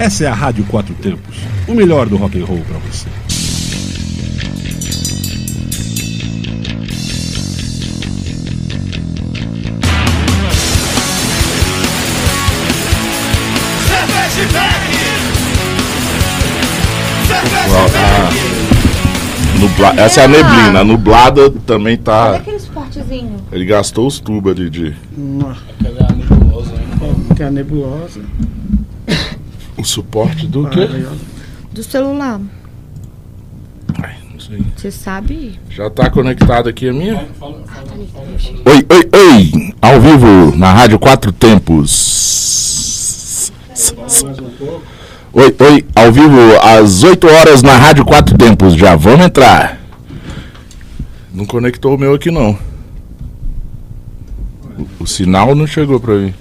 Essa 0.00 0.24
é 0.24 0.28
a 0.28 0.32
Rádio 0.32 0.64
Quatro 0.64 0.94
Tempos, 0.94 1.36
o 1.68 1.74
melhor 1.74 2.08
do 2.08 2.16
rock 2.16 2.40
and 2.40 2.46
roll 2.46 2.60
para 2.60 2.78
você. 2.78 3.06
Nubla... 19.58 19.92
Essa 19.98 20.22
é 20.22 20.24
a 20.24 20.28
neblina. 20.28 20.80
A 20.80 20.84
nublada 20.84 21.50
também 21.66 21.96
Olha 21.96 22.02
tá. 22.02 22.36
aquele 22.36 22.58
suportezinho. 22.58 23.36
Ele 23.52 23.66
gastou 23.66 24.06
os 24.06 24.18
tubos 24.18 24.52
ali 24.52 24.70
de. 24.70 24.96
Tem 27.36 27.46
a 27.46 27.50
nebulosa. 27.50 28.22
O 29.80 29.84
suporte 29.84 30.46
do 30.46 30.68
quê? 30.68 30.86
Do 31.72 31.82
celular. 31.82 32.38
Ai, 34.02 34.14
não 34.30 34.38
sei. 34.38 34.62
Você 34.76 34.90
sabe? 34.90 35.58
Já 35.70 35.88
tá 35.88 36.10
conectado 36.10 36.68
aqui 36.68 36.90
a 36.90 36.92
minha? 36.92 37.26
Oi, 37.40 38.86
oi, 38.90 39.08
oi! 39.10 39.74
Ao 39.80 39.98
vivo 39.98 40.54
na 40.54 40.70
Rádio 40.70 40.98
Quatro 40.98 41.32
Tempos. 41.32 42.70
Oi, 45.32 45.56
oi, 45.58 45.86
ao 45.94 46.12
vivo 46.12 46.38
às 46.62 47.02
8 47.02 47.26
horas 47.26 47.62
na 47.62 47.74
Rádio 47.78 48.04
Quatro 48.04 48.36
Tempos. 48.36 48.74
Já 48.74 48.94
vamos 48.96 49.24
entrar. 49.24 49.80
Não 51.32 51.46
conectou 51.46 51.94
o 51.94 51.98
meu 51.98 52.12
aqui 52.12 52.30
não. 52.30 52.58
O, 54.78 55.04
o 55.04 55.06
sinal 55.06 55.54
não 55.54 55.66
chegou 55.66 55.98
pra 55.98 56.16
mim. 56.16 56.34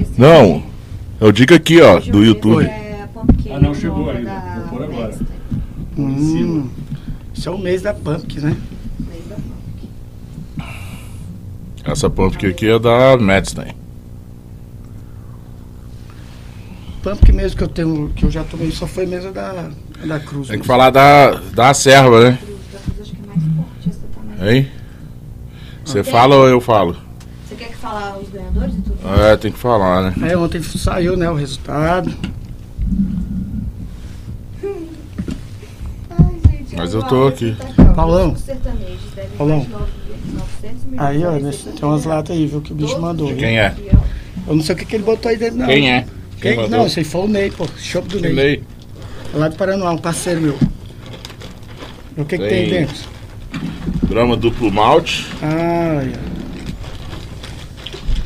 Esse 0.00 0.20
Não, 0.20 0.62
eu 1.20 1.32
digo 1.32 1.54
aqui, 1.54 1.80
ó, 1.80 1.98
do 2.00 2.24
YouTube. 2.24 2.64
É 2.64 3.06
Ah, 3.50 3.60
não 3.60 3.74
chegou 3.74 4.10
ainda. 4.10 4.30
da 4.30 4.58
Vou 4.70 4.78
pôr 4.78 4.82
agora. 4.84 5.18
Hum, 5.96 6.68
isso 7.32 7.48
é 7.48 7.52
o 7.52 7.58
mês 7.58 7.82
da 7.82 7.94
Pumpkin, 7.94 8.40
né? 8.40 8.56
Essa 11.84 12.08
pumpkin 12.08 12.46
aqui 12.46 12.66
é 12.66 12.78
da 12.78 13.16
Madstein. 13.18 13.74
Pumpkin 17.02 17.32
mesmo 17.32 17.58
que 17.58 17.64
eu 17.64 17.68
tenho, 17.68 18.10
que 18.16 18.24
eu 18.24 18.30
já 18.30 18.42
tomei, 18.42 18.70
só 18.70 18.86
foi 18.86 19.04
mesmo 19.04 19.30
da, 19.32 19.68
da 20.02 20.18
Cruz. 20.18 20.48
Tem 20.48 20.58
que 20.58 20.62
mesmo. 20.62 20.64
falar 20.64 20.88
da, 20.88 21.32
da 21.54 21.74
serva, 21.74 22.30
né? 22.30 22.38
É. 24.40 24.54
Hein? 24.56 24.70
Você 25.84 26.02
fala 26.02 26.34
ou 26.36 26.48
eu 26.48 26.60
falo? 26.62 26.96
Você 27.54 27.64
quer 27.66 27.68
que 27.70 27.76
falar 27.76 28.18
os 28.18 28.28
ganhadores 28.30 28.74
e 28.74 28.80
tudo? 28.82 28.98
É, 29.22 29.36
tem 29.36 29.52
que 29.52 29.58
falar, 29.58 30.10
né? 30.10 30.14
Aí 30.26 30.34
ontem 30.34 30.60
saiu, 30.60 31.16
né, 31.16 31.30
o 31.30 31.34
resultado. 31.36 32.12
Ai, 36.10 36.40
gente, 36.50 36.76
Mas 36.76 36.94
eu 36.94 37.02
tô 37.04 37.28
aqui. 37.28 37.56
Paulão. 37.94 38.34
Paulão. 39.38 39.58
mais 39.58 39.68
nove- 39.68 39.92
900 40.62 40.84
milhões 40.84 41.00
Aí, 41.00 41.24
ó, 41.24 41.38
de 41.38 41.56
tem 41.56 41.88
umas 41.88 42.02
de 42.02 42.08
latas 42.08 42.36
aí, 42.36 42.46
viu, 42.46 42.60
que 42.60 42.72
o 42.72 42.74
bicho 42.74 43.00
mandou. 43.00 43.28
viu? 43.28 43.36
Quem 43.36 43.60
é? 43.60 43.72
Eu 44.48 44.56
não 44.56 44.62
sei 44.64 44.74
o 44.74 44.78
que, 44.78 44.84
que 44.84 44.96
ele 44.96 45.04
botou 45.04 45.30
aí 45.30 45.36
dentro, 45.36 45.58
não. 45.58 45.66
Quem 45.66 45.92
é? 45.92 46.06
Quem? 46.40 46.56
mandou? 46.56 46.70
Não, 46.70 46.86
esse 46.86 46.98
aí 46.98 47.04
foi 47.04 47.20
o 47.20 47.28
Ney, 47.28 47.52
pô. 47.52 47.68
Chopp 47.78 48.08
do 48.08 48.18
Ney. 48.20 48.32
Ney. 48.34 48.62
Lá 49.32 49.46
do 49.46 49.54
Paraná, 49.54 49.92
um 49.92 49.98
parceiro 49.98 50.40
meu. 50.40 50.58
O 52.16 52.24
que, 52.24 52.36
que 52.36 52.48
tem 52.48 52.48
Tem- 52.48 52.70
dentro? 52.80 52.96
Grama 54.08 54.36
duplo 54.36 54.72
malte. 54.72 55.28
Ai, 55.40 56.12
ó. 56.30 56.33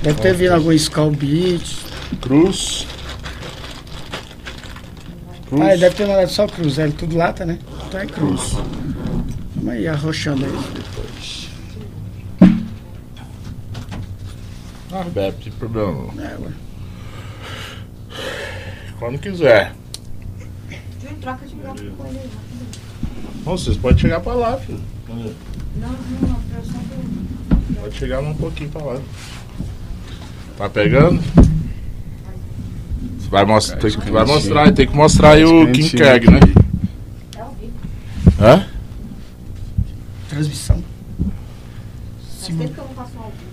Deve 0.02 0.20
ter 0.20 0.34
vindo 0.34 0.52
algum 0.52 0.72
Skull 0.72 1.10
Beat. 1.10 1.76
Cruz. 2.20 2.86
Cruz. 5.48 5.62
Ah, 5.62 5.76
deve 5.76 5.94
ter 5.94 6.06
mandado 6.06 6.30
só 6.30 6.46
Cruz, 6.46 6.78
é 6.78 6.88
tudo 6.88 7.16
lata, 7.16 7.44
né? 7.44 7.58
Então 7.86 8.00
é 8.00 8.06
Cruz. 8.06 8.52
Vamos 9.56 9.70
aí, 9.70 9.88
arrochando 9.88 10.44
aí 10.44 10.52
depois. 10.74 11.48
Ah, 14.92 15.04
bebe, 15.04 15.44
sem 15.44 15.52
problema. 15.52 16.12
não. 16.14 16.24
É, 16.24 16.36
ué. 16.38 16.52
Quando 18.98 19.18
quiser. 19.18 19.74
Júlio, 21.00 21.16
troca 21.20 21.46
de 21.46 21.54
lugar 21.54 21.74
com 21.74 22.06
ele 22.06 22.18
aí, 22.18 22.30
rapidinho. 22.34 22.68
Bom, 23.44 23.56
vocês 23.56 23.76
podem 23.76 23.98
chegar 23.98 24.20
pra 24.20 24.34
lá, 24.34 24.56
filho. 24.58 24.80
Não, 25.08 25.16
não, 25.16 25.88
não, 26.22 26.40
eu 26.56 26.64
só 26.64 27.80
Pode 27.80 27.96
chegar 27.96 28.20
um 28.20 28.34
pouquinho 28.34 28.70
pra 28.70 28.82
lá. 28.82 29.00
Tá 30.58 30.68
pegando? 30.68 31.22
Você 33.16 33.28
vai, 33.30 33.44
mostrar, 33.44 33.76
tem, 33.78 33.90
que- 33.92 34.10
vai 34.10 34.24
mostrar, 34.24 34.72
tem 34.72 34.86
que 34.88 34.96
mostrar 34.96 35.30
aí 35.30 35.44
o 35.44 35.70
King 35.70 35.90
Keg, 35.90 36.28
né? 36.28 36.40
É 37.36 37.40
ao 37.40 37.54
vivo. 37.54 37.72
Hã? 38.40 38.66
Transmissão. 40.28 40.82
Faz 42.26 42.46
tempo 42.48 42.74
que 42.74 42.78
eu 42.80 42.84
não 42.84 42.90
faço 42.94 43.12
um 43.16 43.20
ao 43.22 43.30
vivo. 43.30 43.50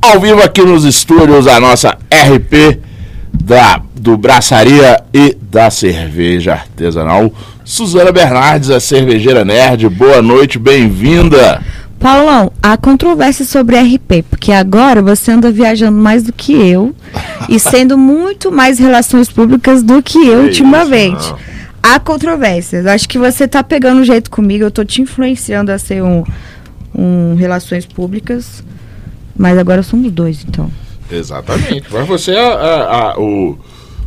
ao 0.00 0.20
vivo 0.20 0.40
aqui 0.40 0.62
nos 0.62 0.84
estúdios 0.84 1.48
a 1.48 1.58
nossa 1.58 1.98
RP 2.12 2.78
da, 3.32 3.82
do 3.94 4.16
Braçaria 4.16 5.02
e 5.12 5.36
da 5.50 5.68
Cerveja 5.68 6.52
Artesanal. 6.52 7.32
Suzana 7.64 8.12
Bernardes, 8.12 8.70
a 8.70 8.78
cervejeira 8.78 9.44
nerd. 9.44 9.88
Boa 9.88 10.22
noite, 10.22 10.56
bem-vinda. 10.56 11.60
Paulão, 11.98 12.52
há 12.62 12.76
controvérsia 12.76 13.44
sobre 13.44 13.76
RP, 13.80 14.22
porque 14.28 14.52
agora 14.52 15.00
você 15.02 15.32
anda 15.32 15.50
viajando 15.50 15.96
mais 15.98 16.22
do 16.22 16.32
que 16.32 16.52
eu 16.52 16.94
e 17.48 17.58
sendo 17.58 17.96
muito 17.96 18.52
mais 18.52 18.78
relações 18.78 19.28
públicas 19.30 19.82
do 19.82 20.02
que 20.02 20.18
eu 20.18 20.40
Que 20.42 20.46
ultimamente. 20.48 21.20
isso. 21.20 21.36
Há 21.82 21.98
controvérsias. 22.00 22.84
Acho 22.86 23.08
que 23.08 23.18
você 23.18 23.46
tá 23.48 23.62
pegando 23.62 24.00
um 24.00 24.04
jeito 24.04 24.30
comigo, 24.30 24.64
eu 24.64 24.70
tô 24.70 24.84
te 24.84 25.00
influenciando 25.00 25.70
a 25.72 25.78
ser 25.78 26.02
um, 26.02 26.24
um 26.94 27.34
relações 27.36 27.86
públicas, 27.86 28.62
mas 29.36 29.56
agora 29.56 29.82
somos 29.82 30.10
dois, 30.12 30.44
então. 30.46 30.70
Exatamente. 31.10 31.84
Mas 31.90 32.06
você 32.06 32.32
é 32.32 32.40
a- 32.40 33.12
a- 33.14 33.20
o, 33.20 33.56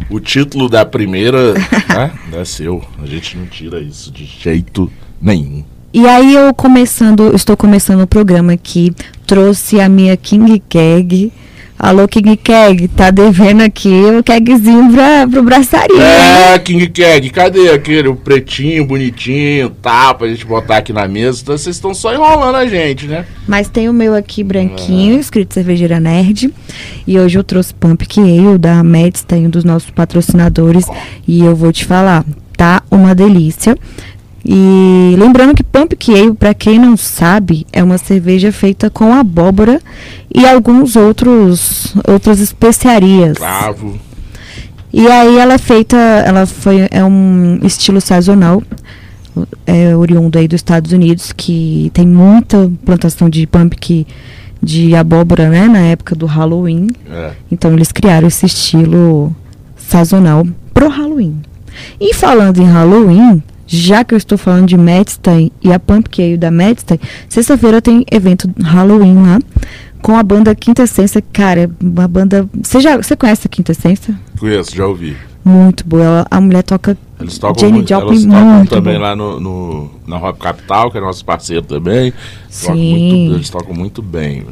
o 0.10 0.20
título 0.20 0.68
da 0.70 0.86
primeira 0.86 1.54
né, 1.88 2.12
é 2.34 2.46
seu. 2.46 2.84
A 3.02 3.06
gente 3.06 3.38
não 3.38 3.46
tira 3.48 3.80
isso 3.80 4.12
de 4.12 4.26
jeito 4.26 4.92
nenhum. 5.22 5.64
E 5.92 6.06
aí 6.08 6.36
eu 6.36 6.54
começando, 6.54 7.36
estou 7.36 7.58
começando 7.58 8.02
o 8.02 8.08
programa 8.08 8.54
aqui, 8.54 8.94
trouxe 9.26 9.80
a 9.80 9.90
minha 9.90 10.16
King 10.16 10.62
Keg. 10.70 11.32
Alô, 11.80 12.08
King 12.10 12.36
Keg, 12.36 12.90
tá 12.90 13.10
devendo 13.10 13.62
aqui 13.62 13.90
o 14.20 14.22
kegzinho 14.22 14.92
pra, 14.92 15.26
pro 15.26 15.42
braçaria. 15.42 15.96
né? 15.98 16.54
É, 16.54 16.60
King 16.60 16.88
Keg, 16.90 17.30
cadê 17.30 17.70
aquele 17.70 18.14
pretinho, 18.14 18.86
bonitinho, 18.86 19.70
tá, 19.82 20.14
pra 20.14 20.28
gente 20.28 20.46
botar 20.46 20.78
aqui 20.78 20.92
na 20.92 21.08
mesa? 21.08 21.40
Então 21.42 21.58
vocês 21.58 21.78
estão 21.78 21.94
só 21.94 22.14
enrolando 22.14 22.56
a 22.56 22.66
gente, 22.68 23.08
né? 23.08 23.26
Mas 23.48 23.70
tem 23.70 23.88
o 23.88 23.94
meu 23.94 24.14
aqui 24.14 24.44
branquinho, 24.44 25.18
escrito 25.20 25.54
Cervejeira 25.54 26.02
Nerd. 26.02 26.54
E 27.08 27.18
hoje 27.18 27.40
eu 27.40 27.44
trouxe 27.46 27.74
Pumpkin 27.74 28.38
Ale 28.48 28.58
da 28.58 28.84
Medstein, 28.84 29.48
um 29.48 29.50
dos 29.50 29.64
nossos 29.64 29.90
patrocinadores. 29.90 30.86
E 31.26 31.40
eu 31.46 31.56
vou 31.56 31.72
te 31.72 31.86
falar, 31.86 32.26
tá 32.58 32.84
uma 32.92 33.16
delícia. 33.16 33.76
E 34.52 35.16
lembrando 35.16 35.54
que 35.54 35.62
Pumpkin 35.62 36.34
pra 36.34 36.56
quem 36.56 36.80
não 36.80 36.98
sabe, 36.98 37.68
é 37.72 37.84
uma 37.84 38.00
cerveja 38.00 38.52
feita 38.52 38.90
com 38.90 39.14
abóbora 39.14 39.80
e 40.34 40.44
alguns 40.44 40.96
outros 40.96 41.94
outras 42.08 42.40
especiarias. 42.40 43.38
Cravo. 43.38 44.00
E 44.92 45.06
aí 45.06 45.38
ela 45.38 45.54
é 45.54 45.58
feita, 45.60 45.96
ela 45.96 46.48
foi 46.48 46.88
é 46.90 47.06
um 47.06 47.60
estilo 47.62 48.02
sazonal, 48.02 48.64
é 49.68 49.96
oriundo 49.96 50.40
aí 50.40 50.48
dos 50.48 50.56
Estados 50.56 50.92
Unidos, 50.94 51.32
que 51.32 51.92
tem 51.94 52.08
muita 52.08 52.72
plantação 52.84 53.30
de 53.30 53.46
pumpkin 53.46 54.04
de 54.64 54.96
abóbora, 54.96 55.48
né, 55.48 55.68
na 55.68 55.82
época 55.82 56.16
do 56.16 56.26
Halloween. 56.26 56.88
É. 57.08 57.34
Então 57.52 57.72
eles 57.74 57.92
criaram 57.92 58.28
esse 58.28 58.48
estilo 58.48 59.32
sazonal 59.78 60.44
pro 60.74 60.90
Halloween. 60.90 61.40
E 62.02 62.16
falando 62.16 62.60
em 62.60 62.66
Halloween, 62.66 63.44
já 63.72 64.04
que 64.04 64.14
eu 64.16 64.18
estou 64.18 64.36
falando 64.38 64.68
de 64.68 64.76
Madstein 64.78 65.52
e 65.64 65.72
a 65.72 65.80
Pumpkin 65.80 66.38
da 66.38 66.50
Madstein, 66.50 67.00
sexta-feira 67.30 67.82
tem 67.82 68.04
evento 68.12 68.50
Halloween 68.62 69.14
lá 69.22 69.40
com 70.02 70.16
a 70.18 70.24
banda 70.24 70.56
Quinta 70.56 70.84
Essência. 70.84 71.22
Cara, 71.32 71.62
é 71.66 71.70
uma 71.80 72.08
banda. 72.08 72.50
Você 72.64 72.80
já 72.80 72.98
você 72.98 73.16
conhece 73.16 73.46
a 73.46 73.50
Quinta 73.50 73.72
Essência? 73.72 74.18
Conheço, 74.40 74.76
já 74.76 74.88
ouvi. 74.88 75.16
Muito 75.46 75.86
boa. 75.88 76.04
Ela- 76.04 76.28
a 76.32 76.42
mulher 76.42 76.64
toca 76.64 76.98
Eles 77.20 77.38
tocam, 77.38 77.60
Jane 77.60 77.74
muito, 77.74 77.90
Joplin 77.90 78.10
elas 78.10 78.26
tocam 78.26 78.46
muito 78.56 78.70
também 78.70 78.94
bom. 78.96 79.02
lá 79.02 79.16
no, 79.16 79.40
no- 79.40 79.92
na 80.08 80.18
Hop 80.18 80.38
Capital, 80.40 80.90
que 80.92 80.98
é 80.98 81.02
nosso 81.02 81.24
parceiro 81.24 81.62
também. 81.64 82.12
Tocam 82.62 82.76
Sim. 82.76 82.92
muito- 83.26 83.36
eles 83.36 83.50
tocam 83.50 83.74
muito 83.76 84.02
bem. 84.02 84.46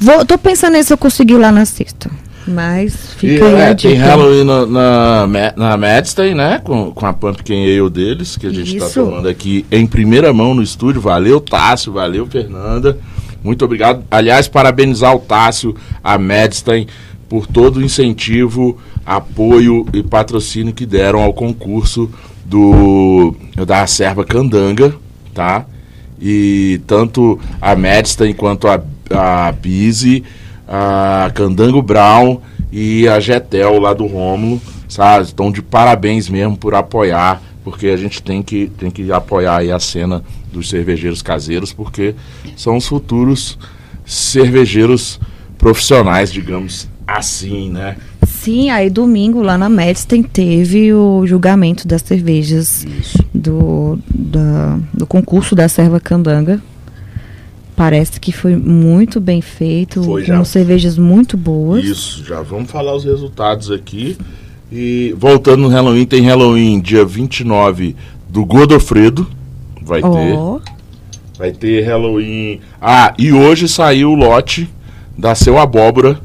Vou, 0.00 0.24
tô 0.24 0.38
pensando 0.38 0.82
se 0.82 0.92
eu 0.92 0.98
conseguir 0.98 1.34
ir 1.34 1.38
lá 1.38 1.52
na 1.52 1.64
sexta. 1.64 2.10
Mas 2.46 3.14
E, 3.14 3.18
fica 3.18 3.46
aí 3.46 3.54
a 3.54 3.68
é, 3.70 3.74
tem. 3.74 3.94
Halloween 3.94 4.44
na, 4.44 4.66
na, 4.66 5.26
na 5.56 5.76
Madstein, 5.76 6.34
né? 6.34 6.60
Com, 6.62 6.92
com 6.92 7.06
a 7.06 7.12
Pumpkin 7.12 7.64
Ale 7.64 7.90
deles, 7.90 8.36
que 8.36 8.46
a 8.46 8.50
gente 8.50 8.76
está 8.76 8.88
tomando 8.88 9.28
aqui 9.28 9.64
em 9.70 9.86
primeira 9.86 10.32
mão 10.32 10.54
no 10.54 10.62
estúdio. 10.62 11.00
Valeu, 11.00 11.40
Tássio, 11.40 11.92
valeu, 11.92 12.26
Fernanda. 12.26 12.98
Muito 13.42 13.64
obrigado. 13.64 14.02
Aliás, 14.10 14.48
parabenizar 14.48 15.14
o 15.14 15.18
Tássio, 15.18 15.74
a 16.02 16.18
Madstein, 16.18 16.86
por 17.28 17.46
todo 17.46 17.78
o 17.78 17.82
incentivo, 17.82 18.78
apoio 19.04 19.86
e 19.92 20.02
patrocínio 20.02 20.72
que 20.72 20.86
deram 20.86 21.22
ao 21.22 21.32
concurso 21.32 22.10
do 22.44 23.34
da 23.66 23.86
Serva 23.86 24.24
Candanga, 24.24 24.94
tá? 25.32 25.66
E 26.20 26.80
tanto 26.86 27.38
a 27.60 27.74
Madstein 27.74 28.32
quanto 28.32 28.68
a, 28.68 28.82
a 29.10 29.52
Busy, 29.52 30.22
a 30.68 31.30
Candango 31.34 31.82
Brown 31.82 32.40
e 32.72 33.06
a 33.08 33.20
Getel 33.20 33.78
lá 33.78 33.92
do 33.94 34.06
Rômulo, 34.06 34.60
sabe? 34.88 35.24
Estão 35.24 35.50
de 35.52 35.62
parabéns 35.62 36.28
mesmo 36.28 36.56
por 36.56 36.74
apoiar, 36.74 37.40
porque 37.62 37.88
a 37.88 37.96
gente 37.96 38.22
tem 38.22 38.42
que, 38.42 38.66
tem 38.78 38.90
que 38.90 39.10
apoiar 39.12 39.58
aí 39.58 39.70
a 39.70 39.78
cena 39.78 40.22
dos 40.52 40.68
cervejeiros 40.68 41.22
caseiros, 41.22 41.72
porque 41.72 42.14
são 42.56 42.76
os 42.76 42.86
futuros 42.86 43.58
cervejeiros 44.04 45.20
profissionais, 45.58 46.32
digamos 46.32 46.88
assim, 47.06 47.70
né? 47.70 47.96
Sim, 48.26 48.70
aí 48.70 48.88
domingo 48.90 49.42
lá 49.42 49.56
na 49.58 49.68
Medstein 49.68 50.22
teve 50.22 50.92
o 50.92 51.26
julgamento 51.26 51.86
das 51.88 52.02
cervejas 52.02 52.84
Isso. 52.84 53.18
do, 53.34 53.98
da- 54.08 54.78
do 54.92 55.06
concurso 55.06 55.54
da 55.54 55.68
Serva 55.68 55.98
Candanga. 56.00 56.60
Parece 57.76 58.20
que 58.20 58.30
foi 58.30 58.54
muito 58.54 59.20
bem 59.20 59.40
feito, 59.40 60.02
Foi, 60.02 60.24
com 60.24 60.44
cervejas 60.44 60.96
muito 60.96 61.36
boas. 61.36 61.84
Isso, 61.84 62.24
já 62.24 62.40
vamos 62.40 62.70
falar 62.70 62.94
os 62.94 63.04
resultados 63.04 63.70
aqui. 63.70 64.16
E 64.70 65.14
voltando 65.18 65.62
no 65.62 65.68
Halloween, 65.68 66.04
tem 66.04 66.22
Halloween 66.22 66.80
dia 66.80 67.04
29 67.04 67.96
do 68.28 68.44
Godofredo. 68.44 69.26
Vai 69.82 70.00
ter. 70.00 70.08
Ó, 70.08 70.60
Vai 71.36 71.50
ter 71.50 71.82
Halloween. 71.82 72.60
Ah, 72.80 73.12
e 73.18 73.32
hoje 73.32 73.68
saiu 73.68 74.12
o 74.12 74.14
lote 74.14 74.70
da 75.18 75.34
Seu 75.34 75.58
Abóbora. 75.58 76.20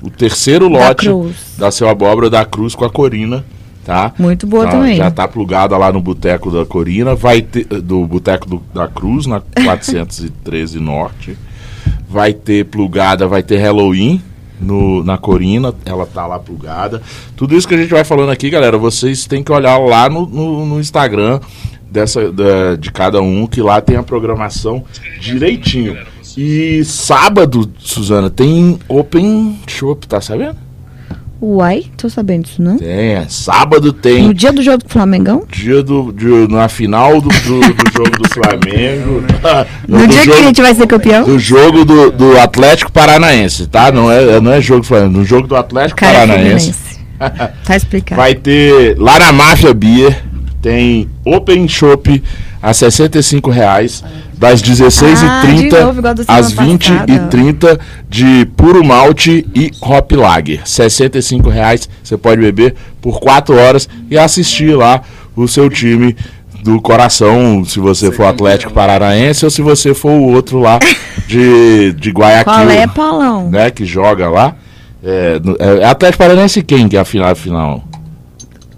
O 0.00 0.10
terceiro 0.10 0.68
da 0.70 0.78
lote 0.78 1.06
Cruz. 1.06 1.36
da 1.58 1.70
Seu 1.70 1.88
Abóbora 1.88 2.30
da 2.30 2.44
Cruz 2.44 2.74
com 2.74 2.84
a 2.84 2.90
Corina. 2.90 3.44
Tá? 3.84 4.12
Muito 4.18 4.46
boa 4.46 4.64
Tá, 4.64 4.70
também. 4.72 4.96
Já 4.96 5.10
tá 5.10 5.28
plugada 5.28 5.76
lá 5.76 5.92
no 5.92 6.00
Boteco 6.00 6.50
da 6.50 6.64
Corina, 6.64 7.14
vai 7.14 7.42
ter 7.42 7.64
do 7.66 8.06
Boteco 8.06 8.48
do- 8.48 8.62
da 8.72 8.88
Cruz, 8.88 9.26
na 9.26 9.40
413 9.62 10.80
Norte. 10.80 11.36
Vai 12.08 12.32
ter 12.32 12.64
plugada, 12.64 13.26
vai 13.28 13.42
ter 13.42 13.58
Halloween 13.58 14.22
no, 14.60 15.04
na 15.04 15.18
Corina, 15.18 15.74
ela 15.84 16.06
tá 16.06 16.26
lá 16.26 16.38
plugada. 16.38 17.02
Tudo 17.36 17.54
isso 17.56 17.68
que 17.68 17.74
a 17.74 17.78
gente 17.78 17.90
vai 17.90 18.04
falando 18.04 18.30
aqui, 18.30 18.48
galera, 18.48 18.78
vocês 18.78 19.26
têm 19.26 19.42
que 19.42 19.52
olhar 19.52 19.76
lá 19.78 20.08
no, 20.08 20.24
no, 20.26 20.64
no 20.64 20.80
Instagram 20.80 21.40
dessa, 21.90 22.32
da- 22.32 22.76
de 22.76 22.90
cada 22.90 23.20
um, 23.20 23.46
que 23.46 23.60
lá 23.60 23.80
tem 23.82 23.96
a 23.96 24.02
programação 24.02 24.82
direitinho. 25.20 25.98
E 26.36 26.82
sábado, 26.84 27.70
Suzana, 27.78 28.30
tem 28.30 28.78
Open 28.88 29.58
Shop, 29.66 30.06
tá 30.08 30.20
sabendo? 30.20 30.56
Uai, 31.46 31.84
tô 31.98 32.08
sabendo 32.08 32.44
disso, 32.44 32.62
não? 32.62 32.78
Tem, 32.78 32.88
é. 32.88 33.26
sábado 33.28 33.92
tem. 33.92 34.22
No 34.22 34.32
dia 34.32 34.50
do 34.50 34.62
jogo 34.62 34.78
do 34.82 34.88
Flamengão? 34.88 35.42
Dia 35.52 35.82
do, 35.82 36.10
de- 36.10 36.50
na 36.50 36.70
final 36.70 37.20
do, 37.20 37.28
do, 37.28 37.60
do 37.60 37.92
jogo 37.92 38.10
do 38.18 38.28
Flamengo. 38.30 39.22
No, 39.86 39.98
do 39.98 40.06
dia 40.06 40.20
que 40.22 40.24
jogo, 40.24 40.38
a 40.38 40.42
gente 40.42 40.62
vai 40.62 40.74
ser 40.74 40.86
campeão? 40.86 41.24
do 41.24 41.38
jogo 41.38 41.84
do, 41.84 42.10
do 42.10 42.38
Atlético 42.40 42.90
Paranaense, 42.90 43.66
tá? 43.66 43.92
Não 43.92 44.10
é, 44.10 44.40
não 44.40 44.52
é 44.52 44.60
jogo 44.62 44.80
do 44.80 44.86
Flamengo, 44.86 45.18
no 45.18 45.24
jogo 45.24 45.46
do 45.46 45.54
Atlético 45.54 46.00
Cara, 46.00 46.12
é 46.16 46.26
Paranaense. 46.26 46.74
Tá 47.64 47.76
explicado. 47.76 48.16
Vai 48.22 48.34
ter 48.34 48.96
lá 48.98 49.18
na 49.18 49.30
Máfia 49.30 49.74
Beer, 49.74 50.24
tem 50.62 51.10
Open 51.26 51.68
Shop 51.68 52.22
a 52.64 52.72
65 52.72 53.50
reais, 53.50 54.02
das 54.38 54.60
Ah, 54.60 54.64
de 54.64 54.72
16h30 54.72 55.80
novo, 55.80 55.98
igual 55.98 56.14
da 56.14 56.22
às 56.26 56.46
semana 56.46 56.78
passada. 56.78 57.28
20h30 57.30 57.80
de 58.08 58.46
puro 58.56 58.82
malte 58.82 59.46
e 59.54 59.70
hop 59.82 60.12
lager. 60.12 60.66
65 60.66 61.50
reais, 61.50 61.88
você 62.02 62.16
pode 62.16 62.40
beber 62.40 62.74
por 63.02 63.20
4 63.20 63.54
horas 63.54 63.86
e 64.10 64.16
assistir 64.16 64.74
lá 64.74 65.02
o 65.36 65.46
seu 65.46 65.68
time 65.68 66.16
do 66.62 66.80
coração, 66.80 67.62
se 67.66 67.78
você 67.78 68.10
for 68.10 68.24
Atlético 68.24 68.72
Paranaense 68.72 69.44
ou 69.44 69.50
se 69.50 69.60
você 69.60 69.92
for 69.92 70.12
o 70.12 70.32
outro 70.32 70.58
lá 70.58 70.78
de, 71.26 71.92
de 71.92 72.10
Guayaquil 72.10 72.44
Qual 72.50 72.70
é, 72.70 72.86
Paulão? 72.86 73.50
né, 73.50 73.70
que 73.70 73.84
joga 73.84 74.30
lá. 74.30 74.54
É, 75.04 75.38
é 75.80 75.84
Atlético 75.84 76.24
Paranaense 76.24 76.62
quem 76.62 76.88
que 76.88 76.96
é 76.96 77.00
a 77.00 77.04
final? 77.04 77.36
final? 77.36 77.84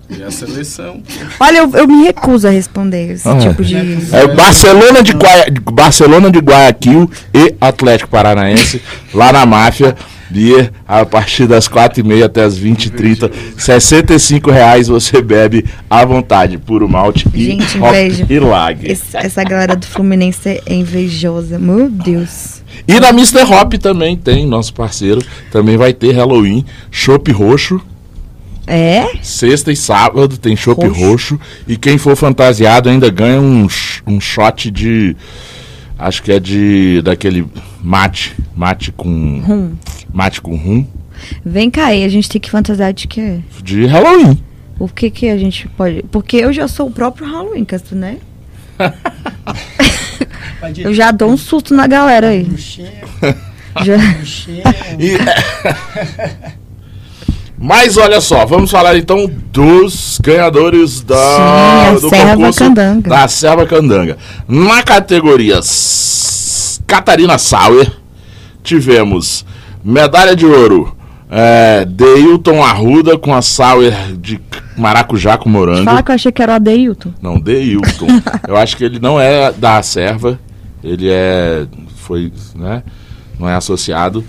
E 0.09 0.23
a 0.23 0.31
seleção. 0.31 1.03
Olha, 1.41 1.59
eu, 1.59 1.71
eu 1.75 1.87
me 1.89 2.05
recuso 2.05 2.47
a 2.47 2.51
responder 2.51 3.13
esse 3.13 3.29
Ah. 3.29 3.37
tipo 3.39 3.65
de. 3.65 3.75
É 4.13 4.27
Barcelona 4.35 5.03
de, 5.03 5.13
Guaia, 5.13 5.47
Barcelona 5.73 6.31
de 6.31 6.39
Guayaquil 6.39 7.11
e 7.35 7.55
Atlético 7.61 8.11
Paranaense, 8.11 8.81
lá 9.13 9.33
na 9.33 9.45
Máfia. 9.45 9.97
Beer, 10.29 10.73
a 10.89 11.07
partir 11.07 11.47
das 11.47 11.69
4h30 11.69 12.25
até 12.25 12.43
as 12.43 12.59
20h30. 12.59 13.31
65 13.57 14.51
reais 14.51 14.89
você 14.89 15.23
bebe 15.23 15.65
à 15.89 16.05
vontade. 16.05 16.59
Puro 16.59 16.89
malte 16.89 17.29
e 17.33 17.45
Gente, 17.45 17.79
inveja. 17.79 18.27
e 18.29 18.39
lager. 18.41 18.91
Esse- 18.91 19.17
essa 19.17 19.45
galera 19.45 19.77
do 19.77 19.87
Fluminense 19.87 20.61
é 20.67 20.75
invejosa. 20.75 21.61
Meu 21.61 21.89
Deus. 21.89 22.61
E 22.89 22.99
na 22.99 23.11
Mr. 23.11 23.45
Hop 23.45 23.75
também 23.75 24.17
tem, 24.17 24.45
nosso 24.49 24.75
parceiro. 24.75 25.23
Também 25.53 25.77
vai 25.77 25.93
ter 25.93 26.11
Halloween. 26.11 26.65
Chopp 26.91 27.31
roxo. 27.31 27.81
É? 28.67 29.17
Sexta 29.23 29.71
e 29.71 29.77
sábado 29.77 30.37
tem 30.37 30.57
chopp 30.57 30.85
Roxo. 30.87 31.01
roxo. 31.01 31.41
E 31.69 31.77
quem 31.77 31.99
for 31.99 32.17
fantasiado 32.17 32.89
ainda 32.89 33.09
ganha 33.11 33.41
um, 33.41 33.67
um 34.07 34.21
shot 34.21 34.71
de. 34.71 35.17
Acho 35.99 36.23
que 36.23 36.33
é 36.33 36.41
de. 36.41 37.01
daquele 37.03 37.47
mate. 37.83 38.35
Mate 38.55 38.91
com. 38.91 39.41
Rum. 39.41 39.73
Mate 40.13 40.41
com 40.41 40.57
rum. 40.57 40.85
Vem 41.45 41.71
cá 41.71 41.87
aí, 41.87 42.05
a 42.05 42.09
gente 42.09 42.29
tem 42.29 42.41
que 42.41 42.51
fantasiar 42.51 42.93
de 42.93 43.07
quê? 43.07 43.41
De 43.63 43.87
Halloween. 43.87 44.39
O 44.79 44.89
que 44.89 45.11
que 45.11 45.29
a 45.29 45.39
gente 45.39 45.69
pode. 45.69 46.03
Porque 46.11 46.37
eu 46.37 46.53
já 46.53 46.69
sou 46.69 46.89
o 46.89 46.91
próprio 46.91 47.27
Halloween, 47.27 47.65
Castro, 47.65 47.97
né? 47.97 48.19
Eu 50.77 50.93
já 50.93 51.11
dou 51.11 51.31
um 51.31 51.37
susto 51.37 51.75
na 51.75 51.87
galera 51.87 52.29
aí. 52.29 52.47
Já... 52.57 53.97
E, 54.99 55.17
Mas 57.59 57.97
olha 57.97 58.21
só, 58.21 58.45
vamos 58.45 58.71
falar 58.71 58.99
então 58.99 59.31
dos 59.51 60.19
ganhadores 60.23 61.01
da, 61.01 61.17
Sim, 61.17 61.43
a 61.43 61.93
do 61.99 62.09
Serva 62.11 62.37
concurso 62.37 62.59
Candanga. 62.59 63.11
da 63.11 63.29
Serva 63.29 63.67
Candanga. 63.67 64.19
Na 64.47 64.83
categoria 64.83 65.61
Catarina 66.87 67.39
Sauer, 67.39 67.91
tivemos 68.63 69.45
medalha 69.83 70.37
de 70.37 70.45
ouro. 70.45 70.95
É, 71.29 71.85
Deilton 71.87 72.63
Arruda 72.63 73.19
com 73.19 73.35
a 73.35 73.43
Sauer 73.43 73.95
de 74.17 74.41
maracujá 74.77 75.37
com 75.37 75.49
morango. 75.49 75.85
Fala 75.85 76.03
que 76.03 76.11
eu 76.11 76.15
achei 76.15 76.31
que 76.31 76.43
era 76.43 76.53
o 76.53 76.57
Adeilton. 76.57 77.13
Não, 77.21 77.41
Deilton. 77.41 78.07
Eu 78.47 78.57
acho 78.57 78.77
que 78.77 78.85
ele 78.85 79.01
não 79.01 79.19
é 79.21 79.51
da 79.51 79.83
serva. 79.83 80.39
Ele 80.85 81.09
é. 81.11 81.67
Foi, 81.97 82.33
né? 82.55 82.83
Não 83.41 83.49
é 83.49 83.55
associado. 83.55 84.25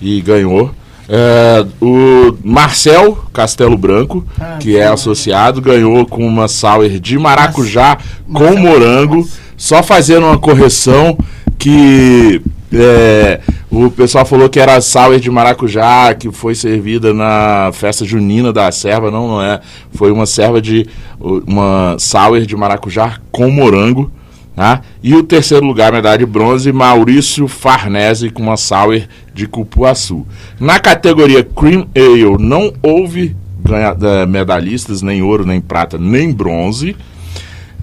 E 0.00 0.20
ganhou. 0.20 0.74
É, 1.08 1.66
o 1.80 2.36
Marcel 2.44 3.18
Castelo 3.32 3.76
Branco, 3.76 4.24
Ah, 4.40 4.56
que 4.60 4.76
é 4.76 4.86
associado, 4.86 5.60
ganhou 5.60 6.06
com 6.06 6.26
uma 6.26 6.48
sour 6.48 6.88
de 6.88 7.18
maracujá 7.18 7.98
com 8.32 8.56
morango. 8.56 9.26
Só 9.56 9.82
fazendo 9.82 10.26
uma 10.26 10.38
correção 10.38 11.16
que 11.58 12.40
é, 12.72 13.40
o 13.70 13.90
pessoal 13.90 14.24
falou 14.24 14.48
que 14.48 14.58
era 14.58 14.80
sour 14.80 15.18
de 15.20 15.30
maracujá 15.30 16.14
que 16.14 16.30
foi 16.32 16.54
servida 16.54 17.12
na 17.12 17.70
festa 17.72 18.04
junina 18.04 18.52
da 18.52 18.70
serva. 18.72 19.10
Não, 19.10 19.28
não 19.28 19.42
é. 19.42 19.60
Foi 19.94 20.10
uma 20.10 20.26
serva 20.26 20.60
de 20.60 20.86
uma 21.20 21.96
sour 21.98 22.40
de 22.46 22.56
maracujá 22.56 23.18
com 23.30 23.50
morango. 23.50 24.10
Tá? 24.54 24.82
E 25.02 25.14
o 25.14 25.22
terceiro 25.22 25.64
lugar, 25.64 25.92
medalha 25.92 26.18
de 26.18 26.26
bronze, 26.26 26.70
Maurício 26.72 27.48
Farnese 27.48 28.28
com 28.28 28.42
uma 28.42 28.56
sour 28.56 29.02
de 29.32 29.46
cupuaçu. 29.46 30.26
Na 30.60 30.78
categoria 30.78 31.42
Cream 31.42 31.86
Ale 31.94 32.36
não 32.38 32.72
houve 32.82 33.34
ganha, 33.64 33.96
eh, 34.00 34.26
medalhistas, 34.26 35.00
nem 35.00 35.22
ouro, 35.22 35.46
nem 35.46 35.60
prata, 35.60 35.96
nem 35.96 36.32
bronze. 36.32 36.96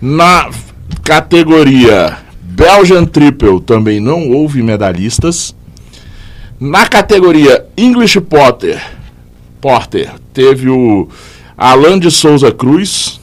Na 0.02 0.50
categoria 1.04 2.18
Belgian 2.42 3.06
Triple 3.06 3.62
também 3.62 4.00
não 4.00 4.30
houve 4.30 4.62
medalhistas. 4.62 5.56
Na 6.60 6.86
categoria 6.86 7.66
English 7.78 8.20
Potter, 8.20 8.82
Porter 9.62 10.12
teve 10.34 10.70
o 10.70 11.08
Alan 11.58 11.98
de 11.98 12.12
Souza 12.12 12.52
Cruz 12.52 13.19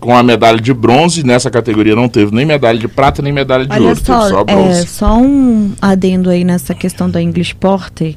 com 0.00 0.16
a 0.16 0.22
medalha 0.22 0.60
de 0.60 0.72
bronze. 0.72 1.24
Nessa 1.24 1.50
categoria 1.50 1.94
não 1.96 2.08
teve 2.08 2.34
nem 2.34 2.44
medalha 2.46 2.78
de 2.78 2.88
prata, 2.88 3.20
nem 3.22 3.32
medalha 3.32 3.66
de 3.66 3.72
Olha 3.72 3.82
ouro, 3.88 3.94
teve 3.96 4.06
só, 4.06 4.28
só 4.28 4.40
é, 4.40 4.44
bronze. 4.44 4.86
só 4.86 5.18
um 5.18 5.72
adendo 5.80 6.30
aí 6.30 6.44
nessa 6.44 6.74
questão 6.74 7.08
da 7.10 7.20
English 7.20 7.54
Porter, 7.54 8.14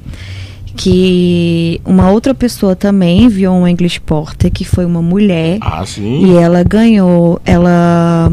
que 0.76 1.82
uma 1.86 2.10
outra 2.12 2.34
pessoa 2.34 2.76
também 2.76 3.24
enviou 3.24 3.58
uma 3.58 3.70
English 3.70 4.00
Porter, 4.00 4.52
que 4.52 4.64
foi 4.64 4.86
uma 4.86 5.02
mulher, 5.02 5.58
Ah, 5.62 5.84
sim. 5.86 6.26
e 6.26 6.38
ela 6.38 6.64
ganhou, 6.64 7.42
ela 7.46 8.32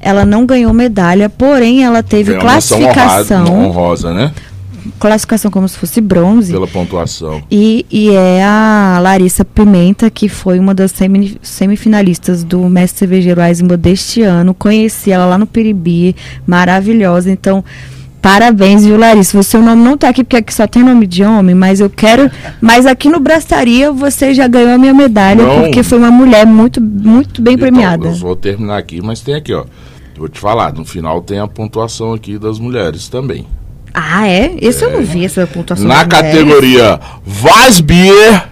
ela 0.00 0.24
não 0.24 0.46
ganhou 0.46 0.72
medalha, 0.72 1.28
porém 1.28 1.82
ela 1.84 2.02
teve 2.04 2.32
menção 2.32 2.78
honrada- 2.78 2.92
classificação, 2.92 3.64
honrosa, 3.66 4.14
né? 4.14 4.32
Classificação 4.98 5.50
como 5.50 5.68
se 5.68 5.76
fosse 5.78 6.00
bronze. 6.00 6.52
Pela 6.52 6.66
pontuação. 6.66 7.42
E, 7.50 7.84
e 7.90 8.10
é 8.10 8.42
a 8.44 8.98
Larissa 9.02 9.44
Pimenta, 9.44 10.10
que 10.10 10.28
foi 10.28 10.58
uma 10.58 10.74
das 10.74 10.92
semi- 10.92 11.38
semifinalistas 11.42 12.42
do 12.44 12.60
Mestre 12.68 13.00
Cervejeiro 13.00 13.40
Eisenbahn 13.40 13.78
deste 13.78 14.22
ano. 14.22 14.54
Conheci 14.54 15.10
ela 15.10 15.26
lá 15.26 15.38
no 15.38 15.46
Piribi, 15.46 16.14
maravilhosa. 16.46 17.30
Então, 17.30 17.64
parabéns, 18.20 18.84
viu, 18.84 18.96
Larissa? 18.98 19.38
O 19.38 19.42
seu 19.42 19.62
nome 19.62 19.82
não 19.82 19.96
tá 19.96 20.08
aqui, 20.08 20.24
porque 20.24 20.36
aqui 20.36 20.52
só 20.54 20.66
tem 20.66 20.82
nome 20.82 21.06
de 21.06 21.22
homem, 21.24 21.54
mas 21.54 21.80
eu 21.80 21.88
quero. 21.90 22.30
Mas 22.60 22.86
aqui 22.86 23.08
no 23.08 23.20
Braçaria 23.20 23.92
você 23.92 24.34
já 24.34 24.46
ganhou 24.48 24.72
a 24.72 24.78
minha 24.78 24.94
medalha, 24.94 25.44
Não. 25.44 25.60
porque 25.62 25.82
foi 25.82 25.98
uma 25.98 26.10
mulher 26.10 26.46
muito, 26.46 26.80
muito 26.80 27.40
bem 27.42 27.56
premiada. 27.56 27.98
Então, 28.08 28.10
eu 28.12 28.16
vou 28.18 28.36
terminar 28.36 28.78
aqui, 28.78 29.00
mas 29.02 29.20
tem 29.20 29.34
aqui, 29.34 29.52
ó. 29.54 29.64
Vou 30.16 30.28
te 30.28 30.40
falar, 30.40 30.72
no 30.72 30.84
final 30.84 31.22
tem 31.22 31.38
a 31.38 31.46
pontuação 31.46 32.12
aqui 32.12 32.38
das 32.38 32.58
mulheres 32.58 33.06
também. 33.08 33.46
Ah, 34.00 34.28
é? 34.28 34.52
Esse 34.60 34.84
eu 34.84 34.92
não 34.92 35.02
vi, 35.02 35.24
essa 35.24 35.44
pontuação. 35.44 35.84
Na 35.84 36.06
categoria 36.06 37.00
Weissbier, 37.42 38.44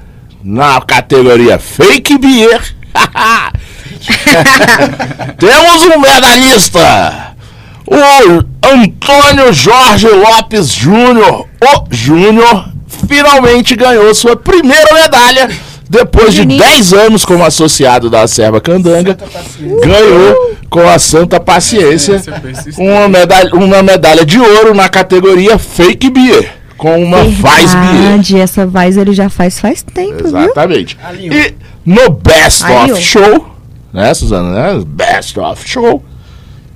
na 0.43 0.81
categoria 0.81 1.57
Fake 1.57 2.19
Beer, 2.19 2.61
temos 5.39 5.85
um 5.85 6.01
medalhista, 6.01 7.37
o 7.87 7.95
Antônio 8.67 9.53
Jorge 9.53 10.09
Lopes 10.09 10.73
Júnior. 10.73 11.47
O 11.63 11.85
Júnior 11.93 12.69
finalmente 13.07 13.77
ganhou 13.77 14.13
sua 14.17 14.37
primeira 14.37 14.93
medalha 14.95 15.49
depois 15.89 16.33
de 16.33 16.43
Juninho. 16.43 16.59
10 16.59 16.93
anos 16.93 17.25
como 17.25 17.45
associado 17.45 18.11
da 18.11 18.27
Serva 18.27 18.61
Candanga. 18.61 19.17
Ganhou 19.61 20.57
com 20.69 20.87
a 20.89 20.99
Santa 20.99 21.39
Paciência 21.39 22.23
uma 22.77 23.09
medalha, 23.09 23.51
uma 23.55 23.83
medalha 23.83 24.25
de 24.25 24.39
ouro 24.39 24.75
na 24.75 24.89
categoria 24.89 25.59
Fake 25.59 26.11
Beer, 26.11 26.53
com 26.77 27.03
uma. 27.03 27.25
Verdade, 27.25 28.39
essa 28.39 28.67
Weiss 28.67 28.97
ele 28.97 29.13
já 29.13 29.29
faz 29.29 29.61
faz 29.61 29.83
tempo, 29.83 30.17
viu? 30.19 30.27
Exatamente. 30.27 30.97
Ó. 31.03 31.15
E 31.15 31.55
no 31.85 32.11
Best 32.11 32.65
of. 32.65 33.01
Show, 33.01 33.47
né, 33.93 34.13
Suzana? 34.13 34.75
Né? 34.75 34.85
Best 34.87 35.39
of 35.39 35.69
Show, 35.69 36.05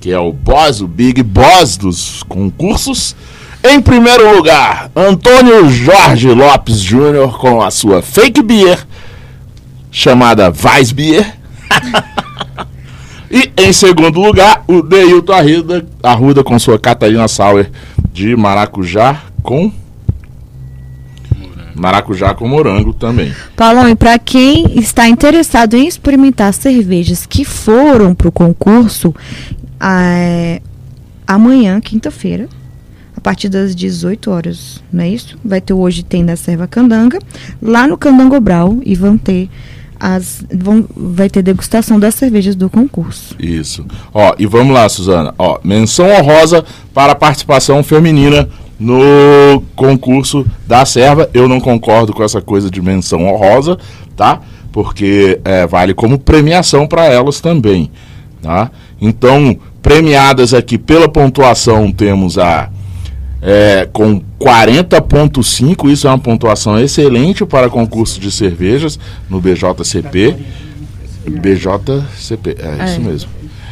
que 0.01 0.13
é 0.13 0.19
o 0.19 0.33
boss, 0.33 0.81
o 0.81 0.89
big 0.89 1.23
boss 1.23 1.77
dos 1.77 2.23
concursos. 2.23 3.17
Em 3.63 3.79
primeiro 3.79 4.35
lugar, 4.35 4.91
Antônio 4.97 5.69
Jorge 5.69 6.31
Lopes 6.31 6.81
Jr. 6.81 7.37
com 7.39 7.61
a 7.61 7.71
sua 7.71 8.01
Fake 8.01 8.43
Beer, 8.43 8.87
chamada 9.91 10.53
Weissbier. 10.53 11.37
e 13.31 13.51
em 13.57 13.73
segundo 13.73 14.21
lugar, 14.21 14.65
o 14.67 14.83
Deilton 14.83 15.33
Arruda, 15.33 15.87
Arruda 16.03 16.45
com 16.45 16.59
sua 16.59 16.79
Catarina 16.79 17.27
Sauer 17.29 17.71
de 18.13 18.37
maracujá 18.37 19.23
com 19.43 19.73
maracujá 21.75 22.35
com 22.35 22.47
morango 22.47 22.93
também. 22.93 23.35
Paulão, 23.57 23.89
e 23.89 23.95
para 23.95 24.19
quem 24.19 24.79
está 24.79 25.09
interessado 25.09 25.75
em 25.75 25.87
experimentar 25.87 26.53
cervejas 26.53 27.25
que 27.25 27.43
foram 27.43 28.15
para 28.15 28.29
o 28.29 28.33
concurso, 28.33 29.15
ah, 29.79 30.61
amanhã, 31.27 31.81
quinta-feira, 31.81 32.49
a 33.17 33.21
partir 33.21 33.49
das 33.49 33.75
18 33.75 34.31
horas, 34.31 34.83
não 34.93 35.05
é 35.05 35.09
isso? 35.09 35.39
Vai 35.45 35.61
ter 35.61 35.73
Hoje 35.73 36.03
Tem 36.03 36.25
da 36.25 36.37
Serva 36.37 36.67
Candanga, 36.67 37.19
lá 37.63 37.87
no 37.87 37.97
Candango 37.97 38.39
Brau, 38.41 38.79
e 38.85 38.95
vão 38.95 39.17
ter 39.17 39.49
as. 40.01 40.43
Vão, 40.53 40.85
vai 40.97 41.29
ter 41.29 41.43
degustação 41.43 42.01
das 42.01 42.15
cervejas 42.15 42.57
do 42.57 42.71
concurso. 42.71 43.37
Isso. 43.39 43.85
Ó, 44.13 44.35
e 44.39 44.47
vamos 44.47 44.75
lá, 44.75 44.89
Suzana. 44.89 45.35
Ó, 45.39 45.61
menção 45.63 46.09
honrosa 46.11 46.65
para 46.95 47.13
a 47.13 47.15
participação 47.15 47.83
feminina 47.85 48.49
no 48.79 49.63
concurso 49.77 50.47
da 50.67 50.87
serva. 50.87 51.29
Eu 51.35 51.47
não 51.47 51.61
concordo 51.61 52.15
com 52.15 52.25
essa 52.25 52.41
coisa 52.41 52.71
de 52.71 52.81
menção 52.81 53.27
honrosa, 53.27 53.79
tá? 54.17 54.41
Porque 54.73 55.39
é, 55.45 55.67
vale 55.67 55.93
como 55.93 56.19
premiação 56.19 56.87
para 56.87 57.05
elas 57.05 57.41
também, 57.41 57.91
tá? 58.41 58.71
Então, 59.01 59.59
premiadas 59.83 60.55
aqui 60.55 60.79
pela 60.79 61.09
pontuação 61.09 61.93
temos 61.93 62.39
a 62.39 62.71
é, 63.43 63.89
com 63.93 64.23
40.5, 64.39 65.91
isso 65.91 66.07
é 66.07 66.11
uma 66.11 66.19
pontuação 66.19 66.79
excelente 66.79 67.45
para 67.45 67.69
concurso 67.69 68.21
de 68.21 68.31
cervejas 68.31 68.99
no 69.29 69.41
BJCP. 69.41 70.37
BJCP, 71.27 72.57
é, 72.59 72.85
isso 72.85 73.01
mesmo. 73.01 73.31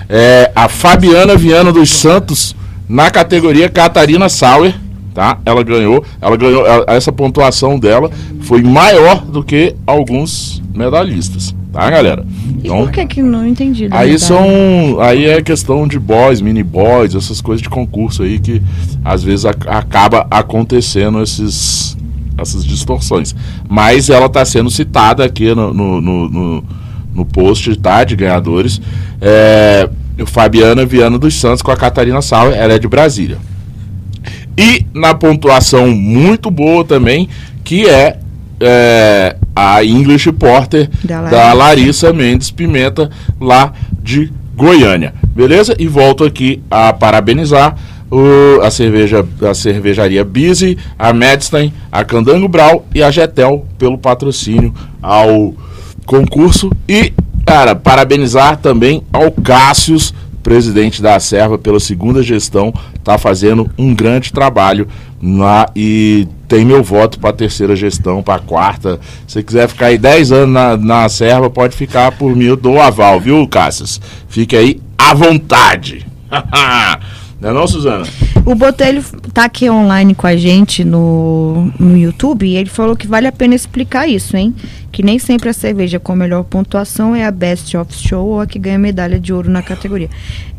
É, 0.08 0.50
a 0.54 0.68
Fabiana 0.68 1.36
Viana 1.36 1.72
dos 1.72 1.90
Santos 1.90 2.56
na 2.88 3.10
categoria 3.10 3.68
Catarina 3.68 4.28
Sauer, 4.28 4.74
tá? 5.18 5.36
Ela 5.44 5.64
ganhou, 5.64 6.04
ela 6.22 6.36
ganhou, 6.36 6.64
ela- 6.64 6.84
essa 6.86 7.10
pontuação 7.10 7.76
dela 7.76 8.08
foi 8.42 8.62
maior 8.62 9.20
do 9.24 9.42
que 9.42 9.74
alguns 9.84 10.62
medalhistas, 10.72 11.52
tá, 11.72 11.90
galera? 11.90 12.24
E 12.62 12.68
por 12.68 12.92
que 12.92 13.04
que 13.04 13.20
não 13.20 13.44
entendi? 13.44 13.88
Aí 13.90 14.16
são. 14.16 15.00
Aí 15.00 15.24
é 15.26 15.42
questão 15.42 15.88
de 15.88 15.98
boys, 15.98 16.40
mini 16.40 16.62
boys, 16.62 17.16
essas 17.16 17.40
coisas 17.40 17.60
de 17.60 17.68
concurso 17.68 18.22
aí 18.22 18.38
que 18.38 18.62
às 19.04 19.24
vezes 19.24 19.44
ac- 19.44 19.66
acaba 19.68 20.24
acontecendo 20.30 21.20
esses, 21.20 21.96
essas 22.36 22.64
distorções. 22.64 23.34
Mas 23.68 24.08
ela 24.10 24.26
está 24.26 24.44
sendo 24.44 24.70
citada 24.70 25.24
aqui 25.24 25.52
no, 25.52 25.74
no, 25.74 26.00
no, 26.00 26.28
no- 26.28 26.64
no 27.12 27.24
post 27.24 27.74
tá, 27.74 28.04
de 28.04 28.14
ganhadores. 28.14 28.80
É, 29.20 29.90
Fabiana 30.26 30.86
Viana 30.86 31.18
dos 31.18 31.34
Santos 31.34 31.60
com 31.60 31.72
a 31.72 31.76
Catarina 31.76 32.22
Sauer, 32.22 32.56
ela 32.56 32.74
é 32.74 32.78
de 32.78 32.86
Brasília. 32.86 33.38
E 34.58 34.84
na 34.92 35.14
pontuação 35.14 35.88
muito 35.88 36.50
boa 36.50 36.84
também, 36.84 37.28
que 37.62 37.88
é, 37.88 38.18
é, 38.60 39.36
a 39.54 39.84
English 39.84 40.30
Porter 40.32 40.90
Da 41.04 41.22
da 41.22 41.52
Larissa. 41.52 41.54
Larissa 41.54 42.12
Mendes 42.12 42.50
Pimenta, 42.50 43.08
lá 43.40 43.72
de 44.02 44.32
Goiânia. 44.56 45.14
Beleza? 45.34 45.76
E 45.78 45.86
volto 45.86 46.24
aqui 46.24 46.60
a 46.68 46.92
parabenizar 46.92 47.76
o- 48.10 48.60
a, 48.62 48.70
cerveja, 48.70 49.24
a 49.48 49.54
cervejaria 49.54 50.24
Busy, 50.24 50.76
a 50.98 51.12
Medstein, 51.12 51.72
a 51.92 52.02
Candango 52.04 52.48
Brau 52.48 52.84
e 52.92 53.02
a 53.02 53.10
Getel 53.10 53.64
pelo 53.78 53.96
patrocínio 53.96 54.74
ao 55.00 55.54
concurso. 56.04 56.70
E, 56.88 57.12
cara, 57.46 57.76
parabenizar 57.76 58.56
também 58.56 59.02
ao 59.12 59.30
Cássius, 59.30 60.12
presidente 60.48 61.02
da 61.02 61.20
Serva, 61.20 61.58
pela 61.58 61.78
segunda 61.78 62.22
gestão, 62.22 62.72
está 62.94 63.18
fazendo 63.18 63.70
um 63.76 63.94
grande 63.94 64.32
trabalho 64.32 64.88
lá 65.22 65.66
e 65.76 66.26
tem 66.48 66.64
meu 66.64 66.82
voto 66.82 67.20
para 67.20 67.28
a 67.28 67.34
terceira 67.34 67.76
gestão, 67.76 68.22
para 68.22 68.36
a 68.36 68.38
quarta. 68.38 68.98
Se 69.26 69.42
quiser 69.42 69.68
ficar 69.68 69.88
aí 69.88 69.98
10 69.98 70.32
anos 70.32 70.54
na, 70.54 70.74
na 70.74 71.08
Serva, 71.10 71.50
pode 71.50 71.76
ficar 71.76 72.12
por 72.12 72.34
mim, 72.34 72.46
eu 72.46 72.56
dou 72.56 72.80
aval, 72.80 73.20
viu, 73.20 73.46
Cássius? 73.46 74.00
Fique 74.26 74.56
aí 74.56 74.80
à 74.96 75.12
vontade. 75.12 76.06
Não 77.40 77.50
é 77.50 77.52
não, 77.52 77.66
Suzana? 77.68 78.04
O 78.44 78.54
Botelho 78.54 79.04
tá 79.32 79.44
aqui 79.44 79.70
online 79.70 80.14
com 80.14 80.26
a 80.26 80.36
gente 80.36 80.82
no, 80.82 81.70
no 81.78 81.96
YouTube 81.96 82.46
e 82.46 82.56
ele 82.56 82.68
falou 82.68 82.96
que 82.96 83.06
vale 83.06 83.26
a 83.26 83.32
pena 83.32 83.54
explicar 83.54 84.08
isso, 84.08 84.36
hein? 84.36 84.54
Que 84.90 85.02
nem 85.02 85.18
sempre 85.18 85.50
a 85.50 85.52
cerveja 85.52 86.00
com 86.00 86.16
melhor 86.16 86.42
pontuação 86.44 87.14
é 87.14 87.24
a 87.24 87.30
Best 87.30 87.76
of 87.76 87.94
Show 87.94 88.26
ou 88.26 88.40
a 88.40 88.46
que 88.46 88.58
ganha 88.58 88.78
medalha 88.78 89.20
de 89.20 89.32
ouro 89.32 89.50
na 89.50 89.62
categoria. 89.62 90.08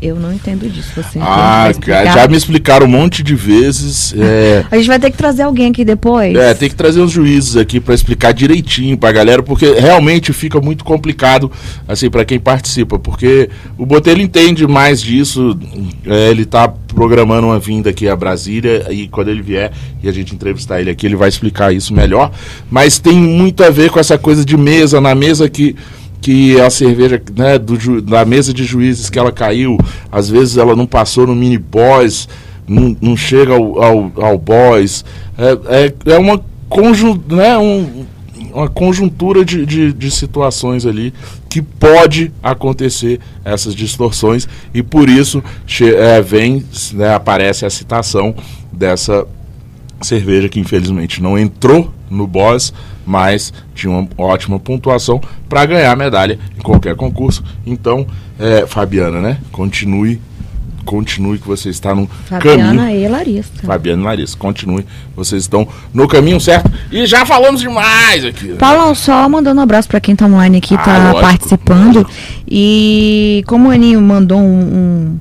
Eu 0.02 0.16
não 0.16 0.32
entendo 0.32 0.70
disso. 0.70 0.92
Você? 0.96 1.20
Ah, 1.20 1.70
cara, 1.82 2.14
já 2.14 2.28
me 2.28 2.38
explicaram 2.38 2.86
um 2.86 2.90
monte 2.90 3.22
de 3.22 3.36
vezes. 3.36 4.14
É, 4.18 4.64
A 4.72 4.78
gente 4.78 4.88
vai 4.88 5.00
ter 5.00 5.12
que 5.12 5.18
trazer 5.18 5.42
alguém 5.42 5.72
aqui 5.72 5.84
depois. 5.84 6.34
É, 6.36 6.54
tem 6.54 6.70
que 6.70 6.76
trazer 6.76 7.02
os 7.02 7.12
juízes 7.12 7.58
aqui 7.58 7.80
para 7.82 7.94
explicar 7.94 8.32
direitinho 8.32 8.98
pra 8.98 9.12
galera, 9.12 9.44
porque 9.44 9.74
realmente 9.74 10.32
fica 10.32 10.62
muito 10.62 10.86
complicado 10.86 11.52
assim 11.88 12.10
para 12.10 12.24
quem 12.24 12.40
participa, 12.40 12.98
porque 12.98 13.50
o 13.78 13.86
Botelho 13.86 14.22
entende 14.22 14.66
mais 14.66 15.02
disso, 15.02 15.60
é, 16.06 16.30
ele 16.30 16.46
tá 16.46 16.69
programando 16.88 17.48
uma 17.48 17.60
vinda 17.60 17.90
aqui 17.90 18.08
a 18.08 18.16
Brasília 18.16 18.88
e 18.92 19.08
quando 19.08 19.30
ele 19.30 19.42
vier 19.42 19.72
e 20.02 20.10
a 20.10 20.12
gente 20.12 20.34
entrevistar 20.34 20.80
ele 20.82 20.90
aqui, 20.90 21.06
ele 21.06 21.16
vai 21.16 21.30
explicar 21.30 21.74
isso 21.74 21.94
melhor, 21.94 22.32
mas 22.70 23.00
tem 23.00 23.16
muito 23.16 23.64
a 23.64 23.70
ver 23.70 23.90
com 23.90 24.00
essa 24.00 24.18
coisa 24.18 24.44
de 24.44 24.58
mesa, 24.58 25.00
na 25.00 25.14
mesa 25.16 25.50
que 25.50 25.76
que 26.22 26.60
a 26.60 26.70
cerveja, 26.70 27.22
né, 27.36 27.58
do, 27.58 28.02
da 28.02 28.26
mesa 28.26 28.54
de 28.54 28.64
juízes 28.64 29.10
que 29.10 29.18
ela 29.18 29.32
caiu, 29.32 29.78
às 30.12 30.30
vezes 30.30 30.58
ela 30.58 30.76
não 30.76 30.86
passou 30.86 31.26
no 31.26 31.36
mini 31.36 31.58
boss, 31.58 32.28
não, 32.68 32.96
não 33.02 33.16
chega 33.16 33.54
ao, 33.54 33.82
ao, 33.82 34.12
ao 34.16 34.38
boss. 34.38 35.06
É, 35.38 35.86
é, 35.86 36.14
é 36.14 36.18
uma, 36.18 36.44
conjun, 36.68 37.18
né, 37.30 37.58
um, 37.58 38.06
uma 38.60 38.70
conjuntura 38.70 39.44
de, 39.46 39.66
de, 39.66 39.94
de 39.94 40.12
situações 40.12 40.86
ali 40.86 41.14
que 41.50 41.62
pode 41.62 42.32
acontecer 42.44 43.20
essas 43.44 43.74
distorções 43.74 44.48
e 44.74 44.84
por 44.84 45.10
isso 45.10 45.44
é, 45.82 46.22
vem, 46.22 46.64
né, 46.94 47.14
aparece 47.14 47.66
a 47.66 47.70
citação 47.70 48.36
dessa 48.72 49.26
cerveja 50.02 50.50
que 50.50 50.60
infelizmente 50.60 51.22
não 51.22 51.38
entrou 51.38 51.94
no 52.10 52.26
boss, 52.26 52.74
mas 53.06 53.54
tinha 53.74 53.92
uma 53.92 54.08
ótima 54.18 54.60
pontuação 54.60 55.22
para 55.48 55.66
ganhar 55.66 55.96
medalha 55.96 56.40
em 56.58 56.62
qualquer 56.62 56.96
concurso. 56.96 57.44
Então, 57.66 58.06
é, 58.38 58.66
Fabiana, 58.66 59.20
né? 59.22 59.38
Continue, 59.52 60.20
continue 60.90 61.38
que 61.38 61.48
você 61.48 61.70
está 61.70 61.94
no 61.94 62.10
Fabiana 62.26 62.64
caminho. 62.84 62.90
e 63.06 63.08
Larissa. 63.08 63.52
Fabiana 63.64 64.02
e 64.02 64.06
Larissa, 64.06 64.36
continue. 64.36 64.84
Vocês 65.16 65.44
estão 65.44 65.68
no 65.94 66.08
caminho 66.08 66.40
certo. 66.40 66.72
E 66.92 67.06
já 67.06 67.28
falamos 67.28 67.62
demais 67.62 68.26
aqui. 68.26 68.48
né? 68.48 68.56
Paulão, 68.58 68.96
só 68.96 69.30
mandando 69.30 69.60
um 69.60 69.64
abraço 69.64 69.88
pra 69.88 70.00
quem 70.00 70.16
tá 70.16 70.26
online 70.26 70.58
aqui, 70.58 70.74
Ah, 70.74 70.78
tá 70.80 70.98
lógico, 70.98 71.22
participando. 71.22 71.96
lógico. 71.98 72.12
E 72.48 73.44
como 73.46 73.70
o 73.70 73.72
Aninho 73.72 74.02
mandou 74.02 74.40
um, 74.40 75.20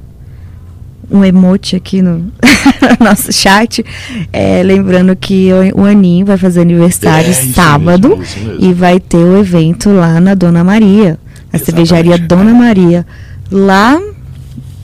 um, 1.11 1.19
um 1.19 1.25
emote 1.25 1.77
aqui 1.77 2.01
no 2.01 2.33
nosso 2.99 3.31
chat, 3.31 3.85
é, 4.33 4.63
lembrando 4.63 5.15
que 5.15 5.51
o, 5.75 5.85
Aninho 5.85 6.25
vai 6.25 6.39
fazer 6.39 6.63
aniversário 6.63 7.29
É, 7.29 7.33
sábado 7.35 8.17
mesmo, 8.17 8.45
mesmo. 8.47 8.65
e 8.65 8.73
vai 8.73 8.99
ter 8.99 9.19
o 9.19 9.37
evento 9.39 9.91
lá 9.91 10.19
na 10.19 10.35
Dona 10.35 10.65
Maria, 10.65 11.19
a 11.53 11.59
cervejaria 11.59 12.17
Dona 12.17 12.55
Maria, 12.55 13.07
lá 13.51 14.01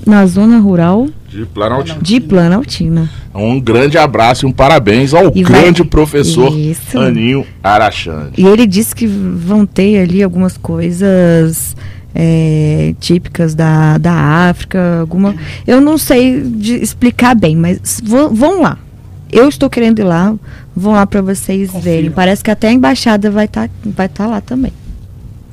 na 0.07 0.27
zona 0.27 0.59
rural 0.59 1.09
De 1.29 1.45
Planaltina. 1.47 1.99
de 2.03 2.21
Planaltina. 2.21 3.11
Um 3.35 3.59
grande 3.61 3.99
abraço 3.99 4.47
e 4.47 4.49
um 4.49 4.53
parabéns 4.53 5.13
ao 5.15 5.33
E 5.35 5.43
vai- 5.43 5.63
grande 5.63 5.85
professor 5.85 6.57
Isso. 6.57 6.99
Aninho 6.99 7.45
Arachande. 7.63 8.33
E 8.37 8.47
ele 8.47 8.67
disse 8.67 8.95
que 8.95 9.07
vão 9.07 9.67
ter 9.67 9.99
ali 10.03 10.23
algumas 10.23 10.57
coisas 10.57 11.77
é, 12.15 12.95
típicas 13.01 13.55
da, 13.55 13.99
da 13.99 14.13
África, 14.13 15.01
alguma. 15.01 15.35
Eu 15.67 15.81
não 15.81 15.99
sei 15.99 16.41
de 16.43 16.75
explicar 16.77 17.35
bem, 17.35 17.57
mas 17.57 18.01
vão, 18.05 18.63
lá. 18.63 18.79
Eu 19.33 19.49
estou 19.49 19.69
querendo 19.69 19.99
ir 19.99 20.05
lá, 20.05 20.33
vão 20.77 20.93
lá 20.93 21.05
para 21.07 21.21
vocês 21.21 21.73
verem. 21.83 22.11
Parece 22.11 22.45
que 22.45 22.51
até 22.53 22.69
a 22.69 22.73
embaixada 22.73 23.31
vai 23.33 23.47
estar 23.47 23.69
vai 23.85 24.09
tá 24.09 24.27
lá 24.29 24.41
também. 24.41 24.73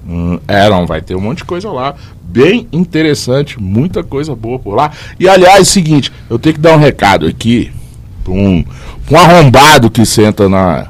Hum, 0.08 0.40
é, 0.48 0.70
não, 0.70 0.86
vai 0.86 1.02
ter 1.02 1.16
um 1.16 1.22
monte 1.22 1.40
de 1.40 1.46
coisa 1.46 1.70
lá. 1.72 1.96
Bem 2.24 2.68
interessante, 2.72 3.62
muita 3.62 4.04
coisa 4.04 4.36
boa 4.36 4.58
por 4.58 4.76
lá. 4.76 4.92
E 5.20 5.28
aliás, 5.28 5.68
seguinte, 5.68 6.12
eu 6.30 6.40
tenho 6.40 6.56
que 6.56 6.62
dar 6.62 6.76
um 6.76 6.80
recado 6.80 7.26
aqui 7.26 7.72
pra 8.24 8.34
um, 8.34 8.64
pra 9.06 9.18
um 9.18 9.22
arrombado 9.22 9.90
que 9.90 10.06
senta 10.06 10.48
na, 10.48 10.88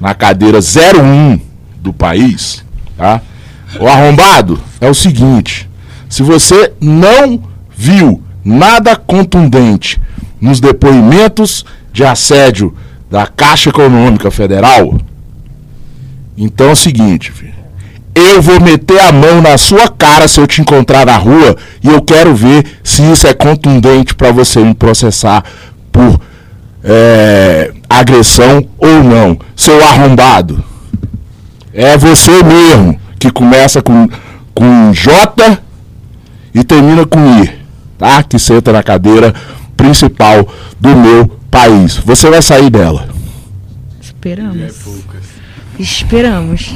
na 0.00 0.14
cadeira 0.14 0.58
01 0.58 1.38
do 1.76 1.92
país, 1.92 2.64
tá? 2.96 3.20
O 3.78 3.86
arrombado 3.86 4.60
é 4.80 4.88
o 4.88 4.94
seguinte: 4.94 5.68
se 6.08 6.22
você 6.22 6.72
não 6.80 7.42
viu 7.76 8.22
nada 8.44 8.96
contundente 8.96 10.00
nos 10.40 10.60
depoimentos 10.60 11.64
de 11.92 12.04
assédio 12.04 12.74
da 13.10 13.26
Caixa 13.26 13.70
Econômica 13.70 14.30
Federal, 14.30 14.98
então 16.36 16.68
é 16.68 16.72
o 16.72 16.76
seguinte, 16.76 17.30
filho. 17.30 17.63
Eu 18.14 18.40
vou 18.40 18.60
meter 18.60 19.00
a 19.00 19.10
mão 19.10 19.42
na 19.42 19.58
sua 19.58 19.88
cara 19.88 20.28
se 20.28 20.40
eu 20.40 20.46
te 20.46 20.60
encontrar 20.60 21.04
na 21.04 21.16
rua 21.16 21.56
e 21.82 21.88
eu 21.88 22.00
quero 22.00 22.34
ver 22.34 22.64
se 22.82 23.02
isso 23.02 23.26
é 23.26 23.34
contundente 23.34 24.14
para 24.14 24.30
você 24.30 24.60
me 24.60 24.72
processar 24.72 25.42
por 25.90 26.20
é, 26.84 27.72
agressão 27.88 28.68
ou 28.78 29.02
não. 29.02 29.36
Seu 29.56 29.82
arrombado. 29.84 30.62
É 31.72 31.96
você 31.96 32.30
mesmo 32.44 33.00
que 33.18 33.32
começa 33.32 33.82
com, 33.82 34.08
com 34.54 34.92
J 34.92 35.58
e 36.54 36.62
termina 36.62 37.04
com 37.04 37.42
I, 37.42 37.50
tá? 37.98 38.22
Que 38.22 38.38
senta 38.38 38.72
na 38.72 38.82
cadeira 38.82 39.34
principal 39.76 40.46
do 40.80 40.94
meu 40.94 41.26
país. 41.50 41.96
Você 41.96 42.30
vai 42.30 42.40
sair 42.40 42.70
dela. 42.70 43.08
Esperamos. 44.00 44.72
Esperamos. 45.78 46.74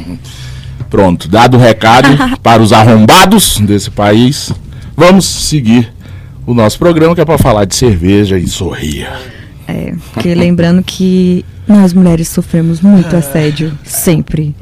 Pronto, 0.91 1.29
dado 1.29 1.57
o 1.57 1.61
recado 1.61 2.09
para 2.43 2.63
os 2.63 2.73
arrombados 2.73 3.59
desse 3.61 3.91
país, 3.91 4.53
vamos 4.97 5.25
seguir 5.27 5.93
o 6.47 6.55
nosso 6.55 6.79
programa 6.79 7.15
que 7.15 7.21
é 7.21 7.25
para 7.25 7.37
falar 7.39 7.65
de 7.67 7.75
cerveja 7.77 8.39
e 8.39 8.47
sorrir. 8.47 9.07
É, 9.67 9.93
porque 10.15 10.35
lembrando 10.35 10.83
que 10.83 11.45
nós 11.67 11.93
mulheres 11.93 12.29
sofremos 12.29 12.81
muito 12.81 13.15
assédio. 13.15 13.77
Sempre. 13.85 14.55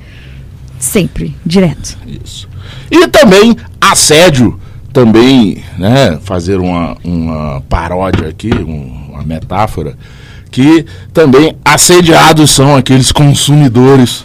Sempre. 0.81 1.35
Direto. 1.47 1.97
Isso. 2.25 2.49
E 2.91 3.07
também 3.07 3.57
assédio, 3.81 4.59
também, 4.93 5.62
né, 5.79 6.19
fazer 6.25 6.59
uma, 6.59 6.97
uma 7.05 7.61
paródia 7.69 8.29
aqui, 8.29 8.51
um- 8.53 9.11
uma 9.12 9.23
metáfora, 9.23 9.97
que 10.51 10.85
também 11.12 11.57
assediados 11.65 12.51
são 12.51 12.75
aqueles 12.75 13.12
consumidores 13.12 14.25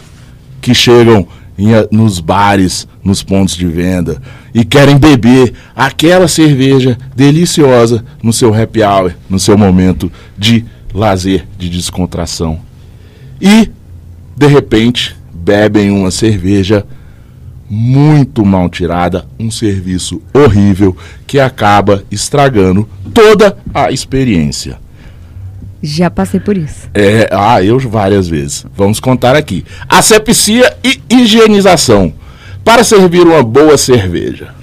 que 0.60 0.74
chegam 0.74 1.26
a- 1.58 1.86
nos 1.90 2.18
bares, 2.20 2.86
nos 3.04 3.22
pontos 3.22 3.56
de 3.56 3.66
venda 3.66 4.20
e 4.54 4.64
querem 4.64 4.96
beber 4.98 5.52
aquela 5.74 6.28
cerveja 6.28 6.96
deliciosa 7.14 8.04
no 8.22 8.32
seu 8.32 8.54
happy 8.54 8.82
hour, 8.82 9.12
no 9.28 9.38
seu 9.38 9.56
momento 9.56 10.10
de 10.36 10.64
lazer, 10.94 11.46
de 11.58 11.68
descontração. 11.68 12.60
E, 13.40 13.70
de 14.36 14.46
repente, 14.46 15.16
bebem 15.32 15.90
uma 15.90 16.10
cerveja 16.10 16.86
muito 17.68 18.44
mal 18.44 18.68
tirada, 18.68 19.26
um 19.38 19.50
serviço 19.50 20.20
horrível 20.34 20.94
que 21.26 21.40
acaba 21.40 22.04
estragando 22.10 22.86
toda 23.14 23.56
a 23.72 23.90
experiência. 23.90 24.78
Já 25.82 26.08
passei 26.08 26.38
por 26.38 26.56
isso. 26.56 26.88
É, 26.94 27.28
ah, 27.32 27.62
eu 27.62 27.78
várias 27.78 28.28
vezes. 28.28 28.64
Vamos 28.76 29.00
contar 29.00 29.34
aqui. 29.34 29.64
Asepsia 29.88 30.72
e 30.84 31.00
higienização 31.10 32.12
para 32.64 32.84
servir 32.84 33.26
uma 33.26 33.42
boa 33.42 33.76
cerveja. 33.76 34.54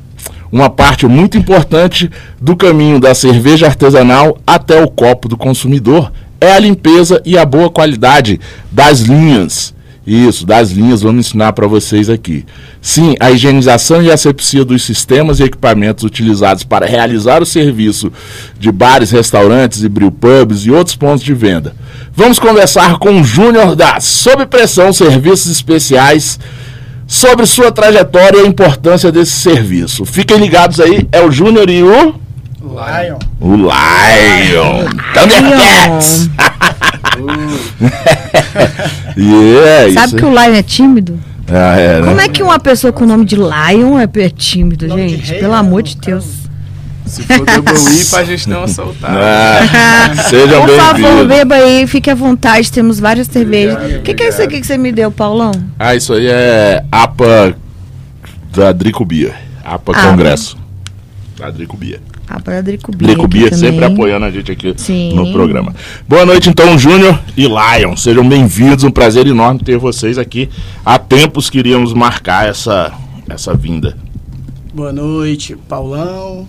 Uma 0.51 0.69
parte 0.69 1.05
muito 1.05 1.37
importante 1.37 2.09
do 2.41 2.55
caminho 2.55 2.99
da 2.99 3.13
cerveja 3.13 3.67
artesanal 3.67 4.37
até 4.47 4.81
o 4.81 4.89
copo 4.89 5.27
do 5.27 5.37
consumidor 5.37 6.11
é 6.41 6.53
a 6.53 6.59
limpeza 6.59 7.21
e 7.25 7.37
a 7.37 7.45
boa 7.45 7.69
qualidade 7.69 8.39
das 8.71 9.01
linhas 9.01 9.75
Isso, 10.05 10.45
das 10.45 10.71
linhas, 10.71 11.01
vamos 11.01 11.27
ensinar 11.27 11.53
para 11.53 11.67
vocês 11.67 12.09
aqui. 12.09 12.45
Sim, 12.81 13.15
a 13.19 13.29
higienização 13.29 14.01
e 14.01 14.11
asepsia 14.11 14.65
dos 14.65 14.83
sistemas 14.83 15.39
e 15.39 15.43
equipamentos 15.43 16.03
utilizados 16.03 16.63
para 16.63 16.85
realizar 16.85 17.41
o 17.41 17.45
serviço 17.45 18.11
de 18.59 18.71
bares, 18.71 19.11
restaurantes 19.11 19.83
e 19.83 19.89
brewpubs 19.89 20.65
e 20.65 20.71
outros 20.71 20.95
pontos 20.95 21.23
de 21.23 21.33
venda. 21.33 21.75
Vamos 22.15 22.39
conversar 22.39 22.97
com 22.97 23.21
o 23.21 23.23
Júnior 23.23 23.75
da 23.75 23.99
Sob 23.99 24.45
Pressão 24.45 24.91
Serviços 24.91 25.51
Especiais 25.51 26.39
sobre 27.05 27.45
sua 27.45 27.71
trajetória 27.71 28.39
e 28.39 28.45
a 28.45 28.47
importância 28.47 29.11
desse 29.11 29.31
serviço. 29.31 30.05
Fiquem 30.05 30.37
ligados 30.37 30.79
aí, 30.79 31.07
é 31.11 31.21
o 31.21 31.31
Júnior 31.31 31.69
e 31.69 31.83
o... 31.83 32.15
Lion. 32.61 33.19
O 33.39 33.55
Lion. 33.55 34.89
Thundercats. 35.13 36.29
yeah, 39.17 39.93
Sabe 39.93 40.07
isso. 40.07 40.15
que 40.17 40.25
o 40.25 40.29
Lion 40.29 40.53
é 40.53 40.63
tímido? 40.63 41.19
Ah, 41.47 41.77
é, 41.79 41.99
né? 42.01 42.07
Como 42.07 42.21
é 42.21 42.29
que 42.29 42.43
uma 42.43 42.59
pessoa 42.59 42.93
com 42.93 43.03
o 43.03 43.07
nome 43.07 43.25
de 43.25 43.35
Lion 43.35 43.99
é, 43.99 44.07
é 44.21 44.29
tímido, 44.29 44.87
gente? 44.87 45.31
rei, 45.31 45.39
Pelo 45.39 45.53
né? 45.53 45.59
amor 45.59 45.81
de 45.83 45.95
Deus. 45.97 46.25
Se 47.05 47.23
for 47.23 47.39
WWE 47.39 48.05
pra 48.11 48.23
gente 48.23 48.47
dar 48.47 48.59
uma 48.59 48.67
soltada. 48.71 49.17
Ah, 49.19 50.13
sejam 50.29 50.63
Por 50.65 50.77
favor, 50.77 51.25
beba 51.27 51.55
aí, 51.55 51.87
fique 51.87 52.07
à 52.09 52.13
vontade, 52.13 52.71
temos 52.71 52.99
várias 52.99 53.25
cervejas. 53.27 53.95
O 53.97 54.01
que, 54.03 54.13
que 54.13 54.23
é 54.23 54.29
isso 54.29 54.41
aqui 54.43 54.61
que 54.61 54.67
você 54.67 54.77
me 54.77 54.91
deu, 54.91 55.11
Paulão? 55.11 55.51
Ah, 55.79 55.95
isso 55.95 56.13
aí 56.13 56.27
é 56.27 56.83
APA 56.91 57.55
da 58.55 58.71
Drico 58.71 59.03
Bia. 59.03 59.33
APA 59.65 59.91
Ah, 59.95 60.09
Congresso. 60.11 60.55
Da 61.39 61.49
Drico 61.49 61.75
Bia. 61.75 61.99
Ah, 62.31 62.39
para 62.39 62.61
Drico 62.61 62.91
Bia. 62.95 63.07
Drico 63.07 63.25
aqui 63.25 63.37
Bia 63.39 63.49
também. 63.49 63.71
sempre 63.71 63.85
apoiando 63.85 64.25
a 64.25 64.29
gente 64.31 64.51
aqui 64.51 64.73
Sim. 64.77 65.15
no 65.15 65.31
programa. 65.31 65.73
Boa 66.07 66.25
noite, 66.25 66.47
então, 66.49 66.77
Júnior 66.77 67.19
e 67.35 67.47
Lion. 67.47 67.95
Sejam 67.95 68.27
bem-vindos. 68.27 68.83
Um 68.83 68.91
prazer 68.91 69.25
enorme 69.25 69.59
ter 69.61 69.77
vocês 69.79 70.17
aqui. 70.17 70.47
Há 70.85 70.99
tempos 70.99 71.49
queríamos 71.49 71.91
marcar 71.91 72.47
essa, 72.47 72.93
essa 73.27 73.55
vinda. 73.55 73.97
Boa 74.71 74.93
noite, 74.93 75.55
Paulão. 75.67 76.47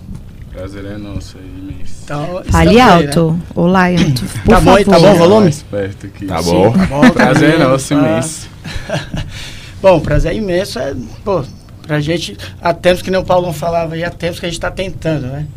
Prazer 0.53 0.85
é 0.85 0.97
nosso 0.97 1.37
aí, 1.39 1.45
imenso. 1.73 1.93
Então, 2.03 2.43
Fale 2.51 2.75
né? 2.75 2.81
alto, 2.81 3.39
ô 3.55 3.65
Lion, 3.67 4.11
tu- 4.11 4.25
por 4.43 4.49
Tá 4.53 4.59
bom, 4.59 4.75
favor. 4.75 4.85
tá 4.85 4.99
bom 4.99 5.11
o 5.13 5.15
volume? 5.17 5.43
Mais 5.45 5.63
perto 5.63 6.05
aqui. 6.05 6.25
Tá 6.27 6.41
bom? 6.43 6.71
Tá 6.73 6.85
bom, 6.85 7.09
Prazer 7.09 7.55
é 7.55 7.57
nosso, 7.57 7.95
tá. 7.95 7.95
imenso. 7.99 8.49
Bom, 9.81 9.99
prazer 9.99 10.35
imenso 10.35 10.77
é, 10.77 10.93
pô, 11.25 11.43
pra 11.87 11.99
gente, 11.99 12.37
há 12.61 12.71
tempos 12.71 13.01
que 13.01 13.09
nem 13.09 13.19
o 13.19 13.23
Paulão 13.23 13.51
falava 13.51 13.95
aí, 13.95 14.03
há 14.03 14.11
tempos 14.11 14.39
que 14.39 14.45
a 14.45 14.49
gente 14.49 14.59
tá 14.59 14.69
tentando, 14.69 15.25
né? 15.25 15.47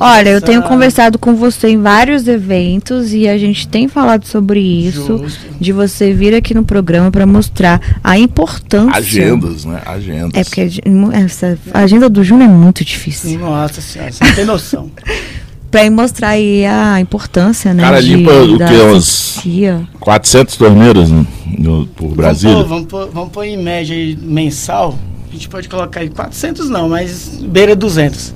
Olha, 0.00 0.30
eu 0.30 0.40
tenho 0.40 0.62
conversado 0.62 1.18
com 1.18 1.34
você 1.34 1.68
em 1.68 1.80
vários 1.80 2.26
eventos 2.26 3.12
e 3.12 3.28
a 3.28 3.36
gente 3.38 3.66
tem 3.68 3.88
falado 3.88 4.24
sobre 4.26 4.60
isso, 4.60 5.18
Justo. 5.18 5.40
de 5.60 5.72
você 5.72 6.12
vir 6.12 6.34
aqui 6.34 6.54
no 6.54 6.64
programa 6.64 7.10
para 7.10 7.26
mostrar 7.26 7.80
a 8.02 8.18
importância. 8.18 8.96
Agendas, 8.96 9.64
né? 9.64 9.80
Agendas. 9.86 10.32
É 10.34 10.44
porque 10.44 10.68
essa 11.14 11.58
a 11.72 11.80
agenda 11.80 12.08
do 12.08 12.22
Júnior 12.24 12.48
é 12.50 12.52
muito 12.52 12.84
difícil. 12.84 13.38
Nossa 13.38 13.80
senhora, 13.80 14.12
você 14.12 14.24
não 14.24 14.34
tem 14.34 14.44
noção. 14.44 14.90
Pra 15.72 15.90
mostrar 15.90 16.28
aí 16.28 16.66
a 16.66 17.00
importância, 17.00 17.72
né? 17.72 17.82
Cara, 17.82 18.02
de- 18.02 18.14
limpa 18.14 18.30
o 18.30 18.58
quê? 18.58 18.64
Uns- 18.94 19.38
asepsia. 19.38 19.80
400 19.98 20.56
torneiras 20.58 21.08
no, 21.10 21.26
no- 21.58 21.86
por 21.86 22.14
Brasília. 22.14 22.56
Vamos 22.62 22.66
pôr, 22.66 22.68
vamos, 22.68 22.86
pôr, 23.06 23.10
vamos 23.10 23.32
pôr 23.32 23.44
em 23.44 23.56
média 23.56 23.96
aí, 23.96 24.14
mensal, 24.20 24.98
a 25.30 25.32
gente 25.32 25.48
pode 25.48 25.70
colocar 25.70 26.00
aí 26.00 26.10
400 26.10 26.68
não, 26.68 26.90
mas 26.90 27.38
beira 27.42 27.74
200 27.74 28.34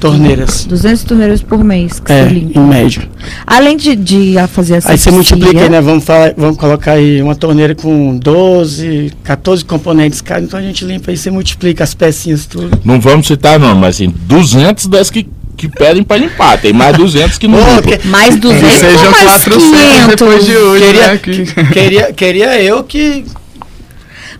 torneiras. 0.00 0.64
200 0.66 1.02
torneiras 1.04 1.42
por 1.42 1.62
mês 1.64 1.98
que 2.00 2.12
É, 2.12 2.24
você 2.24 2.34
limpa. 2.34 2.58
em 2.58 2.62
média. 2.62 3.08
Além 3.46 3.76
de, 3.76 3.96
de 3.96 4.38
a 4.38 4.46
fazer 4.46 4.74
a 4.74 4.80
Aí 4.90 4.98
você 4.98 5.10
multiplica 5.10 5.60
aí, 5.62 5.68
né? 5.70 5.80
Vamos, 5.80 6.04
falar, 6.04 6.34
vamos 6.36 6.56
colocar 6.56 6.92
aí 6.92 7.20
uma 7.22 7.34
torneira 7.34 7.74
com 7.74 8.16
12, 8.16 9.12
14 9.24 9.64
componentes 9.64 10.20
cada, 10.20 10.40
então 10.42 10.58
a 10.58 10.62
gente 10.62 10.84
limpa 10.84 11.10
aí, 11.10 11.16
você 11.16 11.30
multiplica 11.30 11.84
as 11.84 11.94
pecinhas 11.94 12.46
tudo. 12.46 12.78
Não 12.84 13.00
vamos 13.00 13.26
citar 13.26 13.58
não, 13.58 13.74
mas 13.74 13.96
assim, 13.96 14.12
200 14.26 14.86
das 14.86 15.10
que, 15.10 15.26
que 15.56 15.68
pedem 15.68 16.02
pra 16.02 16.16
limpar. 16.16 16.58
Tem 16.60 16.72
mais 16.72 16.96
200 16.96 17.38
que 17.38 17.48
não 17.48 17.58
Pô, 17.58 17.70
limpam. 17.76 17.98
que- 17.98 18.06
Mais 18.08 18.36
200 18.36 18.68
Que 18.70 18.78
sejam 18.78 19.04
ou 19.06 19.10
mais 19.10 19.24
400 19.24 20.06
depois 20.08 20.44
500. 20.44 20.46
de 20.46 20.56
hoje, 20.56 20.84
Queria, 20.84 21.06
né? 21.06 21.12
aqui. 21.12 21.44
queria, 21.72 22.12
queria 22.12 22.62
eu 22.62 22.84
que. 22.84 23.24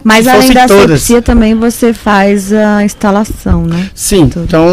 Mas 0.08 0.24
Se 0.24 0.30
além 0.30 0.52
da 0.52 0.68
todas. 0.68 0.84
asepsia 0.84 1.20
também 1.20 1.52
você 1.56 1.92
faz 1.92 2.52
a 2.52 2.84
instalação, 2.84 3.64
né? 3.66 3.90
Sim, 3.92 4.28
Tudo. 4.28 4.44
então. 4.44 4.64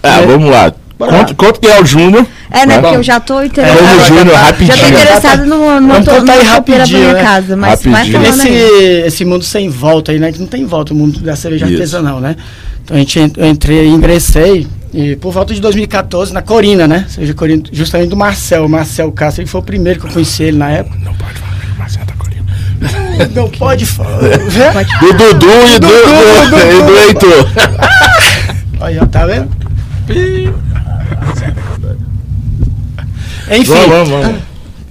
Ah, 0.00 0.20
É. 0.20 0.26
vamos 0.26 0.50
lá. 0.50 0.72
Conta, 0.98 1.34
conta 1.34 1.58
que 1.60 1.66
é 1.66 1.80
o 1.82 1.84
Júnior. 1.84 2.24
É, 2.48 2.64
né? 2.64 2.76
Bom, 2.76 2.82
Porque 2.82 2.96
eu 2.98 3.02
já 3.02 3.18
tô 3.18 3.34
Vamos, 3.34 3.48
interessada. 3.50 4.04
Júnior, 4.06 4.26
já 4.26 4.32
tô 4.32 4.36
rapidinho. 4.46 4.88
interessada 4.88 5.44
no, 5.46 5.80
no, 5.80 5.88
Vamos 5.88 6.04
to- 6.04 6.10
contar 6.12 6.32
aí 6.34 6.38
chopeira 6.46 6.62
pra 6.62 6.76
rapidinho, 6.78 7.00
minha 7.00 7.12
né? 7.14 7.22
casa. 7.24 7.56
Mas 7.56 7.82
Rapidinho. 7.84 8.22
Esse, 8.24 8.46
aí. 8.48 9.02
esse 9.06 9.24
mundo 9.24 9.44
sem 9.44 9.68
volta 9.68 10.12
aí, 10.12 10.20
né? 10.20 10.30
Que 10.30 10.38
não 10.38 10.46
tem 10.46 10.64
volta, 10.64 10.92
o 10.94 10.96
mundo 10.96 11.18
da 11.18 11.34
cerveja 11.34 11.64
Isso. 11.66 11.74
artesanal, 11.74 12.20
né? 12.20 12.36
Então 12.84 12.96
a 12.96 13.00
gente 13.00 13.18
en- 13.18 13.32
eu 13.36 13.46
entrei, 13.48 13.88
ingressei 13.88 14.64
e 14.94 15.16
por 15.16 15.32
volta 15.32 15.52
de 15.52 15.60
2014 15.60 16.32
na 16.32 16.40
Corina, 16.40 16.86
né? 16.86 17.02
Ou 17.08 17.10
seja, 17.14 17.34
Corina, 17.34 17.64
justamente 17.72 18.10
do 18.10 18.16
Marcel, 18.16 18.64
o 18.64 18.68
Marcel 18.68 19.10
Castro, 19.10 19.42
ele 19.42 19.50
foi 19.50 19.60
o 19.60 19.64
primeiro 19.64 19.98
que 19.98 20.06
eu 20.06 20.10
conheci 20.12 20.44
ele 20.44 20.58
na 20.58 20.70
época. 20.70 20.96
Não 21.04 21.14
pode 21.14 21.34
falar, 21.34 21.56
Marcelo 21.78 22.06
tá 22.06 22.12
Corina. 22.16 22.31
Não 23.34 23.48
pode 23.50 23.86
falar. 23.86 24.18
Do 24.18 25.12
Dudu 25.12 25.46
e 25.74 25.78
do, 25.78 25.88
do, 25.88 26.58
e 26.58 26.82
do 26.82 26.98
Heitor. 26.98 27.48
Aí, 28.80 28.98
ó, 28.98 29.06
tá 29.06 29.26
vendo? 29.26 29.48
Enfim, 33.50 33.72
Vamos, 33.72 33.88
vamos, 33.88 34.08
vamos. 34.08 34.40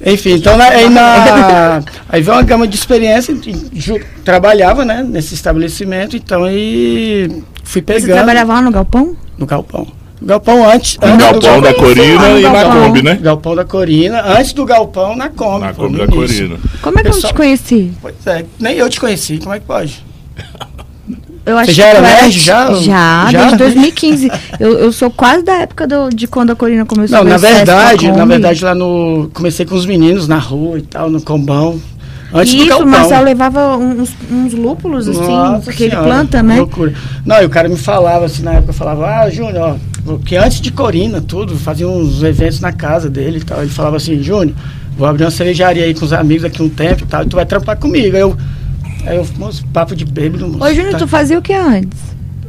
enfim, 0.05 0.31
então 0.34 0.57
na- 0.57 0.65
aí, 0.69 0.89
na, 0.89 1.81
aí 2.10 2.21
veio 2.21 2.36
uma 2.38 2.43
gama 2.43 2.67
de 2.67 2.75
experiência, 2.75 3.36
ju- 3.73 3.99
trabalhava, 4.23 4.86
né, 4.86 5.03
nesse 5.07 5.34
estabelecimento, 5.34 6.15
então 6.15 6.43
aí 6.43 7.43
fui 7.63 7.81
pegando 7.81 8.05
Você 8.07 8.13
trabalhava 8.13 8.53
lá 8.53 8.62
no 8.62 8.71
galpão? 8.71 9.15
no 9.38 9.45
galpão. 9.45 9.88
O 10.21 10.25
galpão 10.25 10.69
antes, 10.69 10.97
antes 11.01 11.17
do 11.17 11.17
galpão 11.41 11.62
da 11.62 11.73
Corina 11.73 12.29
e 12.39 12.43
na. 12.43 12.63
Kombi, 12.65 13.01
né? 13.01 13.15
galpão 13.21 13.55
da 13.55 13.65
Corina, 13.65 14.21
antes 14.38 14.53
do 14.53 14.65
galpão 14.65 15.15
na 15.15 15.29
Kombi. 15.29 15.65
Na 15.65 15.73
Kombi 15.73 15.97
da 15.97 16.03
início. 16.03 16.47
Corina. 16.49 16.60
Como 16.81 16.99
é 16.99 17.01
que 17.01 17.07
eu 17.07 17.13
Pessoal- 17.13 17.34
te 17.34 17.38
conheci? 17.38 17.91
Pois 18.01 18.27
é, 18.27 18.45
nem 18.60 18.75
eu 18.77 18.88
te 18.89 18.99
conheci, 18.99 19.39
como 19.39 19.53
é 19.55 19.60
que 19.60 19.65
pode? 19.65 20.05
Eu 21.43 21.57
acho 21.57 21.71
Você 21.71 21.73
já 21.73 21.88
era 21.88 21.97
eu 21.97 22.03
nerd, 22.03 22.39
já? 22.39 22.71
Já, 22.73 23.27
Já? 23.31 23.39
desde 23.39 23.57
2015. 23.57 24.31
eu, 24.60 24.77
eu 24.77 24.91
sou 24.91 25.10
quase 25.10 25.43
da 25.43 25.53
época 25.53 25.88
do- 25.88 26.10
de 26.10 26.27
quando 26.27 26.51
a 26.51 26.55
Corina 26.55 26.86
começou 26.86 27.17
Não, 27.17 27.23
a 27.25 27.29
na 27.29 27.38
verdade, 27.38 28.12
na 28.12 28.25
verdade 28.25 28.63
lá 28.63 28.75
no 28.75 29.27
comecei 29.34 29.65
com 29.65 29.73
os 29.73 29.88
meninos 29.88 30.27
na 30.27 30.38
rua 30.38 30.77
e 30.77 30.84
tal, 30.84 31.10
no 31.10 31.19
combão. 31.19 31.81
Antes 32.34 32.53
do 32.53 32.57
Isso, 32.57 32.65
o 32.67 32.69
galpão. 32.69 32.88
Marcelo 32.88 33.25
levava 33.25 33.75
uns, 33.75 34.12
uns 34.31 34.53
lúpulos, 34.53 35.10
assim, 35.10 35.19
Nossa 35.19 35.73
que 35.73 35.84
ele 35.84 35.89
Senhora, 35.91 36.07
planta, 36.07 36.43
né? 36.43 36.57
Loucura. 36.57 36.93
Não, 37.25 37.41
e 37.41 37.45
o 37.45 37.49
cara 37.49 37.67
me 37.67 37.75
falava 37.75 38.25
assim, 38.25 38.43
na 38.43 38.53
época, 38.53 38.69
eu 38.69 38.73
falava, 38.75 39.05
ah, 39.07 39.29
Júnior, 39.29 39.71
ó, 39.71 39.75
porque 40.05 40.35
antes 40.35 40.59
de 40.61 40.71
Corina, 40.71 41.21
tudo, 41.21 41.55
fazia 41.55 41.87
uns 41.87 42.23
eventos 42.23 42.59
na 42.59 42.71
casa 42.71 43.09
dele 43.09 43.39
e 43.39 43.43
tal. 43.43 43.61
Ele 43.61 43.69
falava 43.69 43.97
assim, 43.97 44.21
Júnior, 44.21 44.55
vou 44.97 45.07
abrir 45.07 45.23
uma 45.25 45.31
cervejaria 45.31 45.83
aí 45.83 45.93
com 45.93 46.05
os 46.05 46.13
amigos 46.13 46.43
daqui 46.43 46.61
um 46.61 46.69
tempo 46.69 47.03
e 47.03 47.05
tal, 47.07 47.23
e 47.23 47.25
tu 47.27 47.35
vai 47.35 47.45
trampar 47.45 47.77
comigo. 47.77 48.15
Aí 48.15 48.21
eu, 48.21 48.35
aí 49.05 49.17
eu 49.17 49.27
moço, 49.37 49.65
papo 49.73 49.95
de 49.95 50.05
bêbado, 50.05 50.47
moço. 50.47 50.63
Ô, 50.63 50.73
Júnior, 50.73 50.91
tá- 50.93 50.97
tu 50.99 51.07
fazia 51.07 51.37
o 51.37 51.41
que 51.41 51.53
antes? 51.53 51.99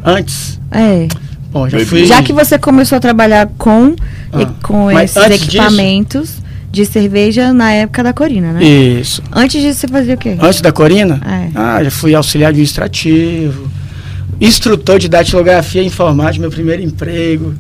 Antes. 0.05 0.61
É. 0.71 1.09
Bom, 1.53 1.69
já 1.69 1.79
fui. 1.85 2.07
Já 2.07 2.23
que 2.23 2.33
você 2.33 2.59
começou 2.59 2.97
a 2.97 3.01
trabalhar 3.01 3.49
com, 3.59 3.95
Ah, 4.33 4.43
e- 4.43 4.47
com 4.63 4.91
esses 4.91 5.17
antes 5.19 5.41
disso- 5.41 5.49
equipamentos 5.59 6.43
de 6.71 6.87
cerveja 6.87 7.53
na 7.53 7.71
época 7.73 8.03
da 8.03 8.15
Corina, 8.15 8.53
né? 8.55 8.65
Isso. 8.65 9.23
Antes 9.31 9.61
disso, 9.61 9.81
você 9.81 9.89
fazia 9.89 10.15
o 10.15 10.17
quê? 10.17 10.37
Antes 10.41 10.63
da 10.63 10.73
Corina? 10.73 11.21
É. 11.27 11.49
Ah, 11.55 11.85
já 11.85 11.91
fui 11.91 12.15
auxiliar 12.15 12.49
administrativo, 12.49 13.69
instrutor 14.47 14.99
de 14.99 15.09
datilografia 15.09 15.83
e 15.83 15.87
informática, 15.87 16.41
meu 16.41 16.51
primeiro 16.51 16.83
emprego. 16.83 17.55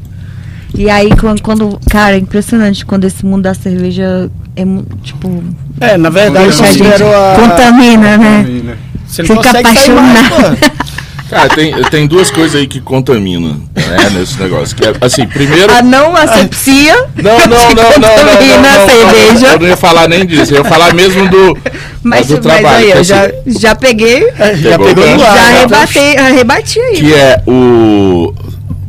E 0.74 0.88
aí, 0.90 1.10
quando, 1.16 1.40
quando- 1.42 1.78
Cara, 1.90 2.16
é 2.16 2.18
impressionante 2.18 2.84
quando 2.84 3.04
esse 3.04 3.24
mundo 3.24 3.42
da 3.42 3.54
cerveja 3.54 4.30
é, 4.56 4.64
tipo... 5.02 5.42
É, 5.80 5.96
na 5.96 6.10
verdade, 6.10 6.46
deixa 6.46 6.64
a 6.64 6.72
gente 6.72 7.02
a... 7.02 7.36
contamina, 7.38 8.16
né? 8.18 8.42
Mina. 8.42 8.76
Você 9.06 9.22
não 9.22 9.28
Fica 9.28 9.42
consegue 9.42 9.78
sair 9.78 9.94
mais, 9.94 10.28
pô. 10.28 10.82
Cara, 11.32 11.48
tem, 11.48 11.72
tem 11.84 12.06
duas 12.06 12.30
coisas 12.30 12.60
aí 12.60 12.66
que 12.66 12.78
contaminam 12.78 13.54
né, 13.74 14.10
nesse 14.12 14.38
negócio. 14.38 14.76
Que 14.76 14.84
é, 14.84 14.92
assim, 15.00 15.26
primeiro. 15.26 15.72
A 15.72 15.82
não 15.82 16.14
asepsia. 16.14 16.92
Não, 17.22 17.38
não, 17.38 17.46
não, 17.46 17.74
não, 17.74 17.98
não, 18.00 18.62
não, 18.62 18.88
cerveja. 18.88 19.46
Eu 19.52 19.58
não 19.60 19.66
ia 19.68 19.76
falar 19.76 20.08
nem 20.08 20.26
disso, 20.26 20.52
eu 20.52 20.58
ia 20.58 20.64
falar 20.64 20.92
mesmo 20.92 21.28
do, 21.28 21.56
Mas, 22.02 22.26
do 22.26 22.34
mas 22.34 22.42
trabalho. 22.42 22.76
aí, 22.76 22.92
que, 22.92 22.98
eu 22.98 23.04
já, 23.04 23.26
assim, 23.26 23.58
já 23.60 23.74
peguei, 23.74 24.26
Já 24.56 24.78
Pegou 24.78 25.04
já 25.06 25.32
né? 25.34 25.56
arrebatei, 25.56 26.16
arrebati 26.16 26.80
aí. 26.80 26.96
que 26.96 27.14
é 27.14 27.42
o, 27.46 28.34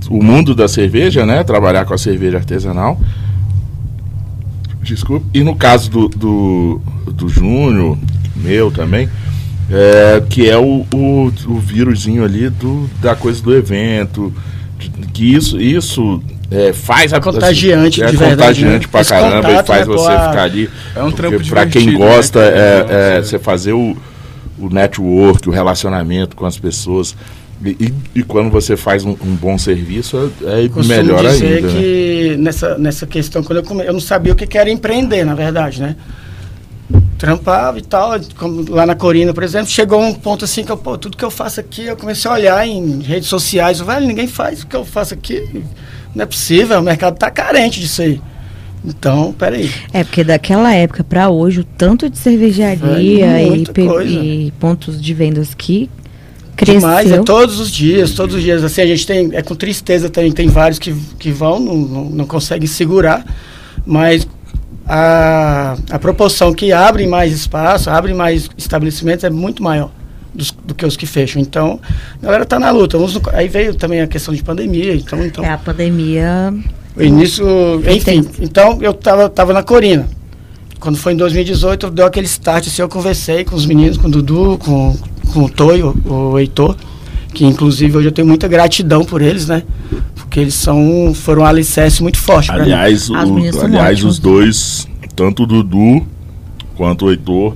o 0.10 0.23
mundo 0.23 0.56
da 0.56 0.67
cerveja, 0.67 1.25
né? 1.25 1.43
Trabalhar 1.43 1.86
com 1.86 1.93
a 1.93 1.97
cerveja 1.97 2.38
artesanal. 2.38 2.99
Desculpa. 4.82 5.25
E 5.34 5.43
no 5.43 5.56
caso 5.56 5.89
do, 5.89 6.08
do, 6.10 6.82
do 7.08 7.29
Júnior, 7.29 7.97
meu 8.36 8.71
também, 8.71 9.08
é, 9.73 10.21
que 10.29 10.47
é 10.49 10.57
o, 10.57 10.86
o, 10.93 11.33
o 11.47 11.59
vírusinho 11.59 12.23
ali 12.23 12.49
do, 12.49 12.89
da 13.01 13.15
coisa 13.15 13.41
do 13.41 13.53
evento. 13.55 14.31
de- 14.77 14.89
Que 15.07 15.33
isso, 15.33 15.59
isso 15.59 16.21
é, 16.51 16.71
faz 16.73 17.12
a 17.13 17.19
Contagiante, 17.19 18.03
é 18.03 18.05
de 18.07 18.15
verdade, 18.17 18.59
contagiante 18.62 18.86
né? 18.86 18.91
pra 18.91 19.01
Esse 19.01 19.09
caramba 19.09 19.51
e 19.51 19.63
faz 19.63 19.88
né, 19.88 19.93
você 19.95 20.12
a- 20.12 20.29
ficar 20.29 20.43
ali. 20.43 20.69
É 20.95 21.01
um 21.03 21.12
trampo 21.12 21.38
Porque 21.38 21.49
pra 21.49 21.65
quem 21.65 21.88
né, 21.88 21.93
gosta, 21.97 22.39
cara? 22.39 22.55
é, 22.55 22.86
é, 23.15 23.17
é. 23.17 23.21
você 23.23 23.39
fazer 23.39 23.73
o, 23.73 23.97
o 24.59 24.69
network, 24.69 25.49
o 25.49 25.51
relacionamento 25.51 26.36
com 26.36 26.45
as 26.45 26.57
pessoas. 26.57 27.15
E, 27.65 27.69
e- 27.79 27.93
e 28.19 28.23
quando 28.23 28.49
você 28.51 28.75
faz 28.75 29.05
um, 29.05 29.12
um 29.12 29.36
bom 29.36 29.57
serviço, 29.57 30.31
é, 30.43 30.65
é 30.65 30.67
Costumo 30.69 30.95
melhor 30.97 31.23
dizer 31.23 31.55
ainda. 31.57 31.67
né? 31.69 31.73
que 31.79 32.36
nessa, 32.38 32.77
nessa 32.77 33.07
questão, 33.07 33.41
quando 33.41 33.59
eu, 33.59 33.63
come... 33.63 33.86
eu 33.86 33.93
não 33.93 34.01
sabia 34.01 34.33
o 34.33 34.36
que 34.36 34.45
que 34.45 34.57
era 34.57 34.69
empreender, 34.69 35.23
na 35.25 35.33
verdade, 35.33 35.81
né? 35.81 35.95
Trampava 37.17 37.78
e 37.80 37.82
tal, 37.82 38.19
como 38.38 38.69
lá 38.69 38.86
na 38.86 38.95
Corina, 38.95 39.34
por 39.34 39.43
exemplo, 39.43 39.67
chegou 39.67 40.02
um 40.02 40.13
ponto 40.13 40.45
assim 40.45 40.63
que 40.63 40.71
eu, 40.71 40.78
pô, 40.78 40.97
tudo 40.97 41.15
que 41.15 41.23
eu 41.23 41.32
faço 41.32 41.60
aqui, 41.60 41.86
eu 41.86 41.95
comecei 41.95 42.30
a 42.30 42.34
olhar 42.34 42.67
em 42.67 43.02
redes 43.02 43.30
sociais, 43.30 43.80
velho, 43.80 44.06
ninguém 44.06 44.28
faz 44.28 44.63
o 44.63 44.67
que 44.67 44.76
eu 44.76 44.84
faço 44.84 45.13
aqui, 45.13 45.63
não 46.13 46.23
é 46.23 46.26
possível, 46.26 46.80
o 46.80 46.84
mercado 46.84 47.17
tá 47.17 47.32
carente 47.32 47.80
disso 47.80 48.02
aí. 48.02 48.21
Então, 48.86 49.32
peraí. 49.32 49.71
É, 49.93 50.04
porque 50.04 50.23
daquela 50.23 50.73
época 50.73 51.04
pra 51.04 51.30
hoje, 51.30 51.62
o 51.62 51.63
tanto 51.63 52.10
de 52.10 52.17
cervejaria 52.17 53.41
e, 53.41 54.47
e 54.47 54.52
pontos 54.60 55.02
de 55.02 55.13
vendas 55.13 55.54
que 55.54 55.89
cresceu. 56.56 56.82
Demais, 56.82 57.12
é 57.12 57.21
todos 57.23 57.60
os 57.60 57.71
dias, 57.71 58.12
todos 58.12 58.36
os 58.36 58.41
dias. 58.41 58.63
Assim, 58.63 58.82
a 58.82 58.86
gente 58.86 59.08
tem, 59.08 59.30
é 59.34 59.41
com 59.41 59.56
tristeza 59.56 60.10
também, 60.10 60.32
tem 60.32 60.47
vários 60.47 60.80
que, 60.80 60.93
que 61.17 61.32
vão, 61.32 61.60
não, 61.60 61.78
não, 61.78 62.04
não 62.10 62.26
conseguem 62.26 62.67
segurar, 62.67 63.26
mas 63.86 64.28
a, 64.88 65.76
a 65.89 66.00
proporção 66.00 66.54
que 66.54 66.72
abrem 66.72 67.08
mais 67.08 67.34
espaço, 67.34 67.89
abrem 67.89 68.13
mais 68.15 68.50
estabelecimentos 68.58 69.24
é 69.24 69.30
muito 69.30 69.63
maior 69.63 69.89
dos- 70.34 70.52
do 70.52 70.74
que 70.74 70.86
os 70.86 70.98
que 70.98 71.06
fecham. 71.06 71.41
Então, 71.41 71.80
a 72.22 72.26
galera 72.26 72.46
tá 72.46 72.60
na 72.60 72.69
luta. 72.72 72.98
Uns 72.98 73.19
aí 73.34 73.48
veio 73.48 73.76
também 73.76 74.02
a 74.02 74.08
questão 74.08 74.34
de 74.34 74.43
pandemia, 74.43 74.96
então, 74.96 75.24
então 75.26 75.43
É, 75.43 75.50
a 75.50 75.58
pandemia. 75.58 76.54
o 76.98 77.02
início, 77.02 77.46
enfim, 77.89 78.17
Entendi. 78.17 78.30
então 78.41 78.80
eu 78.82 78.93
tava, 78.93 79.30
tava 79.30 79.54
na 79.54 79.63
Corina. 79.63 80.08
Quando 80.80 80.98
foi 80.98 81.13
em 81.13 81.17
2018, 81.17 81.89
deu 81.89 82.06
aquele 82.06 82.26
start, 82.28 82.67
assim, 82.67 82.82
eu 82.82 82.89
conversei 82.89 83.46
com 83.46 83.56
os 83.56 83.65
meninos, 83.65 83.98
com 83.98 84.08
o 84.08 84.12
Dudu, 84.12 84.58
com, 84.58 84.98
com 85.32 85.43
o 85.46 85.50
Toyo, 85.50 85.96
o 86.06 86.38
Heitor, 86.38 86.76
que 87.34 87.46
inclusive 87.46 87.98
hoje 87.98 88.10
eu 88.10 88.12
tenho 88.12 88.28
muita 88.28 88.50
gratidão 88.50 89.06
por 89.06 89.22
eles, 89.22 89.48
né? 89.48 89.63
Porque 90.34 90.39
eles 90.39 90.56
são, 90.56 91.13
foram 91.13 91.43
um 91.43 91.46
alicerce 91.46 92.02
muito 92.02 92.17
forte 92.17 92.48
pra 92.48 92.56
mim. 92.56 92.63
Aliás, 92.63 93.08
o- 93.08 93.15
aliás 93.15 94.00
ótimas. 94.00 94.04
os 94.04 94.17
dois, 94.17 94.88
tanto 95.15 95.43
o 95.43 95.46
Dudu 95.46 96.08
quanto 96.76 97.06
o 97.06 97.12
Heitor, 97.12 97.56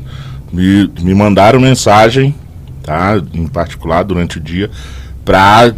me, 0.54 0.88
me 1.02 1.16
mandaram 1.16 1.60
mensagem, 1.60 2.36
tá? 2.84 3.20
Em 3.34 3.48
particular 3.48 4.04
durante 4.04 4.38
o 4.38 4.40
dia, 4.40 4.70
pra 5.26 5.74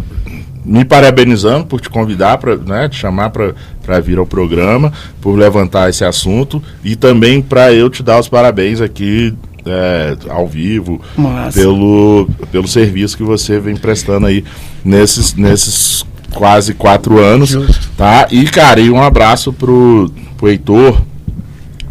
me 0.65 0.83
parabenizando 0.83 1.65
por 1.67 1.79
te 1.79 1.89
convidar, 1.89 2.37
pra, 2.37 2.57
né, 2.57 2.89
te 2.89 2.97
chamar 2.97 3.29
para 3.29 3.99
vir 4.01 4.17
ao 4.17 4.25
programa, 4.25 4.91
por 5.21 5.39
levantar 5.39 5.89
esse 5.89 6.03
assunto 6.03 6.61
e 6.83 6.97
também 6.97 7.41
para 7.41 7.71
eu 7.73 7.89
te 7.89 8.03
dar 8.03 8.19
os 8.19 8.27
parabéns 8.27 8.81
aqui 8.81 9.33
é, 9.65 10.17
ao 10.29 10.45
vivo 10.45 11.01
Massa. 11.15 11.57
pelo, 11.57 12.29
pelo 12.51 12.67
serviço 12.67 13.15
que 13.15 13.23
você 13.23 13.57
vem 13.57 13.77
prestando 13.77 14.25
aí 14.25 14.43
nesses, 14.83 15.33
nesses 15.33 16.05
quase 16.33 16.73
quatro 16.73 17.19
anos, 17.19 17.49
Justo. 17.49 17.89
tá? 17.97 18.27
E, 18.31 18.45
cara, 18.45 18.79
e 18.79 18.89
um 18.89 19.01
abraço 19.01 19.51
pro, 19.53 20.11
pro 20.37 20.49
Heitor, 20.49 21.01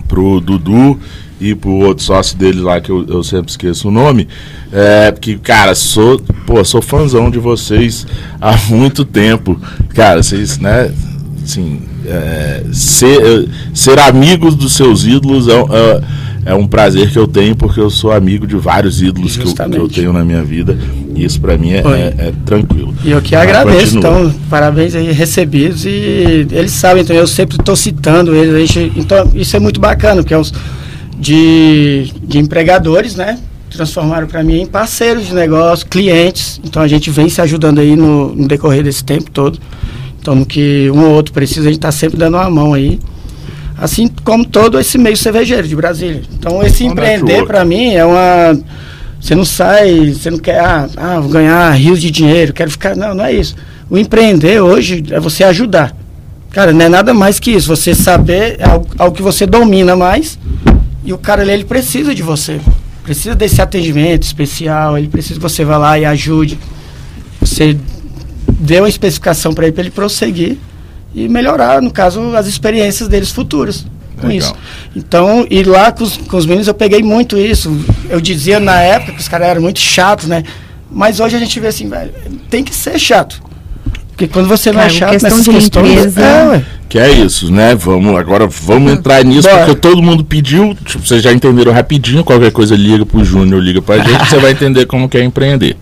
pro 0.07 0.41
Dudu 0.41 0.99
e 1.41 1.55
pro 1.55 1.71
outro 1.71 2.03
sócio 2.03 2.37
dele 2.37 2.61
lá, 2.61 2.81
que 2.81 2.91
eu, 2.91 3.07
eu 3.07 3.23
sempre 3.23 3.51
esqueço 3.51 3.89
o 3.89 3.91
nome. 3.91 4.27
É, 4.73 5.11
porque, 5.13 5.37
cara, 5.39 5.75
sou, 5.75 6.19
pô, 6.47 6.65
sou 6.65 6.83
fãzão 6.83 7.31
de 7.31 7.39
vocês 7.39 8.07
há 8.41 8.57
muito 8.69 9.05
tempo. 9.05 9.61
Cara, 9.95 10.23
vocês, 10.23 10.59
né, 10.59 10.93
assim, 11.45 11.81
é, 12.07 12.65
ser, 12.73 13.49
ser 13.73 13.99
amigos 13.99 14.55
dos 14.55 14.73
seus 14.73 15.05
ídolos 15.05 15.49
é, 15.49 15.53
é, 15.53 16.03
é 16.47 16.55
um 16.55 16.67
prazer 16.67 17.11
que 17.11 17.19
eu 17.19 17.27
tenho, 17.27 17.55
porque 17.55 17.81
eu 17.81 17.91
sou 17.91 18.13
amigo 18.13 18.47
de 18.47 18.57
vários 18.57 19.01
ídolos 19.01 19.37
que 19.37 19.47
eu, 19.47 19.55
que 19.55 19.77
eu 19.77 19.89
tenho 19.89 20.13
na 20.13 20.25
minha 20.25 20.43
vida. 20.43 20.77
Isso 21.25 21.41
pra 21.41 21.57
mim 21.59 21.73
é, 21.73 21.79
é- 21.79 22.15
é 22.29 22.33
tranquilo. 22.45 22.95
E 23.05 23.11
eu 23.11 23.21
que 23.21 23.35
agradeço, 23.35 23.95
continua. 23.95 24.21
então, 24.21 24.35
parabéns 24.49 24.95
aí 24.95 25.11
recebidos 25.13 25.85
e 25.85 26.47
eles 26.51 26.73
sabem, 26.73 27.03
então 27.03 27.15
eu 27.15 27.27
sempre 27.27 27.57
estou 27.57 27.75
citando 27.77 28.35
eles, 28.35 28.55
a 28.55 28.59
gente, 28.59 28.93
então 28.97 29.31
isso 29.35 29.57
é 29.57 29.61
muito 29.61 29.81
bacana, 29.81 30.23
porque 30.23 30.35
é 30.35 30.39
uns 30.39 30.53
de, 31.19 32.13
de 32.23 32.39
empregadores, 32.39 33.15
né, 33.17 33.39
transformaram 33.71 34.27
para 34.27 34.43
mim 34.43 34.61
em 34.63 34.67
parceiros 34.67 35.27
de 35.27 35.35
negócio, 35.35 35.87
clientes, 35.87 36.61
então 36.65 36.81
a 36.83 36.89
gente 36.89 37.11
vem 37.11 37.29
se 37.29 37.41
ajudando 37.41 37.81
aí 37.81 37.97
no, 37.97 38.35
no 38.35 38.49
decorrer 38.49 38.83
desse 38.83 39.05
tempo 39.05 39.31
todo, 39.31 39.59
então 40.21 40.35
no 40.35 40.47
que 40.47 40.91
um 40.95 41.05
ou 41.05 41.11
outro 41.13 41.33
precisa, 41.33 41.63
a 41.63 41.65
gente 41.73 41.79
está 41.79 41.93
sempre 41.93 42.17
dando 42.17 42.35
uma 42.37 42.49
mão 42.49 42.73
aí, 42.75 42.99
assim 43.77 44.09
como 44.25 44.45
todo 44.45 44.79
esse 44.79 44.97
meio 44.99 45.17
cervejeiro 45.17 45.67
de 45.67 45.75
Brasília, 45.77 46.23
então 46.39 46.63
esse 46.63 46.85
Um 46.85 46.93
empreender 46.93 47.45
para 47.47 47.65
mim 47.65 47.95
é 47.95 48.05
uma 48.05 48.59
você 49.21 49.35
não 49.35 49.45
sai, 49.45 50.13
você 50.13 50.31
não 50.31 50.39
quer, 50.39 50.61
ah, 50.61 50.89
ah, 50.97 51.21
ganhar 51.21 51.71
rios 51.73 52.01
de 52.01 52.11
dinheiro, 52.11 52.53
quero 52.53 52.71
ficar. 52.71 52.95
Não, 52.95 53.15
não 53.15 53.25
é 53.25 53.33
isso. 53.33 53.57
O 53.91 53.99
empreender 53.99 54.61
hoje 54.61 55.05
é 55.11 55.19
você 55.19 55.43
ajudar. 55.45 55.95
Cara, 56.51 56.73
não 56.73 56.85
é 56.85 56.89
nada 56.89 57.13
mais 57.13 57.41
que 57.41 57.51
isso. 57.51 57.69
Você 57.69 57.95
saber 57.95 58.57
é 58.59 58.65
algo, 58.65 58.89
algo 58.97 59.17
que 59.17 59.23
você 59.23 59.45
domina 59.45 59.97
mais 59.97 60.39
e 61.05 61.13
o 61.13 61.19
cara 61.19 61.43
ali, 61.43 61.53
ele 61.53 61.65
precisa 61.65 62.15
de 62.15 62.23
você. 62.23 62.61
Precisa 63.03 63.35
desse 63.35 63.61
atendimento 63.61 64.23
especial, 64.23 64.97
ele 64.97 65.09
precisa 65.09 65.35
que 65.35 65.41
você 65.41 65.65
vá 65.65 65.77
lá 65.77 65.99
e 65.99 66.05
ajude. 66.05 66.59
Você 67.41 67.77
dê 68.49 68.79
uma 68.79 68.89
especificação 68.89 69.53
para 69.53 69.65
ele, 69.65 69.73
para 69.73 69.83
ele 69.83 69.91
prosseguir 69.91 70.59
e 71.15 71.29
melhorar, 71.29 71.83
no 71.83 71.91
caso, 71.91 72.37
as 72.37 72.47
experiências 72.47 73.09
deles 73.09 73.31
futuras 73.31 73.87
com 74.19 74.27
Legal. 74.27 74.51
isso. 74.51 74.55
Então, 74.97 75.47
e 75.51 75.63
lá 75.63 75.91
com 75.93 76.05
os, 76.05 76.17
com 76.17 76.37
os 76.37 76.47
meninos 76.47 76.69
eu 76.69 76.75
peguei 76.75 77.03
muito 77.03 77.37
isso. 77.39 77.75
Eu 78.09 78.21
dizia 78.21 78.59
na 78.61 78.81
época 78.81 79.13
que 79.13 79.21
os 79.21 79.29
caras 79.29 79.49
eram 79.49 79.63
muito 79.63 79.81
chatos, 79.81 80.27
né? 80.27 80.43
Mas 80.91 81.21
hoje 81.21 81.37
a 81.37 81.39
gente 81.39 81.59
vê 81.61 81.69
assim, 81.69 81.89
velho, 81.89 82.13
tem 82.51 82.65
que 82.65 82.75
ser 82.75 82.99
chato. 82.99 83.41
Porque 84.19 84.27
quando 84.27 84.49
você 84.49 84.73
não 84.73 84.81
é 84.81 84.85
Cara, 84.85 84.95
chato 84.95 85.11
questão 85.11 85.31
nessas 85.31 85.45
de 85.45 85.51
questões. 85.53 85.89
limpeza. 85.91 86.21
É, 86.21 86.47
ué. 86.49 86.65
Que 86.89 86.99
é 86.99 87.09
isso, 87.13 87.53
né? 87.53 87.75
Vamos 87.77 88.19
agora 88.19 88.49
vamos 88.49 88.91
entrar 88.91 89.23
nisso 89.25 89.47
Bora. 89.49 89.59
porque 89.67 89.77
todo 89.77 90.03
mundo 90.03 90.25
pediu. 90.25 90.75
Tipo, 90.85 91.07
vocês 91.07 91.23
já 91.23 91.33
entenderam 91.33 91.71
rapidinho. 91.73 92.25
Qualquer 92.25 92.51
coisa 92.51 92.75
liga 92.75 93.07
pro 93.07 93.25
Júnior, 93.25 93.63
liga 93.63 93.81
pra 93.81 93.99
gente, 93.99 94.29
você 94.29 94.39
vai 94.39 94.51
entender 94.53 94.87
como 94.87 95.09
que 95.09 95.19
é 95.19 95.23
empreender. 95.23 95.77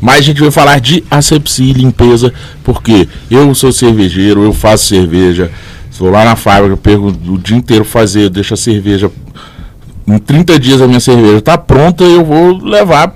Mas 0.00 0.18
a 0.18 0.20
gente 0.22 0.40
vai 0.40 0.50
falar 0.50 0.80
de 0.80 1.02
asepsia 1.10 1.70
e 1.70 1.72
limpeza, 1.72 2.30
porque 2.62 3.08
eu 3.30 3.54
sou 3.54 3.72
cervejeiro, 3.72 4.42
eu 4.42 4.52
faço 4.52 4.86
cerveja, 4.86 5.50
vou 5.98 6.10
lá 6.10 6.24
na 6.24 6.36
fábrica, 6.36 6.76
pego 6.76 7.08
o 7.08 7.38
dia 7.38 7.56
inteiro 7.56 7.84
fazer, 7.84 8.30
deixo 8.30 8.54
a 8.54 8.56
cerveja. 8.56 9.10
Em 10.06 10.18
30 10.18 10.58
dias 10.58 10.80
a 10.80 10.86
minha 10.86 11.00
cerveja 11.00 11.40
tá 11.40 11.58
pronta 11.58 12.04
eu 12.04 12.24
vou 12.24 12.56
levar 12.56 13.14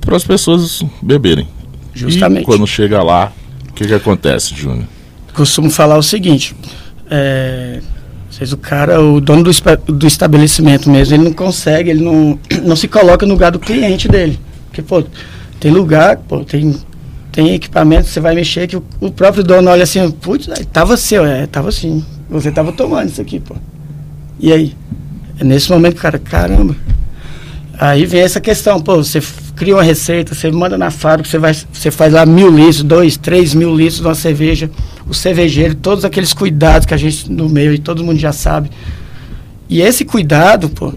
para 0.00 0.16
as 0.16 0.24
pessoas 0.24 0.82
beberem. 1.02 1.46
Justamente. 1.94 2.42
E 2.42 2.44
quando 2.44 2.66
chega 2.66 3.02
lá, 3.02 3.32
o 3.68 3.72
que, 3.72 3.86
que 3.86 3.94
acontece, 3.94 4.54
Júnior? 4.54 4.86
costumo 5.34 5.68
falar 5.68 5.98
o 5.98 6.02
seguinte: 6.02 6.56
é, 7.10 7.80
vocês, 8.30 8.52
o 8.52 8.56
cara, 8.56 9.02
o 9.02 9.20
dono 9.20 9.42
do, 9.42 9.50
do 9.92 10.06
estabelecimento 10.06 10.88
mesmo, 10.88 11.16
ele 11.16 11.24
não 11.24 11.32
consegue, 11.32 11.90
ele 11.90 12.02
não, 12.02 12.38
não 12.62 12.76
se 12.76 12.88
coloca 12.88 13.26
no 13.26 13.34
lugar 13.34 13.52
do 13.52 13.58
cliente 13.58 14.08
dele. 14.08 14.38
Porque, 14.66 14.80
pô, 14.80 15.04
tem 15.60 15.70
lugar, 15.70 16.16
pô, 16.16 16.44
tem, 16.44 16.74
tem 17.34 17.52
equipamento, 17.52 18.06
você 18.06 18.20
vai 18.20 18.32
mexer 18.32 18.68
que 18.68 18.76
o, 18.76 18.84
o 19.00 19.10
próprio 19.10 19.42
dono 19.42 19.68
olha 19.68 19.82
assim, 19.82 20.08
putz, 20.08 20.48
tava 20.72 20.96
seu, 20.96 21.26
é, 21.26 21.48
tava 21.48 21.68
assim. 21.68 22.04
Você 22.30 22.52
tava 22.52 22.70
tomando 22.70 23.08
isso 23.08 23.20
aqui, 23.20 23.40
pô. 23.40 23.56
E 24.38 24.52
aí? 24.52 24.72
É 25.40 25.42
nesse 25.42 25.68
momento, 25.68 25.96
cara, 25.96 26.16
caramba. 26.16 26.76
Aí 27.76 28.06
vem 28.06 28.20
essa 28.20 28.40
questão, 28.40 28.80
pô, 28.80 28.98
você 28.98 29.20
cria 29.56 29.74
uma 29.74 29.82
receita, 29.82 30.32
você 30.32 30.48
manda 30.52 30.78
na 30.78 30.92
fábrica, 30.92 31.28
você, 31.28 31.36
vai, 31.36 31.52
você 31.72 31.90
faz 31.90 32.12
lá 32.12 32.24
mil 32.24 32.48
litros, 32.48 32.84
dois, 32.84 33.16
três 33.16 33.52
mil 33.52 33.74
litros 33.74 33.96
de 33.96 34.06
uma 34.06 34.14
cerveja, 34.14 34.70
o 35.04 35.12
cervejeiro, 35.12 35.74
todos 35.74 36.04
aqueles 36.04 36.32
cuidados 36.32 36.86
que 36.86 36.94
a 36.94 36.96
gente 36.96 37.28
no 37.28 37.48
meio 37.48 37.74
e 37.74 37.78
todo 37.78 38.04
mundo 38.04 38.18
já 38.18 38.32
sabe. 38.32 38.70
E 39.68 39.80
esse 39.80 40.04
cuidado, 40.04 40.68
pô, 40.68 40.94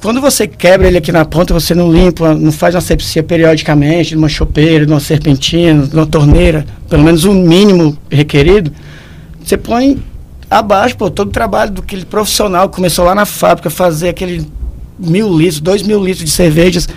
quando 0.00 0.20
você 0.20 0.46
quebra 0.46 0.86
ele 0.86 0.98
aqui 0.98 1.10
na 1.10 1.24
ponta, 1.24 1.52
você 1.52 1.74
não 1.74 1.92
limpa, 1.92 2.34
não 2.34 2.52
faz 2.52 2.74
uma 2.74 2.80
sepsia 2.80 3.22
periodicamente, 3.22 4.14
numa 4.14 4.28
chopeira, 4.28 4.86
numa 4.86 5.00
serpentina, 5.00 5.88
numa 5.92 6.06
torneira, 6.06 6.64
pelo 6.88 7.02
menos 7.02 7.24
o 7.24 7.32
mínimo 7.32 7.98
requerido, 8.10 8.72
você 9.42 9.56
põe 9.56 9.98
abaixo, 10.50 10.96
pô, 10.96 11.10
todo 11.10 11.28
o 11.28 11.32
trabalho 11.32 11.72
do 11.72 11.80
aquele 11.80 12.04
profissional 12.04 12.68
que 12.68 12.76
começou 12.76 13.04
lá 13.04 13.14
na 13.14 13.26
fábrica, 13.26 13.70
fazer 13.70 14.10
aquele 14.10 14.46
mil 14.98 15.36
litros, 15.36 15.60
dois 15.60 15.82
mil 15.82 16.02
litros 16.02 16.24
de 16.24 16.30
cervejas, 16.30 16.88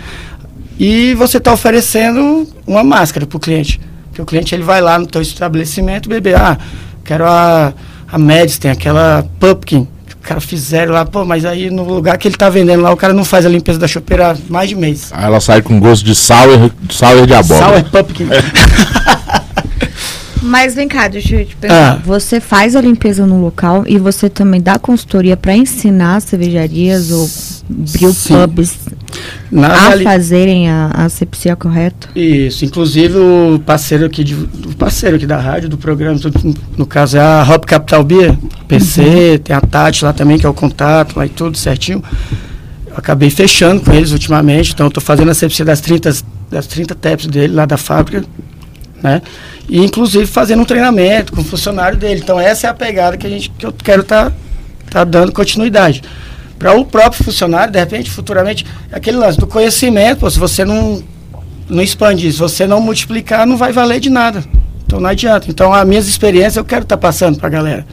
e 0.78 1.14
você 1.14 1.38
está 1.38 1.52
oferecendo 1.52 2.46
uma 2.66 2.84
máscara 2.84 3.26
para 3.26 3.36
o 3.36 3.40
cliente. 3.40 3.80
Porque 4.08 4.22
o 4.22 4.26
cliente 4.26 4.54
ele 4.54 4.62
vai 4.62 4.80
lá 4.80 4.98
no 4.98 5.06
teu 5.06 5.22
estabelecimento 5.22 6.08
beber, 6.08 6.36
ah, 6.36 6.58
quero 7.04 7.24
a, 7.24 7.72
a 8.10 8.18
tem 8.60 8.70
aquela 8.70 9.26
Pumpkin, 9.40 9.88
que 10.01 10.01
cara 10.22 10.40
fizeram 10.40 10.92
lá, 10.94 11.04
pô, 11.04 11.24
mas 11.24 11.44
aí 11.44 11.70
no 11.70 11.84
lugar 11.84 12.16
que 12.16 12.28
ele 12.28 12.36
tá 12.36 12.48
vendendo 12.48 12.82
lá, 12.82 12.92
o 12.92 12.96
cara 12.96 13.12
não 13.12 13.24
faz 13.24 13.44
a 13.44 13.48
limpeza 13.48 13.78
da 13.78 13.88
chopeira 13.88 14.32
há 14.32 14.36
mais 14.48 14.68
de 14.68 14.76
mês. 14.76 15.10
Aí 15.12 15.24
ela 15.24 15.40
sai 15.40 15.60
com 15.60 15.78
gosto 15.80 16.04
de 16.04 16.14
sour, 16.14 16.70
sour 16.88 17.26
de 17.26 17.34
abóbora. 17.34 17.80
Sour 17.80 17.90
Pumpkin. 17.90 18.28
Mas 20.42 20.74
vem 20.74 20.88
cá, 20.88 21.06
deixa 21.06 21.36
eu 21.36 21.46
te 21.46 21.54
perguntar. 21.54 21.92
Ah. 21.92 22.02
Você 22.04 22.40
faz 22.40 22.74
a 22.74 22.80
limpeza 22.80 23.24
no 23.24 23.40
local 23.40 23.84
e 23.86 23.96
você 23.96 24.28
também 24.28 24.60
dá 24.60 24.76
consultoria 24.78 25.36
para 25.36 25.54
ensinar 25.54 26.20
cervejarias 26.20 27.12
ou 27.12 27.30
brew 27.68 28.12
Sim. 28.12 28.34
pubs 28.34 28.76
Na 29.50 29.68
a 29.68 30.00
fazerem 30.02 30.68
a 30.68 30.90
asepsia 30.94 31.54
correta? 31.54 32.08
Isso, 32.16 32.64
inclusive 32.64 33.16
o 33.16 33.62
parceiro 33.64 34.04
aqui, 34.04 34.24
de, 34.24 34.34
o 34.34 34.74
parceiro 34.76 35.16
aqui 35.16 35.26
da 35.26 35.38
rádio, 35.38 35.68
do 35.68 35.78
programa, 35.78 36.18
no 36.76 36.86
caso 36.86 37.16
é 37.16 37.20
a 37.20 37.46
Hop 37.48 37.64
Capital 37.64 38.02
Beer, 38.02 38.36
PC, 38.66 39.40
tem 39.44 39.54
a 39.54 39.60
Tati 39.60 40.04
lá 40.04 40.12
também, 40.12 40.38
que 40.38 40.46
é 40.46 40.48
o 40.48 40.54
contato, 40.54 41.16
lá 41.16 41.24
e 41.24 41.28
tudo 41.28 41.56
certinho. 41.56 42.02
Eu 42.86 42.96
acabei 42.96 43.30
fechando 43.30 43.80
com 43.80 43.92
eles 43.92 44.10
ultimamente, 44.10 44.72
então 44.72 44.86
eu 44.86 44.90
tô 44.90 45.00
fazendo 45.00 45.30
a 45.30 45.34
sepsia 45.34 45.64
das 45.64 45.80
30, 45.80 46.14
das 46.50 46.66
30 46.66 46.94
taps 46.94 47.26
dele 47.26 47.54
lá 47.54 47.64
da 47.64 47.76
fábrica, 47.76 48.24
né? 49.02 49.22
E 49.68 49.78
inclusive 49.78 50.26
fazendo 50.26 50.62
um 50.62 50.64
treinamento 50.64 51.32
com 51.32 51.40
o 51.40 51.44
funcionário 51.44 51.98
dele. 51.98 52.20
Então 52.22 52.38
essa 52.38 52.66
é 52.66 52.70
a 52.70 52.74
pegada 52.74 53.16
que, 53.16 53.26
a 53.26 53.30
gente, 53.30 53.50
que 53.50 53.66
eu 53.66 53.72
quero 53.72 54.02
estar 54.02 54.32
tá, 54.90 55.04
dando 55.04 55.32
continuidade. 55.32 56.02
Para 56.58 56.74
o 56.74 56.84
próprio 56.84 57.24
funcionário, 57.24 57.72
de 57.72 57.78
repente, 57.78 58.10
futuramente, 58.10 58.64
é 58.90 58.96
aquele 58.96 59.16
lance 59.16 59.38
do 59.38 59.46
conhecimento, 59.46 60.20
pô, 60.20 60.30
se 60.30 60.38
você 60.38 60.64
não 60.64 61.02
não 61.68 61.82
expande 61.82 62.28
isso. 62.28 62.36
Se 62.36 62.42
você 62.42 62.66
não 62.66 62.80
multiplicar, 62.80 63.46
não 63.46 63.56
vai 63.56 63.72
valer 63.72 63.98
de 63.98 64.10
nada. 64.10 64.44
Então 64.84 65.00
não 65.00 65.08
adianta. 65.08 65.46
Então 65.48 65.72
as 65.72 65.86
minhas 65.86 66.06
experiências 66.06 66.56
eu 66.56 66.64
quero 66.64 66.82
estar 66.82 66.96
passando 66.96 67.38
para 67.38 67.46
a 67.48 67.50
galera. 67.50 67.86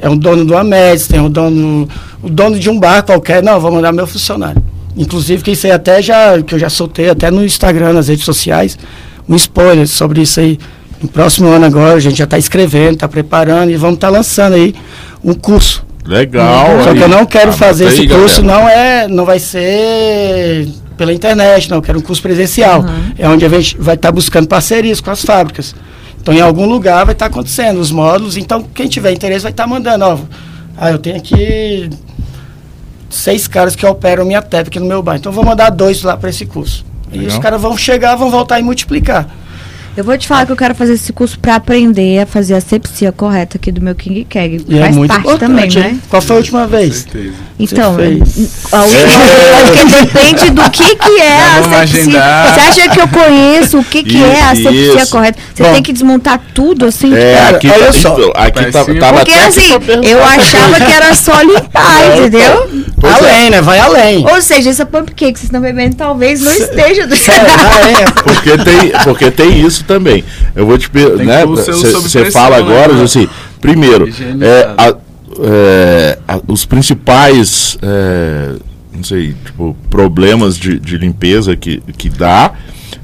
É 0.00 0.08
um 0.08 0.16
dono 0.16 0.44
do 0.44 0.56
Amedes, 0.56 1.06
tem 1.06 1.20
um 1.20 1.30
dono, 1.30 1.88
o 2.22 2.28
dono 2.28 2.58
de 2.58 2.70
um 2.70 2.78
bar 2.78 3.02
qualquer, 3.02 3.42
não, 3.42 3.60
vou 3.60 3.70
mandar 3.70 3.92
meu 3.92 4.06
funcionário. 4.06 4.62
Inclusive 4.96 5.42
que 5.42 5.50
isso 5.50 5.66
aí 5.66 5.72
até 5.72 6.00
já, 6.00 6.40
que 6.42 6.54
eu 6.54 6.58
já 6.58 6.70
soltei 6.70 7.10
até 7.10 7.30
no 7.30 7.44
Instagram, 7.44 7.92
nas 7.92 8.08
redes 8.08 8.24
sociais, 8.24 8.78
um 9.30 9.36
spoiler 9.36 9.86
sobre 9.86 10.20
isso 10.22 10.40
aí. 10.40 10.58
No 11.00 11.08
próximo 11.08 11.48
ano 11.48 11.64
agora 11.64 11.94
a 11.94 12.00
gente 12.00 12.18
já 12.18 12.24
está 12.24 12.36
escrevendo, 12.36 12.94
está 12.94 13.08
preparando 13.08 13.70
e 13.70 13.76
vamos 13.76 13.94
estar 13.94 14.10
lançando 14.10 14.54
aí 14.54 14.74
um 15.24 15.32
curso. 15.32 15.84
Legal. 16.04 16.82
Só 16.82 16.92
que 16.92 17.00
eu 17.00 17.08
não 17.08 17.24
quero 17.24 17.50
Anota 17.50 17.58
fazer 17.58 17.86
aí, 17.86 17.92
esse 17.94 18.06
galera. 18.06 18.20
curso, 18.20 18.42
não 18.42 18.68
é, 18.68 19.06
não 19.08 19.24
vai 19.24 19.38
ser 19.38 20.68
pela 20.96 21.12
internet, 21.12 21.70
não. 21.70 21.78
Eu 21.78 21.82
quero 21.82 21.98
um 21.98 22.02
curso 22.02 22.20
presencial. 22.20 22.80
Uhum. 22.80 23.12
É 23.16 23.28
onde 23.28 23.44
a 23.44 23.48
gente 23.48 23.78
vai 23.78 23.94
estar 23.94 24.10
buscando 24.10 24.48
parcerias 24.48 25.00
com 25.00 25.10
as 25.10 25.24
fábricas. 25.24 25.74
Então, 26.20 26.34
em 26.34 26.40
algum 26.40 26.66
lugar 26.66 27.04
vai 27.04 27.14
estar 27.14 27.26
acontecendo 27.26 27.78
os 27.80 27.90
módulos. 27.90 28.36
Então, 28.36 28.62
quem 28.74 28.88
tiver 28.88 29.12
interesse 29.12 29.42
vai 29.42 29.52
estar 29.52 29.66
mandando. 29.66 30.04
Ó, 30.04 30.18
ah, 30.76 30.90
eu 30.90 30.98
tenho 30.98 31.16
aqui 31.16 31.88
seis 33.08 33.46
caras 33.48 33.74
que 33.74 33.86
operam 33.86 34.24
minha 34.24 34.42
TEP 34.42 34.68
aqui 34.68 34.80
no 34.80 34.86
meu 34.86 35.02
bairro. 35.02 35.20
Então, 35.20 35.30
eu 35.30 35.34
vou 35.34 35.44
mandar 35.44 35.70
dois 35.70 36.02
lá 36.02 36.16
para 36.16 36.28
esse 36.28 36.44
curso. 36.44 36.89
E 37.12 37.26
os 37.26 37.38
caras 37.38 37.60
vão 37.60 37.76
chegar, 37.76 38.14
vão 38.16 38.30
voltar 38.30 38.60
e 38.60 38.62
multiplicar. 38.62 39.28
Eu 39.96 40.04
vou 40.04 40.16
te 40.16 40.26
falar 40.26 40.46
que 40.46 40.52
eu 40.52 40.56
quero 40.56 40.74
fazer 40.74 40.94
esse 40.94 41.12
curso 41.12 41.38
para 41.38 41.56
aprender 41.56 42.20
a 42.20 42.26
fazer 42.26 42.54
a 42.54 42.58
asepsia 42.58 43.10
correta 43.12 43.58
aqui 43.58 43.72
do 43.72 43.80
meu 43.82 43.94
King 43.94 44.24
Keg. 44.24 44.64
E 44.68 44.78
Faz 44.78 44.94
é 44.94 44.98
muito 44.98 45.08
parte 45.10 45.20
importante. 45.22 45.48
também, 45.50 45.64
hein? 45.88 45.94
né? 45.94 45.98
Qual 46.08 46.22
foi 46.22 46.36
a 46.36 46.38
última 46.38 46.66
vez? 46.66 47.06
Então, 47.58 47.96
a 48.72 48.82
última 48.82 49.18
vez, 49.18 49.60
porque 49.66 49.84
depende 49.84 50.50
do 50.50 50.70
que, 50.70 50.94
que 50.96 51.20
é 51.20 51.32
a 51.42 51.60
vamos 51.60 51.76
asepsia. 51.76 52.00
agendar. 52.02 52.54
Você 52.54 52.60
acha 52.60 52.88
que 52.88 53.00
eu 53.00 53.08
conheço 53.08 53.78
o 53.80 53.84
que, 53.84 54.02
que 54.04 54.22
é 54.24 54.42
a 54.42 54.54
isso. 54.54 55.10
correta? 55.10 55.38
Você 55.54 55.62
Bom. 55.64 55.72
tem 55.72 55.82
que 55.82 55.92
desmontar 55.92 56.40
tudo 56.54 56.86
assim? 56.86 57.12
É, 57.14 57.34
Cara, 57.36 57.56
aqui, 57.56 57.68
olha 57.68 57.86
tá- 57.86 57.92
só. 57.92 58.14
aqui 58.36 58.70
tava, 58.70 58.92
que- 58.94 58.98
tava 59.00 59.16
Porque 59.18 59.32
assim, 59.32 59.68
eu 60.04 60.24
achava 60.24 60.80
que 60.86 60.92
era 60.92 61.14
só 61.14 61.42
limpar, 61.42 62.16
entendeu? 62.16 62.70
Pois 62.98 63.12
é. 63.12 63.16
além, 63.18 63.50
né? 63.50 63.60
Vai 63.60 63.78
além. 63.80 64.24
Ou 64.26 64.40
seja, 64.40 64.70
essa 64.70 64.86
pump 64.86 65.10
cake 65.14 65.32
que 65.32 65.38
vocês 65.40 65.48
estão 65.48 65.60
bebendo 65.60 65.96
talvez 65.96 66.40
não 66.40 66.52
esteja 66.52 67.06
do 67.06 67.14
vai 67.16 67.36
além. 67.82 68.04
Porque 68.22 68.56
tem, 68.58 68.92
porque 69.04 69.30
tem 69.30 69.60
isso 69.66 69.79
também. 69.84 70.24
Eu 70.54 70.66
vou 70.66 70.76
te 70.78 70.88
perguntar, 70.90 71.24
né? 71.24 71.46
Você 72.02 72.30
fala 72.30 72.56
agora, 72.56 72.92
né? 72.94 73.02
assim, 73.04 73.28
primeiro, 73.60 74.06
é, 74.44 74.74
a- 74.76 74.96
é, 75.42 76.18
a- 76.28 76.40
os 76.46 76.64
principais, 76.64 77.78
é, 77.82 78.52
não 78.94 79.02
sei, 79.04 79.34
tipo, 79.44 79.76
problemas 79.88 80.56
de, 80.56 80.78
de 80.78 80.98
limpeza 80.98 81.56
que, 81.56 81.82
que 81.96 82.08
dá, 82.08 82.52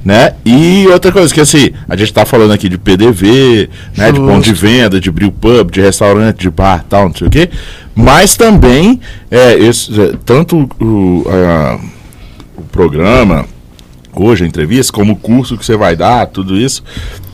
né? 0.04 0.34
E 0.44 0.86
outra 0.88 1.10
coisa, 1.12 1.32
que 1.32 1.40
assim, 1.40 1.70
a 1.88 1.96
gente 1.96 2.12
tá 2.12 2.24
falando 2.24 2.52
aqui 2.52 2.68
de 2.68 2.78
PDV, 2.78 3.68
né? 3.96 4.12
De 4.12 4.20
ponto 4.20 4.44
de 4.44 4.52
venda, 4.52 5.00
de 5.00 5.10
brew 5.10 5.32
pub, 5.32 5.70
de 5.70 5.80
restaurante, 5.80 6.38
de 6.40 6.50
bar, 6.50 6.84
tal, 6.88 7.08
não 7.08 7.14
sei 7.14 7.26
o 7.26 7.30
quê. 7.30 7.48
Mas 7.94 8.36
também, 8.36 9.00
é, 9.30 9.54
esse, 9.54 9.98
é, 10.00 10.12
tanto 10.24 10.68
o, 10.80 11.24
a- 11.28 11.78
o 12.56 12.62
programa, 12.62 13.46
hoje 14.24 14.44
a 14.44 14.46
entrevista, 14.46 14.92
como 14.92 15.12
o 15.12 15.16
curso 15.16 15.56
que 15.56 15.64
você 15.66 15.76
vai 15.76 15.94
dar, 15.96 16.26
tudo 16.26 16.56
isso, 16.56 16.82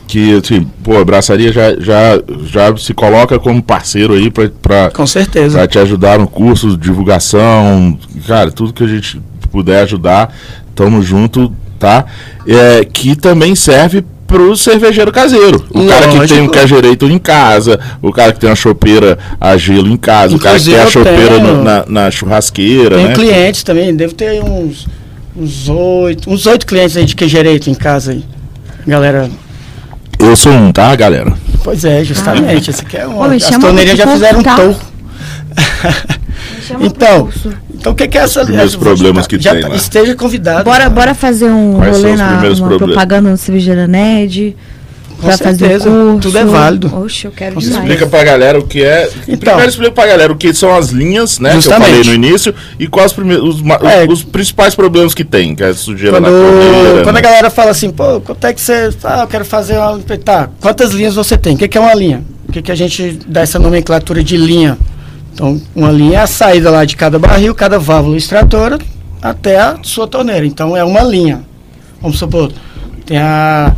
que 0.07 0.35
assim, 0.35 0.67
pô, 0.83 0.97
a 0.97 1.05
braçaria 1.05 1.51
já, 1.51 1.75
já, 1.79 2.21
já 2.45 2.75
se 2.77 2.93
coloca 2.93 3.39
como 3.39 3.61
parceiro 3.63 4.13
aí 4.13 4.29
pra, 4.29 4.49
pra, 4.61 4.91
Com 4.91 5.07
certeza. 5.07 5.57
pra 5.57 5.67
te 5.67 5.79
ajudar 5.79 6.19
no 6.19 6.27
curso, 6.27 6.77
divulgação, 6.77 7.97
cara, 8.27 8.51
tudo 8.51 8.73
que 8.73 8.83
a 8.83 8.87
gente 8.87 9.19
puder 9.51 9.83
ajudar, 9.83 10.33
tamo 10.75 11.01
junto, 11.01 11.51
tá? 11.79 12.05
É, 12.47 12.83
que 12.85 13.15
também 13.15 13.55
serve 13.55 14.03
pro 14.27 14.55
cervejeiro 14.57 15.11
caseiro. 15.11 15.63
O 15.69 15.85
cara 15.85 16.07
que 16.07 16.27
tem 16.27 16.37
um 16.37 16.45
Lógico. 16.45 16.51
cajereito 16.53 17.05
em 17.05 17.19
casa, 17.19 17.79
o 18.01 18.11
cara 18.11 18.33
que 18.33 18.39
tem 18.39 18.49
uma 18.49 18.55
chopeira 18.55 19.17
a 19.39 19.55
gelo 19.57 19.87
em 19.87 19.97
casa, 19.97 20.35
o 20.35 20.39
cara 20.39 20.57
que 20.57 20.65
tem 20.65 20.73
a 20.75 20.77
Inclusive, 20.85 21.05
chopeira 21.11 21.39
no- 21.39 21.63
na, 21.63 21.85
na 21.87 22.09
churrasqueira, 22.11 22.95
Tem 22.97 23.07
né? 23.09 23.13
clientes 23.13 23.61
também, 23.63 23.95
devo 23.95 24.13
ter 24.15 24.41
uns 24.43 24.87
uns 25.35 25.69
oito, 25.69 26.29
uns 26.29 26.45
oito 26.45 26.65
clientes 26.65 26.95
aí 26.97 27.05
de 27.05 27.15
queijereito 27.15 27.69
em 27.69 27.73
casa 27.73 28.11
aí. 28.11 28.23
Galera, 28.85 29.29
Eu 30.19 30.35
sou 30.35 30.51
um, 30.51 30.71
tá, 30.71 30.95
galera? 30.95 31.33
pois 31.63 31.85
é, 31.85 32.03
justamente, 32.03 32.69
esse 32.69 32.81
aqui 32.81 32.97
é 32.97 33.07
um. 33.07 33.21
As 33.23 33.49
torneirinhas 33.49 33.97
já 33.97 34.07
fizeram 34.07 34.39
um 34.39 34.43
tá? 34.43 34.55
tour. 34.55 34.75
Então, 36.81 37.29
então 37.73 37.91
o 37.91 37.95
que 37.95 38.07
que 38.07 38.17
é 38.17 38.21
essa 38.21 38.43
primeiros 38.43 38.73
essa- 38.73 38.81
problemas 38.83 39.27
que 39.27 39.39
já 39.39 39.51
tem 39.53 39.63
lá. 39.63 39.75
Esteja 39.75 40.15
convidado. 40.15 40.63
Bora, 40.63 40.89
bora 40.89 41.13
fazer 41.13 41.49
um 41.49 41.75
Quais 41.75 41.97
rolê 41.97 42.11
os 42.13 42.19
na 42.19 42.37
problemas? 42.37 42.77
propaganda 42.77 43.29
no 43.29 43.37
Cervejeira 43.37 43.87
Nerd. 43.87 44.55
Com 45.17 45.27
pra 45.27 45.37
fazer 45.37 45.57
certeza, 45.59 45.89
um 45.89 46.13
curso. 46.13 46.19
tudo 46.21 46.37
é 46.37 46.45
válido. 46.45 46.95
Oxe, 47.03 47.25
eu 47.25 47.31
quero 47.31 47.57
demais. 47.59 47.77
Explica 47.77 48.07
pra 48.07 48.23
galera 48.23 48.59
o 48.59 48.63
que 48.67 48.83
é. 48.83 49.09
Então. 49.27 49.37
Primeiro 49.37 49.69
explica 49.69 49.91
pra 49.91 50.05
galera 50.07 50.33
o 50.33 50.35
que 50.35 50.53
são 50.53 50.75
as 50.75 50.89
linhas, 50.89 51.39
né? 51.39 51.49
Que 51.51 51.55
eu 51.55 51.61
Justamente. 51.61 51.89
falei 51.89 52.03
no 52.03 52.13
início, 52.13 52.53
e 52.79 52.87
quais 52.87 53.11
os, 53.11 53.13
primeiros, 53.15 53.55
os, 53.55 53.61
É. 53.83 54.05
os 54.07 54.23
principais 54.23 54.75
problemas 54.75 55.13
que 55.13 55.23
tem, 55.23 55.55
que 55.55 55.63
é 55.63 55.73
sujeira 55.73 56.17
Quando, 56.19 56.23
na 56.31 57.03
quando 57.03 57.13
né? 57.15 57.19
a 57.19 57.23
galera 57.23 57.49
fala 57.49 57.71
assim, 57.71 57.89
pô, 57.89 58.19
quanto 58.21 58.45
é 58.45 58.53
que 58.53 58.61
você. 58.61 58.89
Ah, 59.03 59.21
eu 59.21 59.27
quero 59.27 59.45
fazer 59.45 59.77
uma. 59.77 59.99
Tá, 60.23 60.49
quantas 60.59 60.91
linhas 60.91 61.15
você 61.15 61.37
tem? 61.37 61.55
O 61.55 61.57
que, 61.57 61.67
que 61.67 61.77
é 61.77 61.81
uma 61.81 61.93
linha? 61.93 62.23
O 62.47 62.51
que, 62.51 62.61
que 62.61 62.71
a 62.71 62.75
gente 62.75 63.19
dá 63.27 63.41
essa 63.41 63.57
nomenclatura 63.57 64.23
de 64.23 64.35
linha? 64.37 64.77
Então, 65.33 65.59
uma 65.75 65.91
linha 65.91 66.19
é 66.19 66.21
a 66.21 66.27
saída 66.27 66.69
lá 66.69 66.85
de 66.85 66.95
cada 66.95 67.17
barril, 67.17 67.55
cada 67.55 67.79
válvula 67.79 68.15
extratora, 68.17 68.77
até 69.21 69.57
a 69.59 69.77
sua 69.81 70.05
torneira. 70.07 70.45
Então, 70.45 70.77
é 70.77 70.83
uma 70.83 71.01
linha. 71.01 71.41
Vamos 72.01 72.19
supor, 72.19 72.51
tem 73.05 73.17
a. 73.17 73.73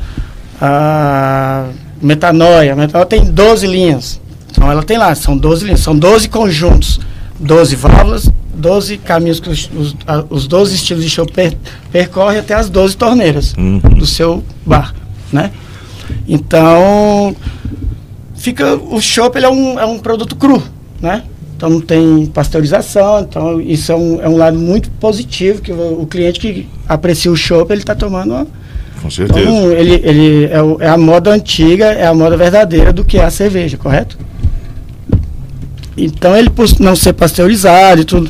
a 0.61 1.67
metanoia. 2.01 2.73
A 2.73 2.75
metanoia 2.75 3.05
tem 3.05 3.25
12 3.25 3.67
linhas. 3.67 4.21
Então, 4.51 4.71
ela 4.71 4.83
tem 4.83 4.97
lá, 4.97 5.13
são 5.15 5.37
12 5.37 5.65
linhas, 5.65 5.81
são 5.81 5.97
12 5.97 6.29
conjuntos, 6.29 6.99
12 7.39 7.75
válvulas, 7.75 8.31
12 8.53 8.97
caminhos 8.99 9.39
que 9.41 9.49
os, 9.49 9.69
os, 9.75 9.95
os 10.29 10.47
12 10.47 10.75
estilos 10.75 11.03
de 11.03 11.09
show 11.09 11.25
per, 11.25 11.57
percorrem 11.91 12.39
até 12.39 12.53
as 12.53 12.69
12 12.69 12.95
torneiras 12.95 13.53
Uhum. 13.57 13.79
do 13.79 14.05
seu 14.05 14.43
bar, 14.65 14.95
né? 15.31 15.51
Então, 16.27 17.35
fica 18.35 18.75
o 18.75 19.01
chopp 19.01 19.37
ele 19.37 19.45
é 19.45 19.49
um, 19.49 19.79
é 19.79 19.85
um 19.85 19.99
produto 19.99 20.35
cru, 20.35 20.61
né? 21.01 21.23
Então 21.57 21.69
não 21.69 21.81
tem 21.81 22.25
pasteurização, 22.27 23.21
então 23.21 23.61
isso 23.61 23.91
é 23.91 23.95
um, 23.95 24.21
é 24.21 24.29
um 24.29 24.35
lado 24.37 24.57
muito 24.57 24.89
positivo 24.91 25.61
que 25.61 25.71
o, 25.71 26.01
o 26.01 26.05
cliente 26.05 26.39
que 26.39 26.67
aprecia 26.87 27.31
o 27.31 27.35
chopp 27.35 27.71
ele 27.71 27.81
está 27.81 27.95
tomando 27.95 28.33
uma, 28.33 28.47
Com 29.01 29.10
certeza. 29.10 29.39
então, 29.39 29.71
ele, 29.71 30.01
ele 30.03 30.45
é, 30.51 30.62
o- 30.62 30.77
é 30.79 30.88
a 30.89 30.97
moda 30.97 31.31
antiga, 31.31 31.86
é 31.86 32.05
a 32.08 32.13
moda 32.13 32.36
verdadeira 32.36 32.91
do 32.91 33.03
que 33.05 33.17
é 33.17 33.23
a 33.25 33.29
cerveja, 33.29 33.77
correto? 33.77 34.17
Então, 35.97 36.36
ele, 36.36 36.49
por 36.49 36.67
não 36.79 36.95
ser 36.95 37.13
pasteurizado 37.13 38.01
e 38.01 38.05
tudo, 38.05 38.29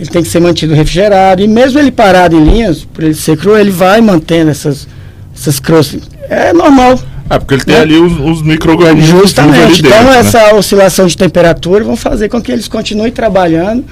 ele 0.00 0.08
tem 0.08 0.22
que 0.22 0.28
ser 0.28 0.40
mantido 0.40 0.74
refrigerado. 0.74 1.42
E 1.42 1.48
mesmo 1.48 1.78
ele 1.78 1.90
parado 1.90 2.36
em 2.36 2.44
linhas, 2.44 2.84
por 2.84 3.04
ele 3.04 3.14
ser 3.14 3.36
cru, 3.36 3.56
ele 3.58 3.70
vai 3.70 4.00
mantendo 4.00 4.50
essas, 4.50 4.88
essas 5.36 5.60
crostas. 5.60 6.02
É 6.30 6.52
normal, 6.54 6.98
Ah, 7.28 7.38
porque 7.38 7.54
ele 7.54 7.64
tem 7.64 7.74
né? 7.74 7.80
ali 7.82 7.98
os, 7.98 8.12
os 8.18 8.42
micro-organismos 8.42 9.20
justamente. 9.20 9.82
dentro, 9.82 9.98
então, 9.98 10.04
né? 10.12 10.18
essa 10.20 10.54
oscilação 10.54 11.06
de 11.06 11.16
temperatura 11.16 11.84
vão 11.84 11.96
fazer 11.96 12.28
com 12.30 12.40
que 12.40 12.50
eles 12.50 12.68
continuem 12.68 13.12
trabalhando. 13.12 13.84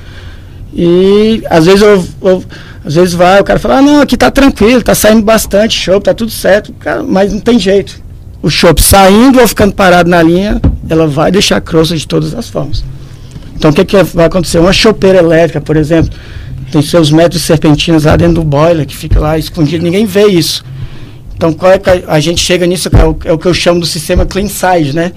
E 0.75 1.43
às 1.51 1.67
vezes 1.67 1.83
eu, 1.83 2.07
eu- 2.23 2.45
às 2.85 2.95
vezes 2.95 3.15
vai, 3.15 3.41
o 3.41 3.45
cara 3.45 3.59
fala, 3.59 3.79
ah, 3.79 3.83
não, 3.83 4.01
aqui 4.01 4.17
tá 4.17 4.31
tranquilo, 4.31 4.83
tá 4.83 4.95
saindo 4.95 5.23
bastante 5.23 5.79
chopp, 5.79 6.05
tá 6.05 6.13
tudo 6.15 6.33
certo, 6.33 6.73
Cara, 6.81 7.03
mas 7.03 7.33
não 7.33 7.41
tem 7.41 7.59
jeito. 7.59 8.01
O 8.43 8.51
chopp 8.51 8.83
saindo 8.83 9.41
ou 9.41 9.47
ficando 9.47 9.73
parado 9.73 10.11
na 10.11 10.21
linha, 10.23 10.61
ela 10.89 11.07
vai 11.07 11.31
deixar 11.31 11.61
crosta 11.61 11.97
de 11.97 12.07
todas 12.07 12.35
as 12.35 12.49
formas. 12.49 12.83
Então 13.55 13.71
o 13.71 13.75
que, 13.75 13.85
que 13.85 14.03
vai 14.03 14.27
acontecer? 14.27 14.59
Uma 14.59 14.73
chopeira 14.73 15.19
elétrica, 15.19 15.61
por 15.61 15.77
exemplo, 15.77 16.13
tem 16.73 16.83
seus 16.83 17.11
metros 17.13 17.41
de 17.41 17.47
serpentinas 17.47 18.05
lá 18.05 18.17
dentro 18.17 18.37
do 18.37 18.45
boiler, 18.45 18.85
que 18.85 18.97
fica 18.97 19.21
lá 19.21 19.39
escondido, 19.39 19.85
ninguém 19.85 20.07
vê 20.07 20.27
isso. 20.27 20.65
Então, 21.37 21.53
qual 21.53 21.73
é 21.73 21.81
a, 22.09 22.15
a 22.15 22.21
gente 22.21 22.41
chega 22.41 22.67
nisso, 22.67 22.89
é 22.93 23.05
o, 23.05 23.17
é 23.25 23.33
o 23.33 23.39
que 23.39 23.47
eu 23.47 23.55
chamo 23.55 23.79
do 23.81 23.87
sistema 23.87 24.25
clean 24.25 24.49
side, 24.49 24.95
né? 24.95 25.13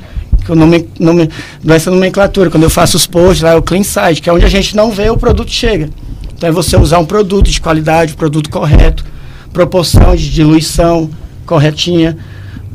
Que 0.46 0.52
eu 0.52 0.56
nome, 0.56 0.88
nome, 1.00 1.30
dessa 1.64 1.89
nomenclatura, 1.89 2.52
quando 2.52 2.64
eu 2.64 2.70
faço 2.70 2.96
os 2.96 3.08
posts 3.08 3.41
lá, 3.41 3.54
é 3.54 3.56
o 3.56 3.64
clean 3.64 3.84
side, 3.84 4.22
que 4.22 4.30
é 4.30 4.34
onde 4.34 4.46
a 4.46 4.50
gente 4.50 4.76
não 4.76 4.91
vê 4.91 5.10
o 5.10 5.18
produto 5.18 5.52
chega. 5.52 5.89
Então, 6.36 6.48
é 6.48 6.52
você 6.52 6.78
usar 6.78 7.00
um 7.00 7.06
produto 7.06 7.50
de 7.50 7.60
qualidade, 7.60 8.14
o 8.14 8.16
produto 8.16 8.50
correto, 8.50 9.04
proporção 9.52 10.16
de 10.16 10.30
diluição 10.30 11.10
corretinha, 11.46 12.18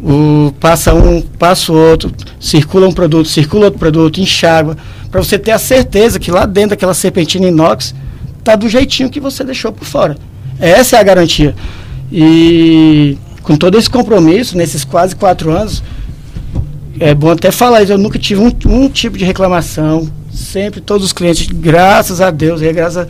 o, 0.03 0.53
passa 0.59 0.95
um, 0.95 1.21
passa 1.21 1.73
o 1.73 1.77
outro, 1.77 2.13
circula 2.41 2.89
um 2.89 2.93
produto, 2.93 3.29
circula 3.29 3.67
outro 3.67 3.79
produto, 3.79 4.21
enxágua, 4.21 4.77
para 5.11 5.23
você 5.23 5.39
ter 5.39 5.53
a 5.53 5.59
certeza 5.59 6.19
que 6.19 6.31
lá 6.31 6.47
dentro 6.47 6.71
daquela 6.71 6.95
serpentina 6.95 7.47
inox 7.47 7.95
tá 8.43 8.57
do 8.57 8.69
jeitinho 8.69 9.11
que 9.11 9.21
você 9.21 9.45
deixou 9.45 9.73
por 9.73 9.85
fora. 9.85 10.17
Essa 10.59 10.97
é 10.97 11.01
a 11.01 11.03
garantia. 11.03 11.55
E 12.11 13.17
com 13.43 13.57
todo 13.57 13.79
esse 13.79 13.91
compromisso, 13.91 14.57
nesses 14.57 14.85
quase 14.85 15.15
quatro 15.15 15.51
anos, 15.51 15.83
é 16.99 17.15
bom 17.15 17.31
até 17.31 17.51
falar 17.51 17.83
isso, 17.83 17.93
eu 17.93 17.99
nunca 17.99 18.19
tive 18.19 18.41
um, 18.41 18.53
um 18.67 18.89
tipo 18.89 19.17
de 19.19 19.25
reclamação. 19.25 20.09
Sempre 20.33 20.81
todos 20.81 21.07
os 21.07 21.13
clientes, 21.13 21.47
graças 21.49 22.21
a 22.21 22.31
Deus, 22.31 22.63
e 22.63 22.73
graças 22.73 23.07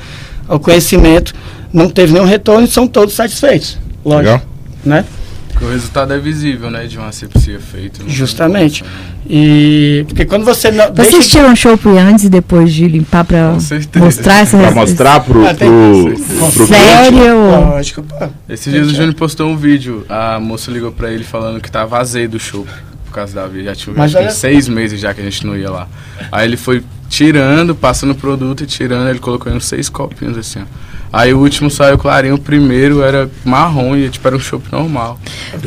ao 0.48 0.58
conhecimento, 0.58 1.32
não 1.72 1.88
teve 1.88 2.12
nenhum 2.12 2.24
retorno 2.24 2.66
e 2.66 2.70
são 2.70 2.86
todos 2.86 3.14
satisfeitos. 3.14 3.78
Lógico. 4.04 4.24
Legal. 4.32 4.42
Né? 4.84 5.04
Porque 5.50 5.64
o 5.66 5.70
resultado 5.70 6.14
é 6.14 6.18
visível, 6.18 6.70
né? 6.70 6.86
De 6.86 6.96
uma 6.96 7.08
asepsia 7.08 7.60
feita. 7.60 8.00
Justamente. 8.06 8.82
E 9.28 10.04
porque 10.08 10.24
quando 10.24 10.44
você 10.44 10.70
não 10.70 10.86
Vocês 10.94 11.10
deixa- 11.10 11.28
tiram 11.28 11.54
chopp 11.54 11.86
antes 11.98 12.24
e 12.24 12.28
depois 12.30 12.72
de 12.72 12.88
limpar 12.88 13.24
pra 13.24 13.52
mostrar 13.96 14.40
essa 14.40 14.56
Pra 14.56 14.70
mostrar 14.70 15.20
pro, 15.20 15.46
Ah, 15.46 15.52
tem- 15.54 15.68
pro, 15.68 16.50
pro. 16.52 16.66
Sério? 16.66 17.34
Lógico, 17.50 18.02
pô. 18.02 18.28
Esses 18.48 18.72
dias 18.72 18.86
o 18.88 18.94
Júnior 18.94 19.14
postou 19.14 19.48
um 19.48 19.56
vídeo, 19.56 20.06
a 20.08 20.40
moça 20.40 20.70
ligou 20.70 20.90
pra 20.92 21.12
ele 21.12 21.24
falando 21.24 21.60
que 21.60 21.70
tava 21.70 21.98
azedo 21.98 22.36
o 22.36 22.40
show. 22.40 22.66
Por 23.10 23.16
causa 23.16 23.34
da 23.34 23.46
vida. 23.48 23.64
Já 23.64 23.74
tinha 23.74 23.96
Mas 23.96 24.14
acho 24.14 24.36
seis 24.36 24.68
meses 24.68 25.00
já 25.00 25.12
que 25.12 25.20
a 25.20 25.24
gente 25.24 25.44
não 25.44 25.56
ia 25.56 25.68
lá. 25.68 25.88
Aí 26.30 26.46
ele 26.46 26.56
foi 26.56 26.82
tirando, 27.08 27.74
passando 27.74 28.12
o 28.12 28.14
produto 28.14 28.62
e 28.62 28.66
tirando, 28.66 29.10
ele 29.10 29.18
colocou 29.18 29.52
em 29.52 29.56
uns 29.56 29.64
seis 29.66 29.88
copinhos 29.88 30.38
assim, 30.38 30.60
ó. 30.60 30.90
Aí 31.12 31.34
o 31.34 31.38
último 31.40 31.68
saiu 31.68 31.98
clarinho, 31.98 32.36
o 32.36 32.38
primeiro 32.38 33.02
era 33.02 33.28
marrom 33.44 33.96
e 33.96 34.08
tipo 34.08 34.28
era 34.28 34.36
um 34.36 34.38
chopp 34.38 34.64
normal. 34.70 35.18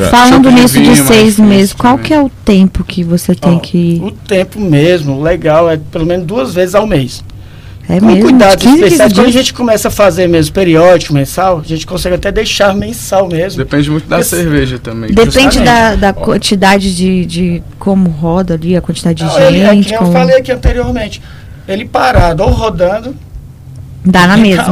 Falando 0.09 0.45
Chopp 0.45 0.55
de 0.55 0.61
nisso 0.61 0.73
de 0.75 0.83
vinho, 0.83 0.95
seis 0.95 1.37
mais 1.37 1.49
meses, 1.49 1.73
qual 1.73 1.95
também. 1.95 2.07
que 2.07 2.13
é 2.13 2.21
o 2.21 2.29
tempo 2.29 2.81
que 2.85 3.03
você 3.03 3.35
tem 3.35 3.57
Ó, 3.57 3.59
que... 3.59 3.99
O 4.01 4.09
tempo 4.09 4.57
mesmo, 4.57 5.21
legal, 5.21 5.69
é 5.69 5.75
pelo 5.75 6.05
menos 6.05 6.25
duas 6.25 6.53
vezes 6.53 6.75
ao 6.75 6.87
mês. 6.87 7.21
É 7.89 7.99
Com 7.99 8.05
mesmo? 8.05 8.21
cuidados 8.21 8.63
15, 8.63 8.75
15 8.75 8.83
especiais. 8.85 9.13
Quando 9.13 9.27
a 9.27 9.31
gente 9.31 9.53
começa 9.53 9.87
a 9.89 9.91
fazer 9.91 10.27
mesmo 10.27 10.53
periódico, 10.53 11.13
mensal, 11.13 11.59
a 11.59 11.67
gente 11.67 11.85
consegue 11.85 12.15
até 12.15 12.31
deixar 12.31 12.73
mensal 12.73 13.27
mesmo. 13.27 13.57
Depende 13.57 13.91
muito 13.91 14.07
da 14.07 14.19
Esse- 14.21 14.37
cerveja 14.37 14.79
também. 14.79 15.11
Depende 15.11 15.31
justamente. 15.57 15.65
da, 15.65 15.95
da 15.95 16.13
quantidade 16.13 16.95
de, 16.95 17.25
de 17.25 17.63
como 17.77 18.09
roda 18.09 18.53
ali, 18.53 18.75
a 18.77 18.81
quantidade 18.81 19.17
de 19.17 19.25
Não, 19.25 19.39
ele, 19.41 19.59
é 19.59 19.69
que 19.69 19.75
gente. 19.75 19.85
nem 19.87 19.93
eu 19.95 19.99
como- 19.99 20.11
falei 20.13 20.37
aqui 20.37 20.51
anteriormente. 20.51 21.21
Ele 21.67 21.85
parado 21.85 22.43
ou 22.43 22.49
rodando, 22.49 23.15
Dá 24.05 24.27
na 24.27 24.35
mesma. 24.35 24.63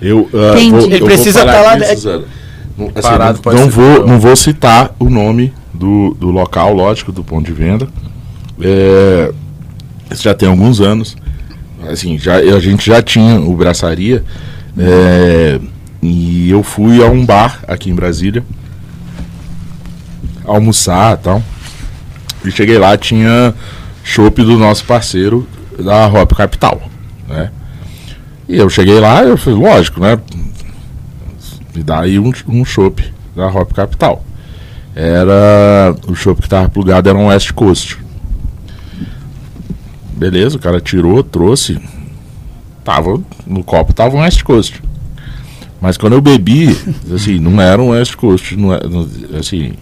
Eu, 0.00 0.28
Entendi. 0.52 0.70
vou, 0.70 0.80
Ele 0.80 1.00
eu 1.00 1.04
precisa 1.04 1.44
tá 1.44 1.60
lá 1.60 1.70
aqui, 1.72 1.80
dentro. 1.80 1.96
Suzana. 1.96 2.24
Assim, 2.94 3.08
Parado 3.08 3.40
não- 3.44 3.52
não 3.52 3.68
vou, 3.68 4.06
não 4.06 4.18
vou 4.18 4.34
citar 4.34 4.94
o 4.98 5.10
nome 5.10 5.52
do, 5.74 6.16
do 6.18 6.30
local, 6.30 6.72
lógico, 6.72 7.12
do 7.12 7.22
ponto 7.22 7.44
de 7.44 7.52
venda. 7.52 7.86
É, 8.60 9.32
já 10.14 10.34
tem 10.34 10.48
alguns 10.48 10.80
anos. 10.80 11.14
Assim, 11.88 12.18
já, 12.18 12.36
a 12.36 12.60
gente 12.60 12.86
já 12.86 13.02
tinha 13.02 13.40
o 13.40 13.56
Braçaria. 13.56 14.24
é, 14.78 15.60
e 16.02 16.50
eu 16.50 16.62
fui 16.62 17.02
a 17.02 17.06
um 17.06 17.26
bar 17.26 17.60
aqui 17.66 17.90
em 17.90 17.94
Brasília 17.94 18.42
almoçar 20.50 21.14
e 21.14 21.22
tal. 21.22 21.42
E 22.44 22.50
cheguei 22.50 22.78
lá, 22.78 22.96
tinha 22.96 23.54
chopp 24.02 24.42
do 24.42 24.58
nosso 24.58 24.84
parceiro 24.84 25.46
da 25.78 26.06
Hop 26.06 26.32
Capital, 26.32 26.82
né? 27.28 27.50
E 28.48 28.56
eu 28.56 28.68
cheguei 28.68 28.98
lá, 28.98 29.22
eu 29.22 29.36
falei, 29.36 29.58
lógico, 29.58 30.00
né? 30.00 30.18
Me 31.74 31.82
dá 31.82 32.00
aí 32.00 32.18
um, 32.18 32.32
um 32.48 32.64
da 33.36 33.46
Hop 33.46 33.72
Capital. 33.72 34.24
Era. 34.94 35.94
O 36.08 36.14
chopp 36.16 36.42
que 36.42 36.48
tava 36.48 36.68
plugado 36.68 37.08
era 37.08 37.16
um 37.16 37.28
West 37.28 37.52
Coast. 37.52 37.98
Beleza, 40.20 40.56
o 40.56 40.60
cara 40.60 40.80
tirou, 40.82 41.22
trouxe. 41.24 41.78
Tava. 42.84 43.18
No 43.46 43.64
copo 43.64 43.92
tava 43.94 44.16
um 44.16 44.20
West 44.20 44.42
Coast. 44.42 44.82
Mas 45.80 45.96
quando 45.96 46.12
eu 46.12 46.20
bebi, 46.20 46.76
assim, 47.14 47.38
não 47.40 47.58
era 47.60 47.80
um 47.80 47.88
West 47.88 48.14
Coast, 48.16 48.54
não 48.54 48.72
era, 48.74 48.86
não- 48.86 49.08
assim, 49.38 49.72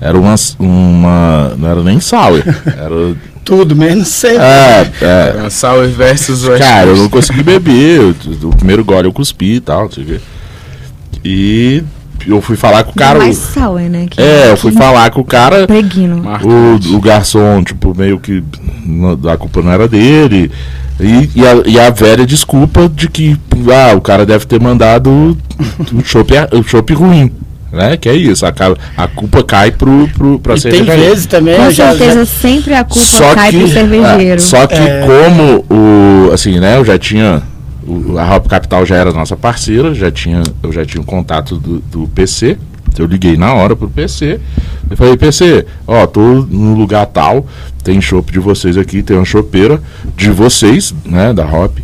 era 0.00 0.16
uma, 0.18 0.36
uma. 0.58 1.52
Não 1.58 1.68
era 1.68 1.82
nem 1.82 1.98
sour. 1.98 2.42
Era. 2.66 3.16
Tudo, 3.44 3.74
menos 3.74 4.06
sempre. 4.06 4.38
É, 4.38 4.92
é, 5.00 5.04
Era 5.30 5.50
Sour 5.50 5.88
versus 5.88 6.44
West 6.44 6.62
Cara, 6.62 6.82
eu 6.90 6.94
Coast. 6.94 7.02
não 7.02 7.10
consegui 7.10 7.42
beber. 7.42 8.00
eu- 8.00 8.48
O 8.48 8.54
primeiro 8.56 8.84
gole 8.84 9.08
eu 9.08 9.12
cuspi 9.12 9.54
e 9.56 9.60
tal, 9.60 9.82
não 9.86 9.90
sei 9.90 10.04
o 10.04 10.06
quê. 10.06 10.20
E 11.24 11.82
eu 12.26 12.40
fui 12.40 12.56
falar 12.56 12.84
com 12.84 12.90
o 12.92 12.94
cara. 12.94 13.18
mais 13.18 13.36
sour, 13.36 13.80
né? 13.80 14.06
Que- 14.10 14.20
É, 14.20 14.50
eu 14.50 14.56
fui 14.56 14.72
que 14.72 14.78
falar 14.78 15.10
com 15.10 15.20
o 15.20 15.24
cara. 15.24 15.66
Preguino. 15.66 16.22
O, 16.44 16.96
o 16.96 17.00
garçom, 17.00 17.62
tipo, 17.62 17.94
meio 17.96 18.18
que 18.18 18.42
a 19.30 19.36
culpa 19.36 19.62
não 19.62 19.72
era 19.72 19.86
dele. 19.88 20.50
E, 21.00 21.30
e, 21.34 21.46
a, 21.46 21.62
e 21.66 21.80
a 21.80 21.90
velha 21.90 22.24
desculpa 22.26 22.88
de 22.88 23.08
que 23.08 23.36
ah, 23.72 23.94
o 23.96 24.00
cara 24.00 24.24
deve 24.24 24.46
ter 24.46 24.60
mandado 24.60 25.36
o 25.92 26.04
chopp 26.04 26.32
o 26.52 26.62
chopp 26.62 26.92
ruim. 26.94 27.30
Né? 27.72 27.96
Que 27.96 28.10
é 28.10 28.14
isso, 28.14 28.44
a, 28.44 28.52
a 28.98 29.08
culpa 29.08 29.42
cai 29.42 29.70
pro, 29.70 30.06
pro, 30.08 30.38
pra 30.38 30.54
e 30.56 30.60
tem 30.60 30.72
cervejaria. 30.72 31.08
vezes 31.08 31.24
também, 31.24 31.56
Com 31.56 31.70
já, 31.70 31.88
certeza, 31.96 32.18
já- 32.18 32.26
sempre 32.26 32.74
a 32.74 32.84
culpa 32.84 33.06
Só 33.06 33.34
cai 33.34 33.50
que, 33.50 33.58
pro 33.60 33.68
cervejeiro. 33.68 34.34
é, 34.34 34.38
só 34.38 34.66
que 34.66 34.74
É. 34.74 35.06
como 35.06 35.64
o 35.70 36.30
assim, 36.34 36.60
né, 36.60 36.76
eu 36.76 36.84
já 36.84 36.98
tinha 36.98 37.42
o- 37.86 38.18
a 38.18 38.36
Hop 38.36 38.46
Capital 38.46 38.84
já 38.86 38.96
era 38.96 39.12
nossa 39.12 39.36
parceira, 39.36 39.94
já 39.94 40.10
tinha 40.10 40.42
eu 40.62 40.72
já 40.72 40.84
tinha 40.84 41.00
o 41.00 41.04
contato 41.06 41.56
do, 41.56 41.80
do 41.80 42.08
PC. 42.08 42.56
Eu 42.98 43.06
liguei 43.06 43.36
na 43.38 43.54
hora 43.54 43.74
pro 43.74 43.88
PC. 43.88 44.38
Eu 44.90 44.96
falei, 44.98 45.16
PC, 45.16 45.64
ó, 45.86 46.06
tô 46.06 46.20
no 46.20 46.74
lugar 46.74 47.06
tal, 47.06 47.46
tem 47.82 47.98
chopp 48.02 48.30
de 48.30 48.38
vocês 48.38 48.76
aqui, 48.76 49.02
tem 49.02 49.16
uma 49.16 49.24
chopeira 49.24 49.80
de 50.14 50.30
vocês, 50.30 50.94
né, 51.06 51.32
da 51.32 51.46
Hop. 51.46 51.78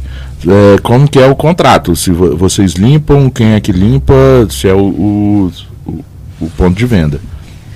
É, 0.46 0.78
como 0.82 1.08
que 1.08 1.18
é 1.18 1.26
o 1.26 1.34
contrato? 1.34 1.96
Se 1.96 2.10
vo- 2.12 2.36
vocês 2.36 2.72
limpam, 2.74 3.30
quem 3.30 3.54
é 3.54 3.60
que 3.60 3.72
limpa, 3.72 4.12
se 4.50 4.68
é 4.68 4.74
o, 4.74 4.78
o, 4.80 5.52
o- 5.86 6.04
o 6.42 6.50
ponto 6.50 6.76
de 6.76 6.84
venda. 6.84 7.18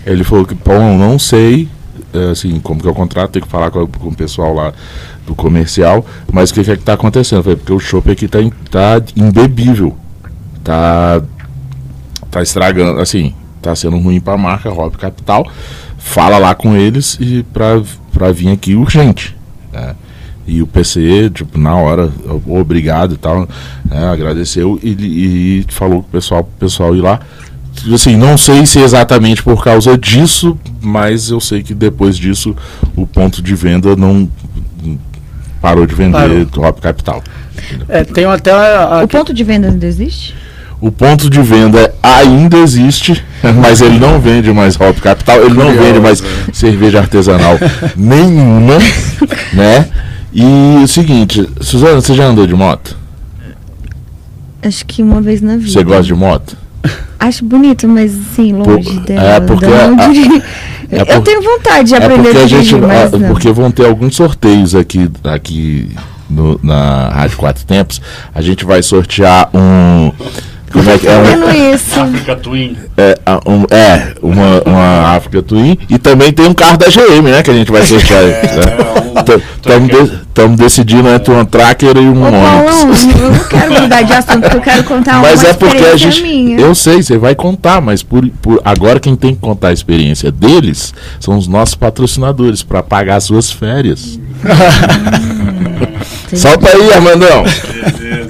Ele 0.04 0.22
falou 0.24 0.44
que, 0.44 0.54
eu 0.54 0.98
não 0.98 1.18
sei, 1.18 1.68
é, 2.12 2.30
assim, 2.32 2.60
como 2.60 2.80
que 2.82 2.86
é 2.86 2.90
o 2.90 2.94
contrato, 2.94 3.30
tem 3.30 3.42
que 3.42 3.48
falar 3.48 3.70
com, 3.70 3.86
com 3.86 4.08
o 4.08 4.14
pessoal 4.14 4.52
lá 4.54 4.72
do 5.26 5.34
comercial, 5.34 6.04
mas 6.32 6.50
o 6.50 6.54
que, 6.54 6.64
que 6.64 6.70
é 6.70 6.76
que 6.76 6.82
tá 6.82 6.94
acontecendo? 6.94 7.42
Porque 7.42 7.72
o 7.72 7.78
chopp 7.80 8.10
aqui 8.10 8.26
tá, 8.28 8.40
em- 8.42 8.52
tá 8.70 9.00
imbebível. 9.16 9.96
Tá, 10.64 11.22
tá 12.30 12.42
estragando, 12.42 13.00
assim, 13.00 13.34
tá 13.60 13.74
sendo 13.74 13.98
ruim 13.98 14.20
pra 14.20 14.36
marca 14.36 14.70
Hop 14.70 14.94
Capital. 14.96 15.46
Fala 15.98 16.38
lá 16.38 16.54
com 16.54 16.76
eles 16.76 17.16
e 17.20 17.44
pra 18.12 18.32
vir 18.32 18.48
aqui 18.50 18.74
urgente. 18.74 19.36
né? 19.72 19.94
E 20.46 20.60
o 20.60 20.66
PC, 20.66 21.30
tipo, 21.32 21.56
na 21.56 21.76
hora, 21.76 22.10
obrigado 22.48 23.14
e 23.14 23.16
tal, 23.16 23.48
né, 23.84 24.08
agradeceu 24.12 24.78
e, 24.82 25.60
e 25.60 25.64
falou 25.68 26.02
pro 26.02 26.10
pessoal, 26.18 26.42
pro 26.42 26.52
pessoal 26.58 26.96
ir 26.96 27.00
lá. 27.00 27.20
Assim, 27.94 28.16
não 28.16 28.36
sei 28.36 28.66
se 28.66 28.80
é 28.80 28.82
exatamente 28.82 29.40
por 29.42 29.62
causa 29.62 29.96
disso, 29.96 30.58
mas 30.80 31.30
eu 31.30 31.40
sei 31.40 31.62
que 31.62 31.72
depois 31.72 32.16
disso 32.18 32.56
o 32.96 33.06
ponto 33.06 33.40
de 33.40 33.54
venda 33.54 33.94
não 33.94 34.28
parou 35.62 35.86
de 35.86 35.94
vender 35.94 36.12
Parou. 36.18 36.44
do 36.44 36.62
Hop 36.62 36.80
Capital. 36.80 37.22
é, 37.88 38.02
tem 38.04 38.24
até 38.26 38.50
a, 38.50 38.98
a- 39.00 39.04
O 39.04 39.08
ponto 39.08 39.32
de 39.32 39.42
venda 39.44 39.68
ainda 39.68 39.86
existe? 39.86 40.34
O 40.80 40.90
ponto 40.90 41.30
de 41.30 41.40
venda 41.40 41.94
ainda 42.02 42.58
existe, 42.58 43.24
mas 43.62 43.80
ele 43.80 43.98
não 44.00 44.20
vende 44.20 44.52
mais 44.52 44.74
Hop 44.78 44.98
Capital, 45.00 45.36
ele 45.36 45.54
não 45.54 45.66
Curioso, 45.66 45.82
vende 45.86 46.00
mais 46.00 46.20
né? 46.20 46.28
cerveja 46.52 46.98
artesanal 46.98 47.56
nenhuma, 47.96 48.78
né? 49.54 49.88
E 50.32 50.80
o 50.82 50.88
seguinte, 50.88 51.48
Suzana, 51.60 52.00
você 52.00 52.14
já 52.14 52.24
andou 52.24 52.46
de 52.46 52.54
moto? 52.54 52.96
Acho 54.62 54.84
que 54.86 55.02
uma 55.02 55.20
vez 55.20 55.40
na 55.40 55.56
vida. 55.56 55.70
Você 55.70 55.84
gosta 55.84 56.02
de 56.04 56.14
moto? 56.14 56.56
Acho 57.18 57.44
bonito, 57.44 57.86
mas 57.86 58.12
assim, 58.32 58.52
longe 58.52 58.90
Por- 58.94 59.00
dela. 59.04 59.22
é, 59.22 59.40
porque 59.40 59.64
a- 59.66 60.42
é 60.92 61.00
Eu 61.02 61.06
por- 61.06 61.22
tenho 61.22 61.42
vontade 61.42 61.88
de 61.88 61.94
É 61.94 61.98
aprender 61.98 62.22
porque 62.22 62.38
a 62.38 62.42
a 62.42 62.46
gente, 62.46 62.64
dirigir, 62.68 62.80
mas 62.80 63.10
não. 63.12 63.28
porque 63.28 63.50
vão 63.52 63.70
ter 63.70 63.86
alguns 63.86 64.14
sorteios 64.14 64.74
aqui, 64.74 65.10
aqui 65.24 65.90
no- 66.28 66.60
na 66.62 67.08
Rádio 67.08 67.36
Quatro 67.38 67.64
Tempos. 67.64 68.00
A 68.34 68.40
gente 68.42 68.64
vai 68.64 68.82
sortear 68.82 69.48
um 69.54 70.12
Como 70.72 70.90
é 70.90 70.98
que 70.98 71.06
é? 71.06 71.20
Vendo 71.22 71.46
Um, 71.46 71.74
isso. 71.74 72.00
África 72.00 72.36
Twin. 72.36 72.76
é, 72.96 73.14
um- 73.46 73.64
é, 73.70 74.14
uma, 74.22 74.62
uma 74.64 75.16
África 75.16 75.42
Twin. 75.42 75.78
E 75.88 75.98
também 75.98 76.32
tem 76.32 76.46
um 76.46 76.54
carro 76.54 76.78
da 76.78 76.86
GM, 76.86 77.22
né? 77.30 77.42
Que 77.42 77.50
a 77.50 77.54
gente 77.54 77.70
vai 77.70 77.82
sortear. 77.86 78.22
Estamos 80.28 80.56
decidindo 80.56 81.08
entre 81.10 81.30
uma 81.32 81.44
Tracker 81.44 81.96
e 81.96 82.00
um 82.00 82.22
Ô, 82.22 82.26
Onix. 82.26 83.04
eu 83.04 83.30
não 83.30 83.38
quero 83.44 83.82
mudar 83.82 84.02
de 84.02 84.12
assunto, 84.14 84.40
porque 84.40 84.56
eu 84.56 84.60
quero 84.62 84.84
contar 84.84 85.12
uma 85.18 85.22
Mas 85.28 85.44
é 85.44 85.52
porque 85.52 85.84
a 85.84 85.96
gente. 85.96 86.22
minha. 86.22 86.58
Eu 86.58 86.74
sei, 86.74 87.02
você 87.02 87.18
vai 87.18 87.34
contar, 87.34 87.80
mas 87.82 88.02
por, 88.02 88.26
por 88.40 88.60
agora 88.64 88.98
quem 88.98 89.14
tem 89.14 89.34
que 89.34 89.40
contar 89.40 89.68
a 89.68 89.72
experiência 89.72 90.32
deles 90.32 90.94
são 91.20 91.36
os 91.36 91.46
nossos 91.46 91.74
patrocinadores 91.74 92.62
para 92.62 92.82
pagar 92.82 93.16
as 93.16 93.24
suas 93.24 93.50
férias. 93.50 94.18
Solta 96.34 96.68
aí, 96.68 96.92
Armandão. 96.94 97.44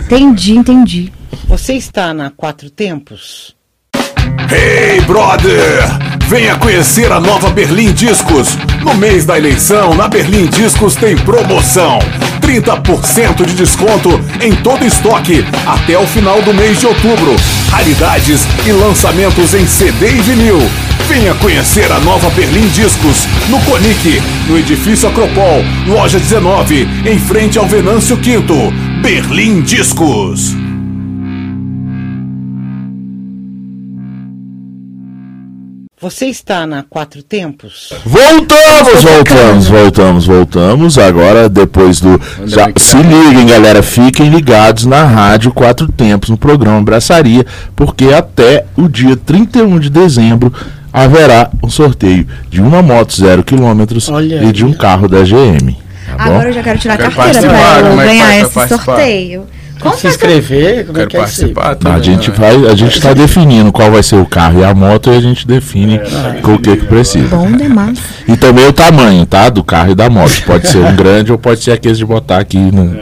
Entendi, 0.04 0.56
entendi. 0.56 1.12
Você 1.52 1.74
está 1.74 2.14
na 2.14 2.30
Quatro 2.30 2.70
Tempos? 2.70 3.54
Hey, 4.50 5.02
brother! 5.02 5.82
Venha 6.26 6.56
conhecer 6.56 7.12
a 7.12 7.20
nova 7.20 7.50
Berlim 7.50 7.92
Discos. 7.92 8.56
No 8.82 8.94
mês 8.94 9.26
da 9.26 9.36
eleição, 9.36 9.94
na 9.94 10.08
Berlim 10.08 10.46
Discos 10.46 10.96
tem 10.96 11.14
promoção. 11.14 11.98
30% 12.40 13.44
de 13.44 13.52
desconto 13.52 14.08
em 14.40 14.56
todo 14.62 14.86
estoque 14.86 15.44
até 15.66 15.98
o 15.98 16.06
final 16.06 16.40
do 16.40 16.54
mês 16.54 16.80
de 16.80 16.86
outubro. 16.86 17.36
Raridades 17.68 18.46
e 18.66 18.72
lançamentos 18.72 19.52
em 19.52 19.66
CD 19.66 20.08
e 20.08 20.22
vinil. 20.22 20.58
Venha 21.06 21.34
conhecer 21.34 21.92
a 21.92 22.00
nova 22.00 22.30
Berlim 22.30 22.66
Discos 22.68 23.26
no 23.50 23.60
Conic, 23.66 24.22
no 24.48 24.58
edifício 24.58 25.06
Acropol, 25.06 25.62
loja 25.86 26.18
19, 26.18 26.88
em 27.06 27.18
frente 27.18 27.58
ao 27.58 27.66
Venâncio 27.66 28.16
Quinto. 28.16 28.54
Berlim 29.02 29.60
Discos. 29.60 30.61
Você 36.02 36.26
está 36.26 36.66
na 36.66 36.82
Quatro 36.82 37.22
Tempos? 37.22 37.92
Voltamos, 38.04 39.04
voltamos, 39.04 39.68
voltamos, 39.68 40.26
voltamos. 40.26 40.98
Agora, 40.98 41.48
depois 41.48 42.00
do. 42.00 42.20
Já, 42.44 42.68
se 42.76 42.96
liguem, 42.96 43.46
galera. 43.46 43.84
Fiquem 43.84 44.28
ligados 44.28 44.84
na 44.84 45.04
Rádio 45.04 45.52
Quatro 45.52 45.86
Tempos, 45.86 46.28
no 46.28 46.36
programa 46.36 46.82
Braçaria, 46.82 47.46
porque 47.76 48.06
até 48.06 48.64
o 48.76 48.88
dia 48.88 49.16
31 49.16 49.78
de 49.78 49.88
dezembro 49.90 50.52
haverá 50.92 51.48
um 51.62 51.70
sorteio 51.70 52.26
de 52.50 52.60
uma 52.60 52.82
moto 52.82 53.14
zero 53.14 53.44
quilômetros 53.44 54.08
Olha 54.08 54.42
e 54.42 54.50
de 54.50 54.64
um 54.64 54.72
carro 54.72 55.06
da 55.06 55.20
GM. 55.22 55.76
Tá 56.04 56.16
bom? 56.16 56.32
Agora 56.32 56.48
eu 56.48 56.52
já 56.52 56.64
quero 56.64 56.78
tirar 56.80 56.94
a 56.94 56.98
carteira 56.98 57.48
como 57.88 58.00
é 58.00 58.06
ganhar 58.06 58.38
esse 58.40 58.68
sorteio. 58.68 59.46
Como 59.82 59.96
Se 59.98 60.06
inscrever, 60.06 60.86
como 60.86 60.98
é 60.98 61.06
Quero 61.06 61.10
que 61.10 61.16
é 61.16 61.24
isso 61.24 61.44
aí? 61.44 61.52
participar 61.54 61.70
A 61.72 61.74
também, 61.74 62.02
gente 62.04 62.30
né? 62.30 62.36
vai, 62.38 62.66
a 62.70 62.74
gente 62.74 62.96
está 62.96 63.12
definindo 63.12 63.72
qual 63.72 63.90
vai 63.90 64.02
ser 64.02 64.16
o 64.16 64.24
carro 64.26 64.60
e 64.60 64.64
a 64.64 64.72
moto 64.74 65.10
e 65.10 65.16
a 65.16 65.20
gente 65.20 65.46
define 65.46 66.00
com 66.42 66.54
o 66.54 66.58
que 66.58 66.76
que 66.76 66.86
precisa. 66.86 67.28
Bom 67.28 67.50
demais. 67.52 67.98
E 68.28 68.36
também 68.36 68.66
o 68.66 68.72
tamanho, 68.72 69.26
tá? 69.26 69.48
Do 69.48 69.64
carro 69.64 69.90
e 69.90 69.94
da 69.94 70.08
moto. 70.08 70.42
Pode 70.46 70.68
ser 70.68 70.78
um 70.78 70.94
grande 70.96 71.32
ou 71.32 71.38
pode 71.38 71.62
ser 71.62 71.72
aqueles 71.72 71.98
de 71.98 72.04
botar 72.04 72.38
aqui 72.38 72.58
no. 72.58 72.84
Eu 72.84 72.92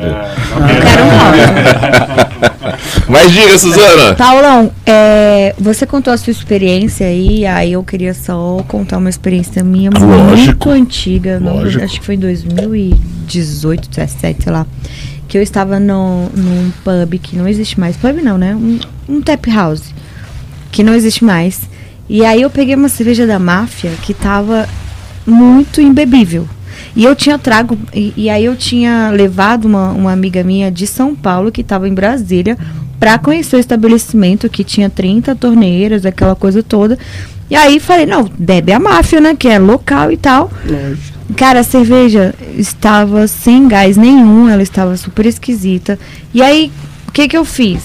quero 0.81 1.05
moto. 1.05 2.31
Mas 3.09 3.33
diga, 3.33 3.59
Suzana! 3.59 4.15
Paulão, 4.15 4.71
é, 4.87 5.55
você 5.59 5.85
contou 5.85 6.13
a 6.13 6.17
sua 6.17 6.31
experiência 6.31 7.07
aí, 7.07 7.45
aí 7.45 7.73
eu 7.73 7.83
queria 7.83 8.15
só 8.15 8.63
contar 8.69 8.99
uma 8.99 9.11
experiência 9.11 9.65
minha 9.65 9.91
Lógico. 9.91 10.69
muito 10.69 10.71
antiga, 10.71 11.41
não- 11.41 11.61
acho 11.61 11.99
que 12.01 12.07
foi 12.07 12.15
em 12.15 12.19
2018, 12.19 13.89
17, 13.91 14.45
sei 14.45 14.53
lá, 14.53 14.65
que 15.31 15.39
eu 15.39 15.43
estava 15.43 15.79
no, 15.79 16.29
num 16.31 16.73
pub 16.83 17.19
que 17.21 17.37
não 17.37 17.47
existe 17.47 17.79
mais, 17.79 17.97
pub 17.97 18.21
não, 18.21 18.37
né? 18.37 18.53
Um, 18.53 18.81
um 19.09 19.23
tap 19.23 19.47
house, 19.47 19.95
que 20.73 20.83
não 20.83 20.93
existe 20.93 21.25
mais. 21.25 21.61
E 22.09 22.25
aí 22.25 22.43
eu 22.43 22.51
peguei 22.51 22.75
uma 22.75 22.89
cerveja 22.89 23.29
da 23.29 23.39
máfia 23.39 23.93
que 24.03 24.13
tava 24.13 24.69
muito 25.25 25.81
imbebível. 25.81 26.49
E 26.97 27.05
eu 27.05 27.15
tinha 27.15 27.39
trago, 27.39 27.79
e, 27.95 28.13
e 28.17 28.29
aí 28.29 28.45
eu 28.45 28.57
tinha 28.57 29.11
levado 29.11 29.67
uma, 29.67 29.93
uma 29.93 30.13
amiga 30.13 30.43
minha 30.43 30.69
de 30.69 30.85
São 30.85 31.15
Paulo 31.15 31.53
que 31.53 31.61
estava 31.61 31.89
em 31.89 31.95
Brasília 31.95 32.59
para 32.99 33.17
conhecer 33.17 33.55
o 33.55 33.61
estabelecimento 33.61 34.51
que 34.51 34.65
tinha 34.65 34.91
30 34.91 35.37
torneiras, 35.37 36.05
aquela 36.05 36.35
coisa 36.35 36.61
toda. 36.61 36.99
E 37.49 37.55
aí 37.55 37.79
falei, 37.79 38.05
não, 38.05 38.29
bebe 38.37 38.73
a 38.73 38.81
máfia, 38.81 39.21
né? 39.21 39.37
Que 39.37 39.47
é 39.47 39.61
local 39.61 40.11
e 40.11 40.17
tal. 40.17 40.51
Cara, 41.37 41.61
a 41.61 41.65
cerveja 41.65 42.35
estava 42.57 43.27
sem 43.27 43.69
gás 43.69 43.97
nenhum, 43.97 44.49
ela 44.49 44.63
estava 44.63 44.97
super 44.97 45.27
esquisita. 45.27 45.99
E 46.35 46.43
aí, 46.43 46.71
o 47.09 47.13
que 47.13 47.29
que 47.29 47.37
eu 47.37 47.45
fiz? 47.45 47.83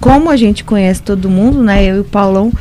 Como 0.00 0.30
a 0.30 0.36
gente 0.36 0.64
conhece 0.64 1.02
todo 1.02 1.28
mundo, 1.30 1.62
né? 1.62 1.84
Eu 1.84 1.96
e 1.96 2.00
o 2.00 2.04
Paulão, 2.04 2.52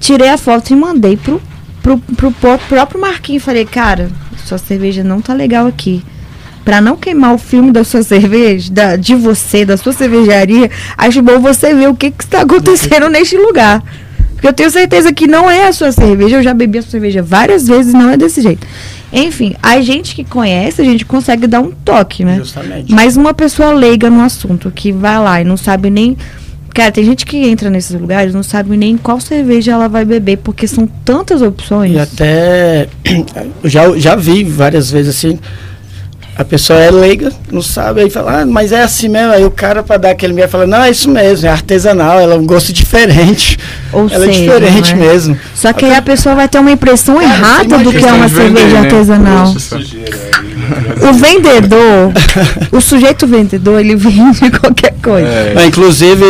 tirei 0.00 0.28
a 0.28 0.38
foto 0.38 0.70
e 0.72 0.76
mandei 0.76 1.16
pro, 1.16 1.40
pro, 1.82 1.98
pro 1.98 2.30
pró- 2.32 2.58
próprio 2.68 3.00
Marquinhos. 3.00 3.42
Falei, 3.42 3.64
cara, 3.64 4.10
sua 4.44 4.58
cerveja 4.58 5.02
não 5.04 5.20
tá 5.20 5.34
legal 5.34 5.66
aqui. 5.66 6.02
Pra 6.64 6.80
não 6.80 6.96
queimar 6.96 7.34
o 7.34 7.38
filme 7.38 7.72
da 7.72 7.82
sua 7.82 8.02
cerveja, 8.04 8.72
da, 8.72 8.96
de 8.96 9.16
você, 9.16 9.64
da 9.64 9.76
sua 9.76 9.92
cervejaria, 9.92 10.70
acho 10.96 11.20
bom 11.20 11.40
você 11.40 11.74
ver 11.74 11.88
o 11.88 11.94
que 11.96 12.10
que 12.12 12.22
está 12.22 12.42
acontecendo 12.42 13.08
neste 13.08 13.36
lugar. 13.36 13.82
Porque 14.34 14.46
eu 14.46 14.52
tenho 14.52 14.70
certeza 14.70 15.12
que 15.12 15.26
não 15.26 15.50
é 15.50 15.66
a 15.66 15.72
sua 15.72 15.90
cerveja. 15.92 16.36
Eu 16.36 16.42
já 16.42 16.54
bebi 16.54 16.78
a 16.78 16.82
sua 16.82 16.92
cerveja 16.92 17.20
várias 17.22 17.66
vezes, 17.66 17.92
não 17.92 18.10
é 18.10 18.16
desse 18.16 18.40
jeito. 18.40 18.64
Enfim, 19.12 19.54
a 19.62 19.80
gente 19.82 20.14
que 20.14 20.24
conhece, 20.24 20.80
a 20.80 20.84
gente 20.84 21.04
consegue 21.04 21.46
dar 21.46 21.60
um 21.60 21.70
toque, 21.70 22.24
né? 22.24 22.36
Justamente. 22.36 22.92
Mas 22.92 23.16
uma 23.16 23.34
pessoa 23.34 23.72
leiga 23.72 24.08
no 24.08 24.22
assunto, 24.22 24.70
que 24.70 24.90
vai 24.90 25.18
lá 25.18 25.40
e 25.40 25.44
não 25.44 25.56
sabe 25.56 25.90
nem. 25.90 26.16
Cara, 26.74 26.90
tem 26.90 27.04
gente 27.04 27.26
que 27.26 27.36
entra 27.36 27.68
nesses 27.68 28.00
lugares, 28.00 28.32
não 28.32 28.42
sabe 28.42 28.74
nem 28.78 28.96
qual 28.96 29.20
cerveja 29.20 29.72
ela 29.72 29.88
vai 29.88 30.06
beber, 30.06 30.38
porque 30.38 30.66
são 30.66 30.86
tantas 31.04 31.42
opções. 31.42 31.92
E 31.92 31.98
até 31.98 32.88
já, 33.64 33.98
já 33.98 34.16
vi 34.16 34.42
várias 34.42 34.90
vezes 34.90 35.14
assim, 35.14 35.38
a 36.36 36.44
pessoa 36.44 36.78
é 36.78 36.90
leiga, 36.90 37.30
não 37.50 37.60
sabe, 37.60 38.00
aí 38.00 38.08
fala, 38.10 38.40
ah, 38.40 38.46
mas 38.46 38.72
é 38.72 38.82
assim 38.82 39.06
mesmo. 39.08 39.32
Aí 39.32 39.44
o 39.44 39.50
cara, 39.50 39.82
para 39.82 39.98
dar 39.98 40.10
aquele 40.10 40.32
meio, 40.32 40.48
fala, 40.48 40.66
não, 40.66 40.82
é 40.82 40.90
isso 40.90 41.10
mesmo, 41.10 41.46
é 41.46 41.50
artesanal, 41.50 42.18
ela 42.18 42.34
é 42.34 42.38
um 42.38 42.46
gosto 42.46 42.72
diferente. 42.72 43.58
Ou 43.92 44.08
ela 44.10 44.24
seja, 44.24 44.30
é 44.30 44.58
diferente 44.58 44.92
é? 44.92 44.96
mesmo. 44.96 45.38
Só 45.54 45.72
que 45.74 45.84
aí 45.84 45.94
a 45.94 46.00
pessoa 46.00 46.34
vai 46.34 46.48
ter 46.48 46.58
uma 46.58 46.70
impressão 46.70 47.16
Cara, 47.16 47.26
errada 47.26 47.78
do 47.78 47.92
que 47.92 48.04
é 48.04 48.12
uma 48.12 48.28
cerveja 48.28 48.66
vender, 48.66 48.72
né? 48.72 48.78
artesanal. 48.78 49.54
O 51.02 51.12
vendedor, 51.12 52.12
o 52.72 52.80
sujeito 52.80 53.26
vendedor, 53.26 53.80
ele 53.80 53.94
vende 53.94 54.50
qualquer 54.58 54.94
coisa. 55.02 55.28
É, 55.28 55.54
Não, 55.54 55.66
inclusive, 55.66 56.24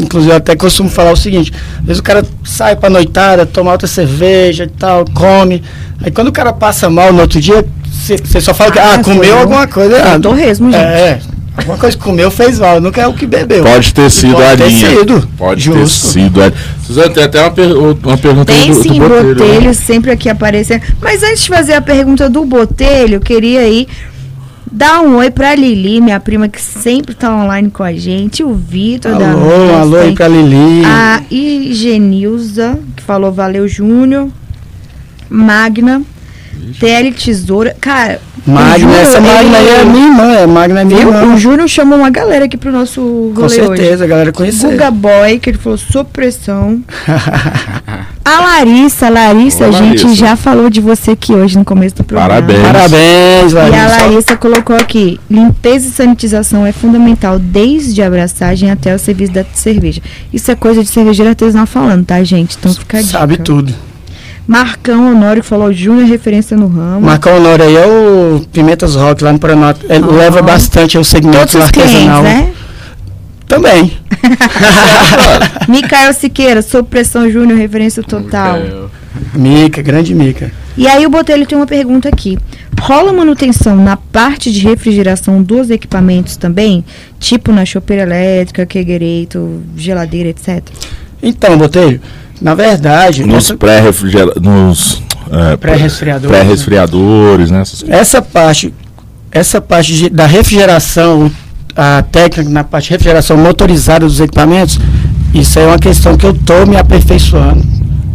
inclusive 0.00 0.32
eu 0.32 0.36
até 0.36 0.56
costumo 0.56 0.88
falar 0.88 1.12
o 1.12 1.16
seguinte, 1.16 1.52
às 1.78 1.86
vezes 1.86 2.00
o 2.00 2.02
cara 2.02 2.24
sai 2.44 2.74
pra 2.74 2.90
noitada, 2.90 3.46
toma 3.46 3.70
outra 3.70 3.86
cerveja 3.86 4.64
e 4.64 4.68
tal, 4.68 5.04
come. 5.14 5.62
Aí 6.02 6.10
quando 6.10 6.28
o 6.28 6.32
cara 6.32 6.52
passa 6.52 6.90
mal 6.90 7.12
no 7.12 7.20
outro 7.20 7.40
dia, 7.40 7.64
você 7.90 8.40
só 8.40 8.54
fala 8.54 8.70
que 8.72 8.78
Ah, 8.78 8.94
ah, 8.94 9.02
comeu 9.04 9.22
foi 9.24 9.32
um- 9.32 9.38
alguma 9.40 9.66
coisa 9.66 9.96
errada. 9.98 10.20
torresmo, 10.20 10.70
gente. 10.70 10.80
É, 10.82 11.18
alguma 11.56 11.76
coisa 11.76 11.96
que 11.96 12.02
comeu 12.02 12.30
fez 12.30 12.58
mal, 12.58 12.80
nunca 12.80 13.00
é 13.02 13.06
o 13.06 13.12
que 13.12 13.26
bebeu. 13.26 13.64
Pode 13.64 13.92
ter 13.92 14.10
sido 14.10 14.34
pode 14.34 14.44
a 14.46 14.56
ter 14.56 14.68
linha. 14.68 14.90
sido. 14.90 15.28
Pode 15.36 15.60
Justo. 15.62 16.06
ter 16.06 16.12
sido 16.12 16.42
a 16.42 16.52
Suzana, 16.86 17.10
tem 17.10 17.22
até 17.24 17.40
uma, 17.42 17.50
per- 17.50 17.76
uma 17.76 18.16
pergunta 18.16 18.52
Tem 18.52 18.70
do, 18.70 18.76
do 18.76 18.82
sim, 18.82 18.98
Botelho, 18.98 19.34
botelho, 19.34 19.60
né? 19.66 19.72
sempre 19.74 20.10
aqui 20.10 20.28
aparecendo. 20.28 20.82
Mas 21.02 21.22
antes 21.22 21.42
de 21.42 21.48
fazer 21.48 21.74
a 21.74 21.80
pergunta 21.82 22.28
do 22.30 22.44
botelho, 22.46 23.16
eu 23.16 23.20
queria 23.20 23.60
aí 23.60 23.86
dar 24.70 25.00
um 25.00 25.16
oi 25.16 25.30
pra 25.30 25.54
Lili, 25.54 26.00
minha 26.00 26.20
prima 26.20 26.48
que 26.48 26.60
sempre 26.60 27.14
tá 27.14 27.34
online 27.34 27.70
com 27.70 27.82
a 27.82 27.92
gente, 27.92 28.42
o 28.44 28.54
Vitor 28.54 29.16
da 29.18 29.32
Alô, 29.32 29.74
alô 29.80 29.96
aí 29.98 30.14
pra 30.14 30.28
Lili. 30.28 30.82
a 30.84 31.22
Igenilza, 31.30 32.78
que 32.96 33.02
falou 33.02 33.32
valeu 33.32 33.66
Júnior, 33.68 34.28
Magna, 35.30 36.02
TL 36.78 37.12
Tesoura, 37.14 37.76
cara, 37.80 38.20
Magna, 38.46 38.78
Júnior, 38.78 39.00
essa 39.00 39.20
Magna 39.20 39.58
aí 39.58 39.68
é 39.68 39.84
minha 39.84 40.06
irmã, 40.06 40.32
é 40.32 40.46
Magna 40.46 40.80
é 40.80 40.84
minha 40.84 41.00
Viu? 41.00 41.08
irmã. 41.08 41.34
O 41.34 41.38
Júnior 41.38 41.68
chamou 41.68 41.98
uma 41.98 42.10
galera 42.10 42.46
aqui 42.46 42.56
pro 42.56 42.72
nosso 42.72 43.00
rolê 43.02 43.34
Com 43.34 43.42
hoje. 43.42 43.54
certeza, 43.54 44.04
a 44.04 44.06
galera 44.06 44.32
conheceu. 44.32 44.70
Guga 44.70 44.90
Boy, 44.90 45.38
que 45.38 45.50
ele 45.50 45.58
falou 45.58 45.76
sob 45.78 46.08
pressão. 46.12 46.82
A 48.24 48.40
Larissa, 48.40 49.08
Larissa, 49.08 49.64
Ô, 49.64 49.68
a 49.68 49.72
gente 49.72 50.04
Larissa. 50.04 50.14
já 50.14 50.36
falou 50.36 50.68
de 50.68 50.82
você 50.82 51.12
aqui 51.12 51.32
hoje 51.32 51.56
no 51.56 51.64
começo 51.64 51.96
do 51.96 52.04
programa. 52.04 52.28
Parabéns. 52.34 52.60
Parabéns, 52.60 53.52
E 53.52 53.56
a 53.56 53.62
Larissa. 53.62 54.02
Larissa 54.06 54.36
colocou 54.36 54.76
aqui: 54.76 55.18
limpeza 55.30 55.88
e 55.88 55.90
sanitização 55.90 56.66
é 56.66 56.70
fundamental 56.72 57.38
desde 57.38 58.02
a 58.02 58.06
abraçagem 58.06 58.70
até 58.70 58.94
o 58.94 58.98
serviço 58.98 59.32
da 59.32 59.46
cerveja. 59.54 60.02
Isso 60.30 60.50
é 60.50 60.54
coisa 60.54 60.82
de 60.84 60.90
cervejeiro 60.90 61.30
artesanal 61.30 61.66
falando, 61.66 62.04
tá, 62.04 62.22
gente? 62.22 62.54
Então 62.58 62.72
fica 62.74 62.98
a 62.98 63.00
dica. 63.00 63.18
Sabe 63.18 63.38
tudo. 63.38 63.74
Marcão 64.48 65.12
Honório 65.12 65.42
que 65.42 65.48
falou 65.48 65.70
Júnior 65.70 66.04
é 66.06 66.08
referência 66.08 66.56
no 66.56 66.68
ramo. 66.68 67.02
Marcão 67.02 67.36
Honório 67.36 67.66
aí 67.66 67.76
é 67.76 67.86
o 67.86 68.40
Pimentas 68.50 68.94
Rock 68.96 69.22
lá 69.22 69.30
no 69.30 69.38
Paraná. 69.38 69.74
Ele 69.90 70.04
Ah. 70.04 70.12
leva 70.12 70.40
bastante 70.40 70.96
o 70.96 71.04
segmento 71.04 71.38
Todos 71.52 71.54
os 71.66 71.70
clientes, 71.70 71.94
artesanal. 71.96 72.22
né? 72.22 72.50
Também. 73.46 73.92
Micael 75.68 76.14
Siqueira, 76.14 76.62
sob 76.62 76.88
pressão 76.88 77.30
Júnior, 77.30 77.58
referência 77.58 78.02
total. 78.02 78.58
Mica, 79.34 79.82
grande 79.82 80.14
Mica. 80.14 80.50
E 80.78 80.86
aí 80.86 81.04
o 81.04 81.10
Botelho 81.10 81.46
tem 81.46 81.58
uma 81.58 81.66
pergunta 81.66 82.08
aqui. 82.08 82.38
Rola 82.80 83.12
manutenção 83.12 83.76
na 83.76 83.96
parte 83.98 84.50
de 84.50 84.60
refrigeração 84.60 85.42
dos 85.42 85.68
equipamentos 85.68 86.36
também? 86.38 86.82
Tipo 87.20 87.52
na 87.52 87.66
chopeira 87.66 88.02
elétrica, 88.04 88.64
queguereito, 88.64 89.62
geladeira, 89.76 90.30
etc? 90.30 90.62
Então, 91.22 91.56
Botelho, 91.58 92.00
na 92.40 92.54
verdade, 92.54 93.24
Nos 93.24 93.44
essa, 93.44 93.56
pré-refrigera... 93.56 94.32
Nos 94.40 95.02
é, 95.30 95.56
Pré-resfriadores, 95.56 96.36
Pré-resfriadores, 96.36 97.50
né? 97.50 97.60
essas 97.60 97.84
essa 97.88 98.22
parte, 98.22 98.72
essa 99.30 99.60
parte 99.60 99.92
de- 99.94 100.08
da 100.08 100.26
refrigeração, 100.26 101.30
a 101.76 102.02
técnica 102.02 102.48
na 102.50 102.64
parte 102.64 102.84
de 102.86 102.90
refrigeração 102.92 103.36
motorizada 103.36 104.06
dos 104.06 104.20
equipamentos, 104.20 104.78
isso 105.34 105.58
aí 105.58 105.64
é 105.66 105.68
uma 105.68 105.78
questão 105.78 106.16
que 106.16 106.24
eu 106.24 106.30
estou 106.30 106.66
me 106.66 106.76
aperfeiçoando, 106.76 107.62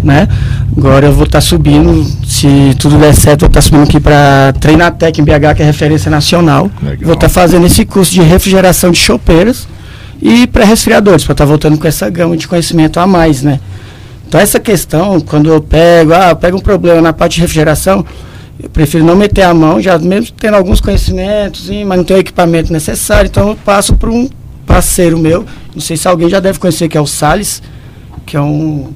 né? 0.03 0.27
Agora 0.75 1.05
eu 1.05 1.13
vou 1.13 1.25
estar 1.25 1.39
subindo, 1.39 2.03
se 2.27 2.75
tudo 2.79 2.97
der 2.97 3.13
certo, 3.13 3.43
eu 3.43 3.47
vou 3.47 3.47
estar 3.49 3.61
subindo 3.61 3.83
aqui 3.83 3.99
para 3.99 4.51
Treinatec 4.59 5.21
em 5.21 5.23
BH, 5.23 5.55
que 5.55 5.61
é 5.61 5.65
referência 5.65 6.09
nacional. 6.09 6.71
Legal. 6.81 6.97
Vou 7.03 7.13
estar 7.13 7.29
fazendo 7.29 7.65
esse 7.67 7.85
curso 7.85 8.11
de 8.11 8.21
refrigeração 8.21 8.89
de 8.89 8.97
chopeiras 8.97 9.67
e 10.19 10.47
pré-resfriadores, 10.47 11.23
para 11.23 11.33
estar 11.33 11.45
voltando 11.45 11.77
com 11.77 11.87
essa 11.87 12.09
gama 12.09 12.35
de 12.35 12.47
conhecimento 12.47 12.99
a 12.99 13.05
mais, 13.05 13.43
né? 13.43 13.59
Então 14.33 14.41
essa 14.41 14.59
questão, 14.59 15.21
quando 15.21 15.53
eu 15.53 15.61
pego, 15.61 16.11
ah, 16.11 16.29
eu 16.31 16.35
pego 16.35 16.57
um 16.57 16.59
problema 16.59 16.99
na 16.99 17.13
parte 17.13 17.35
de 17.35 17.41
refrigeração, 17.41 18.03
eu 18.59 18.67
prefiro 18.67 19.05
não 19.05 19.15
meter 19.15 19.43
a 19.43 19.53
mão, 19.53 19.79
já 19.79 19.95
mesmo 19.99 20.33
tendo 20.35 20.55
alguns 20.55 20.81
conhecimentos, 20.81 21.69
mas 21.85 21.97
não 21.99 22.03
tenho 22.03 22.17
o 22.17 22.19
equipamento 22.19 22.73
necessário, 22.73 23.27
então 23.29 23.49
eu 23.49 23.55
passo 23.55 23.93
para 23.93 24.09
um 24.09 24.27
parceiro 24.65 25.19
meu, 25.19 25.45
não 25.75 25.79
sei 25.79 25.95
se 25.95 26.07
alguém 26.07 26.29
já 26.29 26.39
deve 26.39 26.57
conhecer, 26.57 26.89
que 26.89 26.97
é 26.97 26.99
o 26.99 27.05
Salles, 27.05 27.61
que 28.25 28.35
é 28.35 28.41
um 28.41 28.91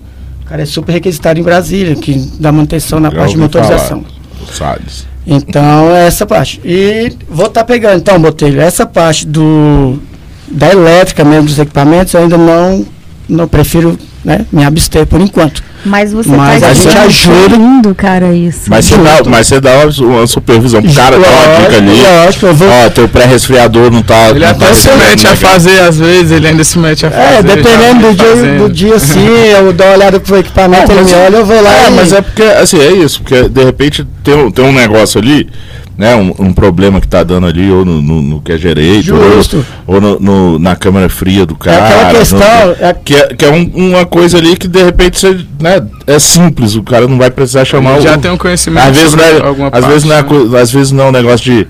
cara 0.47 0.63
é 0.63 0.65
super 0.65 0.93
requisitado 0.93 1.39
em 1.39 1.43
Brasília, 1.43 1.93
que 1.93 2.15
dá 2.39 2.51
manutenção 2.51 2.99
na 2.99 3.11
Já 3.11 3.17
parte 3.17 3.35
de 3.35 3.39
ouvi 3.39 3.53
falar. 3.53 3.63
motorização. 3.63 4.05
Salles. 4.51 5.05
Então, 5.27 5.95
é 5.95 6.07
essa 6.07 6.25
parte. 6.25 6.59
E 6.65 7.13
vou 7.29 7.45
estar 7.45 7.63
pegando, 7.63 7.97
então, 7.97 8.19
Botelho, 8.19 8.59
essa 8.59 8.87
parte 8.87 9.27
do 9.27 9.99
da 10.49 10.71
elétrica 10.71 11.23
mesmo 11.23 11.45
dos 11.45 11.59
equipamentos, 11.59 12.11
eu 12.15 12.21
ainda 12.21 12.39
não, 12.39 12.83
não 13.29 13.47
prefiro 13.47 13.99
né, 14.27 14.45
me 14.51 14.61
abster 14.61 15.05
por 15.05 15.21
enquanto. 15.21 15.63
Mas 15.85 16.11
você 16.11 16.29
Mas 16.29 16.59
tá 16.59 16.67
a 16.67 16.73
gente 16.73 16.97
ajuda. 16.97 17.55
lindo, 17.55 17.95
cara, 17.95 18.33
isso. 18.33 18.69
Mas 18.69 18.83
você, 18.85 18.97
dá, 18.97 19.21
mas 19.25 19.47
você 19.47 19.61
dá 19.61 19.71
uma, 19.99 20.27
supervisão 20.27 20.81
pro 20.81 20.93
cara, 20.93 21.17
dá 21.17 21.29
uma 21.29 21.61
dica 21.61 21.77
ali. 21.77 22.01
Lógico, 22.25 22.45
eu 22.47 22.53
vou. 22.53 22.67
Ó, 22.67 22.89
teu 22.89 23.07
pré-resfriador 23.07 23.89
não 23.89 24.01
tá. 24.01 24.31
Ele 24.31 24.39
não 24.39 24.49
até 24.49 24.65
tá 24.67 24.73
se 24.73 24.89
mete 24.89 25.25
a 25.27 25.29
legal. 25.31 25.51
fazer, 25.51 25.79
às 25.79 25.97
vezes, 25.97 26.31
ele 26.31 26.45
ainda 26.45 26.63
se 26.65 26.77
mete 26.77 27.05
a 27.05 27.11
fazer. 27.11 27.23
É, 27.23 27.41
dependendo 27.41 28.01
do 28.01 28.13
dia, 28.15 28.57
do 28.57 28.69
dia 28.69 28.99
sim, 28.99 29.29
eu 29.29 29.71
dou 29.71 29.87
uma 29.87 29.95
olhada 29.95 30.19
pro 30.19 30.37
equipamento, 30.37 30.91
ele 30.91 31.03
me 31.05 31.13
olha, 31.13 31.37
eu 31.37 31.45
vou 31.45 31.61
lá 31.61 31.85
É, 31.85 31.87
e... 31.87 31.91
mas 31.91 32.11
é 32.11 32.21
porque, 32.21 32.43
assim, 32.43 32.81
é 32.81 32.91
isso, 32.91 33.21
porque 33.21 33.47
de 33.47 33.63
repente 33.63 34.05
tem, 34.25 34.51
tem 34.51 34.65
um 34.65 34.73
negócio 34.73 35.21
ali, 35.21 35.47
né, 35.97 36.15
um, 36.15 36.33
um 36.39 36.53
problema 36.53 37.01
que 37.01 37.07
tá 37.07 37.23
dando 37.23 37.47
ali, 37.47 37.71
ou 37.71 37.83
no, 37.83 38.01
no, 38.01 38.21
no 38.21 38.41
que 38.41 38.51
é 38.51 38.57
direito, 38.57 39.05
Justo. 39.05 39.65
ou, 39.87 39.95
ou 39.95 40.01
no, 40.01 40.19
no- 40.19 40.59
na 40.59 40.75
câmera 40.75 41.09
fria 41.09 41.45
do 41.45 41.55
cara. 41.55 41.85
aquela 41.85 42.13
no- 42.13 42.19
questão, 42.19 42.75
é- 42.79 42.95
que 43.03 43.15
é, 43.15 43.27
que 43.35 43.43
é 43.45 43.49
um- 43.51 43.71
uma 43.89 44.05
coisa 44.05 44.37
ali 44.37 44.55
que 44.55 44.67
de 44.67 44.83
repente 44.83 45.19
você, 45.19 45.39
né, 45.59 45.81
é 46.05 46.19
simples, 46.19 46.75
o 46.75 46.83
cara 46.83 47.07
não 47.07 47.17
vai 47.17 47.31
precisar 47.31 47.65
chamar 47.65 47.99
já 48.01 48.15
o. 48.15 48.17
tem 48.19 48.29
um 48.31 48.37
conhecimento 48.37 48.87
Às 48.87 48.95
vezes, 48.95 49.13
não 49.15 49.23
sobre 49.23 49.39
é, 49.39 49.47
alguma 49.47 49.67
às, 49.67 49.71
parte, 49.71 49.87
vezes 49.87 50.03
não 50.03 50.15
é, 50.15 50.21
né? 50.21 50.27
co- 50.27 50.55
às 50.57 50.71
vezes 50.71 50.91
não 50.91 51.03
é 51.05 51.07
um 51.07 51.11
negócio 51.11 51.43
de 51.45 51.67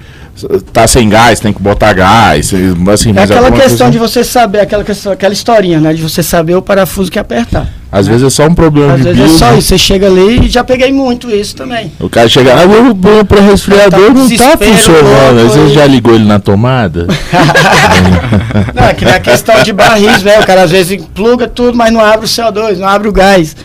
tá 0.72 0.86
sem 0.86 1.10
gás, 1.10 1.40
tem 1.40 1.52
que 1.52 1.62
botar 1.62 1.94
gás, 1.94 2.52
assim, 2.94 3.10
É 3.10 3.14
mas 3.14 3.32
aquela 3.32 3.52
questão 3.52 3.88
coisa- 3.88 3.92
de 3.92 3.98
você 3.98 4.24
saber, 4.24 4.60
aquela, 4.60 4.84
questão, 4.84 5.12
aquela 5.12 5.34
historinha, 5.34 5.80
né? 5.80 5.94
De 5.94 6.02
você 6.04 6.22
saber 6.22 6.54
o 6.56 6.62
parafuso 6.62 7.10
que 7.10 7.18
apertar. 7.18 7.68
Às 7.92 8.06
vezes 8.08 8.24
é 8.24 8.30
só 8.30 8.46
um 8.48 8.54
problema 8.54 8.94
Às 8.94 9.00
de 9.02 9.06
vezes 9.06 9.20
é 9.22 9.24
build, 9.26 9.40
só 9.40 9.52
né? 9.52 9.58
isso, 9.60 9.68
você 9.70 9.78
chega 9.78 10.08
ali 10.08 10.46
e 10.46 10.50
já 10.50 10.64
peguei 10.64 10.92
muito 10.92 11.30
isso 11.32 11.56
também. 11.56 11.92
O 12.00 12.10
cara 12.10 12.28
chega, 12.28 12.54
ah, 12.54 12.66
o 12.66 12.94
meu 12.96 13.24
pré-resfriador 13.26 14.08
Tá 14.08 14.14
não 14.14 14.30
tá 14.30 14.58
funcionando. 14.58 15.50
Você 15.50 15.60
aí. 15.60 15.74
já 15.74 15.86
ligou 15.86 16.14
ele 16.14 16.26
na 16.26 16.40
tomada? 16.40 17.08
Não, 18.74 18.84
é 18.84 18.94
que 18.94 19.06
nem 19.06 19.14
a 19.14 19.20
questão 19.20 19.62
de 19.64 19.74
barris, 19.74 20.24
né? 20.24 20.40
O 20.40 20.46
cara 20.46 20.64
às 20.64 20.72
vezes 20.72 21.02
pluga 21.16 21.48
tudo, 21.48 21.76
mas 21.78 21.92
não 21.92 22.00
abre 22.02 22.26
o 22.26 22.30
CO2, 22.30 22.78
não 22.78 22.88
abre 22.88 23.08
o 23.08 23.12
gás. 23.12 23.56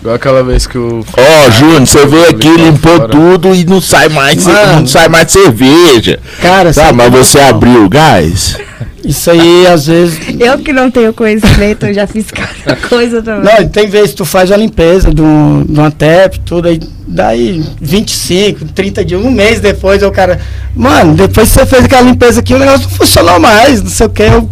Igual 0.00 0.14
aquela 0.14 0.44
vez 0.44 0.66
que 0.66 0.78
o. 0.78 1.04
Ó, 1.16 1.50
Júnior, 1.50 1.80
você 1.86 2.06
veio 2.06 2.28
aqui, 2.30 2.48
Limpou 2.48 2.96
fora. 2.96 3.08
tudo 3.08 3.54
e 3.54 3.64
não 3.64 3.80
sai 3.80 4.08
mais, 4.08 4.46
Mano. 4.46 4.80
não 4.80 4.86
sai 4.86 5.08
mais 5.08 5.30
cerveja. 5.30 6.20
Cara, 6.40 6.72
Tá, 6.72 6.86
você 6.86 6.92
mas 6.92 7.10
você 7.10 7.38
noção. 7.38 7.48
abriu 7.48 7.84
o 7.84 7.88
gás? 7.88 8.56
Isso 9.04 9.30
aí, 9.30 9.66
às 9.66 9.86
vezes. 9.86 10.20
Eu 10.38 10.58
que 10.58 10.72
não 10.72 10.90
tenho 10.90 11.12
conhecimento, 11.12 11.86
eu 11.86 11.94
já 11.94 12.06
fiz 12.06 12.26
cada 12.30 12.76
coisa 12.88 13.22
também. 13.22 13.52
Não, 13.60 13.68
tem 13.68 13.88
vezes 13.88 14.10
que 14.10 14.16
tu 14.18 14.24
faz 14.24 14.52
a 14.52 14.56
limpeza 14.56 15.12
de, 15.12 15.22
um, 15.22 15.64
de 15.68 15.78
uma 15.80 15.90
TEP, 15.90 16.40
tudo 16.40 16.68
aí, 16.68 16.78
daí 17.06 17.64
25, 17.80 18.66
30 18.66 19.04
dias, 19.04 19.20
um 19.24 19.30
mês 19.30 19.60
depois, 19.60 20.02
o 20.02 20.10
cara. 20.12 20.38
Mano, 20.76 21.14
depois 21.14 21.48
que 21.48 21.54
você 21.58 21.66
fez 21.66 21.84
aquela 21.86 22.02
limpeza 22.02 22.40
aqui, 22.40 22.54
o 22.54 22.58
negócio 22.58 22.82
não 22.82 22.90
funcionou 22.90 23.40
mais, 23.40 23.82
não 23.82 23.90
sei 23.90 24.06
o 24.06 24.10
que. 24.10 24.22
Eu, 24.22 24.48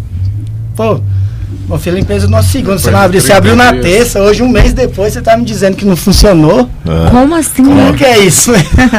pô, 0.75 1.01
eu 1.69 1.79
fiz 1.79 1.93
a 1.93 1.97
limpeza 1.97 2.27
numa 2.27 2.43
segunda, 2.43 2.79
você 2.79 2.91
não 2.91 3.01
abriu, 3.01 3.21
você 3.21 3.27
30 3.29 3.39
abriu 3.39 3.57
na 3.57 3.73
dias. 3.73 3.85
terça, 3.85 4.21
hoje 4.23 4.43
um 4.43 4.49
mês 4.49 4.73
depois 4.73 5.13
você 5.13 5.21
tá 5.21 5.37
me 5.37 5.45
dizendo 5.45 5.77
que 5.77 5.85
não 5.85 5.97
funcionou. 5.97 6.69
Como 7.11 7.35
assim? 7.35 7.65
Como 7.65 7.95
que 7.95 8.05
é 8.05 8.19
isso? 8.19 8.53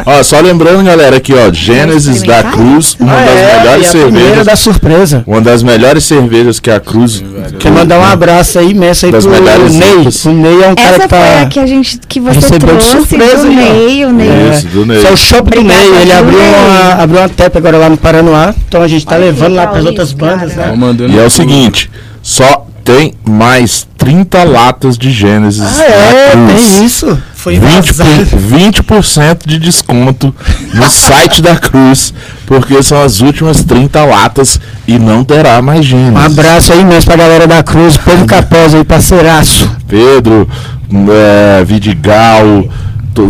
Ó, 0.05 0.23
só 0.23 0.39
lembrando, 0.39 0.83
galera, 0.83 1.17
aqui, 1.17 1.33
ó, 1.33 1.51
Gênesis 1.53 2.21
da? 2.23 2.43
Cruz, 2.43 2.95
uma 2.99 3.13
Ah, 3.13 3.25
das 3.25 3.35
é, 3.35 3.57
melhores 3.59 3.87
cervejas. 3.87 4.45
da 4.45 4.55
surpresa. 4.55 5.23
Uma 5.25 5.41
das 5.41 5.63
melhores 5.63 6.03
cervejas 6.03 6.59
que 6.59 6.69
a 6.69 6.79
Cruz. 6.79 7.23
Quer 7.59 7.71
mandar 7.71 7.99
um 7.99 8.03
abraço 8.03 8.59
aí 8.59 8.71
imenso 8.71 9.05
aí 9.05 9.11
Das 9.11 9.25
pro 9.25 9.33
Ney. 9.69 10.07
O 10.25 10.29
Ney 10.33 10.63
é 10.63 10.67
um 10.67 10.75
cara 10.75 10.89
Essa 10.89 11.03
que 11.03 11.09
foi 11.09 11.17
tá. 11.19 11.41
a 11.41 11.45
que 11.45 11.59
a 11.59 11.65
gente 11.65 11.99
que 12.07 12.19
você 12.19 12.39
recebeu 12.39 12.59
de 12.77 12.85
trouxe 12.89 13.07
surpresa 13.07 13.37
do. 13.43 13.47
Ney, 13.53 14.05
o 14.05 14.11
Ney. 14.11 14.27
Isso, 14.51 14.67
do 14.67 14.85
Ney. 14.85 14.97
Isso 14.97 15.07
é 15.07 15.11
o 15.11 15.17
Shop 15.17 15.49
do 15.49 15.63
Ney. 15.63 15.87
Ele 16.01 16.11
abriu 16.11 16.37
Ney? 16.39 16.47
uma, 16.49 17.03
abriu 17.03 17.19
uma 17.21 17.29
TEP 17.29 17.57
agora 17.57 17.77
lá 17.77 17.89
no 17.89 17.97
Paranoá. 17.97 18.53
Então 18.67 18.81
a 18.81 18.87
gente 18.87 19.05
tá 19.05 19.15
que 19.15 19.21
levando 19.21 19.55
lá 19.55 19.67
para 19.67 19.79
as 19.79 19.85
outras 19.85 20.11
bandas, 20.11 20.53
cara. 20.53 20.75
né? 20.75 20.95
E 21.09 21.17
é 21.17 21.23
o 21.25 21.29
seguinte, 21.29 21.89
só 22.27 22.65
tem 22.83 23.13
mais 23.25 23.87
30 23.97 24.43
latas 24.43 24.97
de 24.97 25.11
Gênesis 25.11 25.61
Ah, 25.79 25.83
é, 25.83 26.31
Cruz. 26.31 26.61
tem 26.63 26.85
isso. 26.85 27.17
Foi 27.33 27.55
20%, 27.57 27.59
vazado. 27.61 28.25
por, 28.27 28.39
20% 28.39 29.37
de 29.47 29.59
desconto 29.59 30.35
no 30.73 30.87
site 30.91 31.41
da 31.41 31.55
Cruz, 31.55 32.13
porque 32.45 32.81
são 32.83 33.01
as 33.01 33.21
últimas 33.21 33.63
30 33.63 34.03
latas 34.03 34.59
e 34.85 34.99
não 34.99 35.23
terá 35.23 35.61
mais 35.61 35.79
Um 35.79 35.83
Gênesis. 35.83 36.25
abraço 36.25 36.73
aí 36.73 36.83
mesmo 36.83 37.05
pra 37.05 37.15
galera 37.15 37.47
da 37.47 37.63
Cruz, 37.63 37.95
Pedro 37.97 38.25
Capós 38.25 38.73
aí, 38.75 38.83
parceiraço. 38.83 39.69
Pedro, 39.87 40.47
é, 41.09 41.63
Vidigal, 41.63 42.67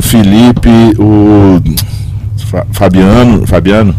Felipe, 0.02 0.70
o 1.00 1.62
Fa- 2.50 2.66
Fabiano, 2.72 3.46
Fabiano, 3.46 3.96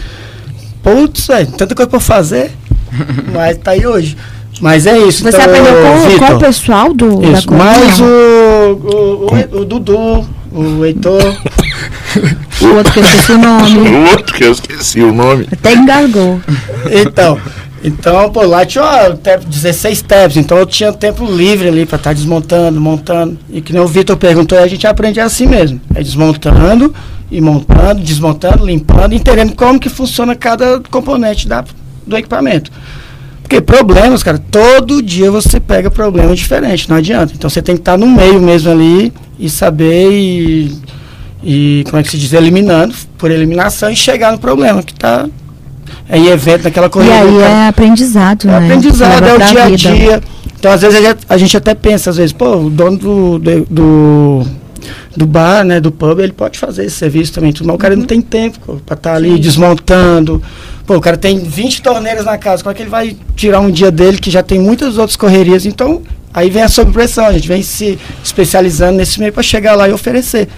Putz, 0.81 1.27
velho, 1.27 1.47
tanta 1.51 1.75
coisa 1.75 1.89
pra 1.89 1.99
fazer. 1.99 2.51
Mas 3.33 3.57
tá 3.57 3.71
aí 3.71 3.85
hoje. 3.85 4.17
Mas 4.61 4.85
é 4.85 4.97
isso. 4.97 5.23
Você 5.23 5.29
então, 5.29 5.41
aprendeu 5.41 5.73
com, 5.73 6.25
com 6.25 6.33
o 6.35 6.39
pessoal 6.39 6.93
do, 6.93 7.21
da 7.21 7.27
Isso, 7.29 7.47
Corina? 7.47 7.65
mas 7.65 7.99
o, 8.01 8.03
o, 8.03 9.57
o, 9.57 9.61
o 9.61 9.65
Dudu, 9.65 10.27
o 10.51 10.83
Heitor, 10.85 11.21
O 12.61 12.75
outro 12.75 12.91
que 12.93 12.99
eu 12.99 13.03
esqueci 13.03 13.31
o 13.31 13.37
nome. 13.37 13.89
O 13.89 14.11
outro 14.11 14.35
que 14.35 14.43
eu 14.43 14.51
esqueci 14.51 15.01
o 15.01 15.13
nome. 15.13 15.47
Até 15.51 15.73
engasgou. 15.73 16.41
Então, 16.91 17.39
então, 17.83 18.29
pô, 18.31 18.43
lá 18.43 18.65
tinha 18.65 18.83
ó, 18.83 19.11
tep- 19.15 19.45
16 19.45 20.01
tabs, 20.01 20.37
então 20.37 20.57
eu 20.57 20.65
tinha 20.65 20.91
tempo 20.91 21.25
livre 21.25 21.67
ali 21.67 21.85
pra 21.85 21.97
estar 21.97 22.13
desmontando, 22.13 22.79
montando. 22.79 23.37
E 23.49 23.61
que 23.61 23.71
nem 23.71 23.81
o 23.81 23.87
Vitor 23.87 24.17
perguntou, 24.17 24.57
a 24.57 24.67
gente 24.67 24.85
aprende 24.85 25.19
assim 25.19 25.45
mesmo. 25.45 25.79
É 25.95 26.01
desmontando 26.03 26.93
e 27.31 27.39
montando, 27.39 28.01
desmontando, 28.01 28.65
limpando, 28.65 29.13
entendendo 29.13 29.55
como 29.55 29.79
que 29.79 29.89
funciona 29.89 30.35
cada 30.35 30.79
componente 30.89 31.47
da, 31.47 31.63
do 32.05 32.17
equipamento. 32.17 32.71
Porque 33.41 33.61
problemas, 33.61 34.21
cara, 34.21 34.37
todo 34.37 35.01
dia 35.01 35.31
você 35.31 35.59
pega 35.59 35.89
problema 35.89 36.35
diferente, 36.35 36.89
não 36.89 36.97
adianta. 36.97 37.33
Então 37.35 37.49
você 37.49 37.61
tem 37.61 37.75
que 37.75 37.81
estar 37.81 37.97
no 37.97 38.07
meio 38.07 38.39
mesmo 38.41 38.71
ali 38.71 39.11
e 39.39 39.49
saber 39.49 40.11
e, 40.11 40.77
e 41.43 41.83
como 41.85 41.97
é 41.97 42.03
que 42.03 42.09
se 42.11 42.17
diz, 42.17 42.33
eliminando 42.33 42.93
por 43.17 43.31
eliminação 43.31 43.89
e 43.89 43.95
chegar 43.95 44.31
no 44.31 44.37
problema 44.37 44.83
que 44.83 44.93
tá 44.93 45.27
é 45.27 45.38
em 46.11 46.27
evento, 46.27 46.63
naquela 46.63 46.87
E 46.87 46.89
corrida. 46.89 47.13
aí 47.13 47.37
cara. 47.39 47.53
é 47.53 47.67
aprendizado, 47.67 48.47
É 48.47 48.51
né? 48.51 48.57
aprendizado, 48.65 49.23
Leva 49.23 49.27
é 49.29 49.35
o 49.35 49.49
dia 49.49 49.63
a 49.63 49.69
dia. 49.69 50.23
Então, 50.59 50.71
às 50.71 50.81
vezes, 50.81 50.99
a 51.29 51.37
gente, 51.37 51.55
até 51.55 51.73
pensa, 51.73 52.09
às 52.09 52.17
vezes, 52.17 52.33
pô, 52.33 52.55
o 52.57 52.69
dono 52.69 52.97
do, 52.97 53.39
do, 53.39 53.65
do, 53.69 54.47
do 55.15 55.25
bar, 55.25 55.63
né, 55.63 55.79
do 55.79 55.91
pub, 55.91 56.19
ele 56.19 56.33
pode 56.33 56.59
fazer 56.59 56.85
esse 56.85 56.95
serviço 56.97 57.31
também, 57.33 57.53
mas 57.61 57.75
o 57.75 57.77
cara 57.77 57.93
Uhum. 57.93 58.01
não 58.01 58.05
tem 58.07 58.19
tempo 58.21 58.59
pô, 58.65 58.73
pra 58.85 58.95
estar 58.95 59.13
ali 59.13 59.39
desmontando. 59.39 60.41
Pô, 60.85 60.95
o 60.97 61.01
cara 61.01 61.15
tem 61.15 61.39
20 61.39 61.81
torneiras 61.81 62.25
na 62.25 62.37
casa, 62.37 62.61
como 62.63 62.71
é 62.71 62.75
que 62.75 62.81
ele 62.81 62.89
vai 62.89 63.15
tirar 63.35 63.59
um 63.61 63.71
dia 63.71 63.91
dele 63.91 64.17
que 64.17 64.29
já 64.31 64.41
tem 64.43 64.59
muitas 64.59 64.97
outras 64.97 65.15
correrias? 65.15 65.65
Então, 65.65 66.01
aí 66.33 66.49
vem 66.49 66.63
a 66.63 66.67
sobrepressão, 66.67 67.25
a 67.27 67.31
gente 67.33 67.47
vem 67.47 67.61
se 67.63 67.97
especializando 68.23 68.97
nesse 68.97 69.19
meio 69.19 69.31
para 69.31 69.43
chegar 69.43 69.75
lá 69.75 69.87
e 69.87 69.93
oferecer. 69.93 70.49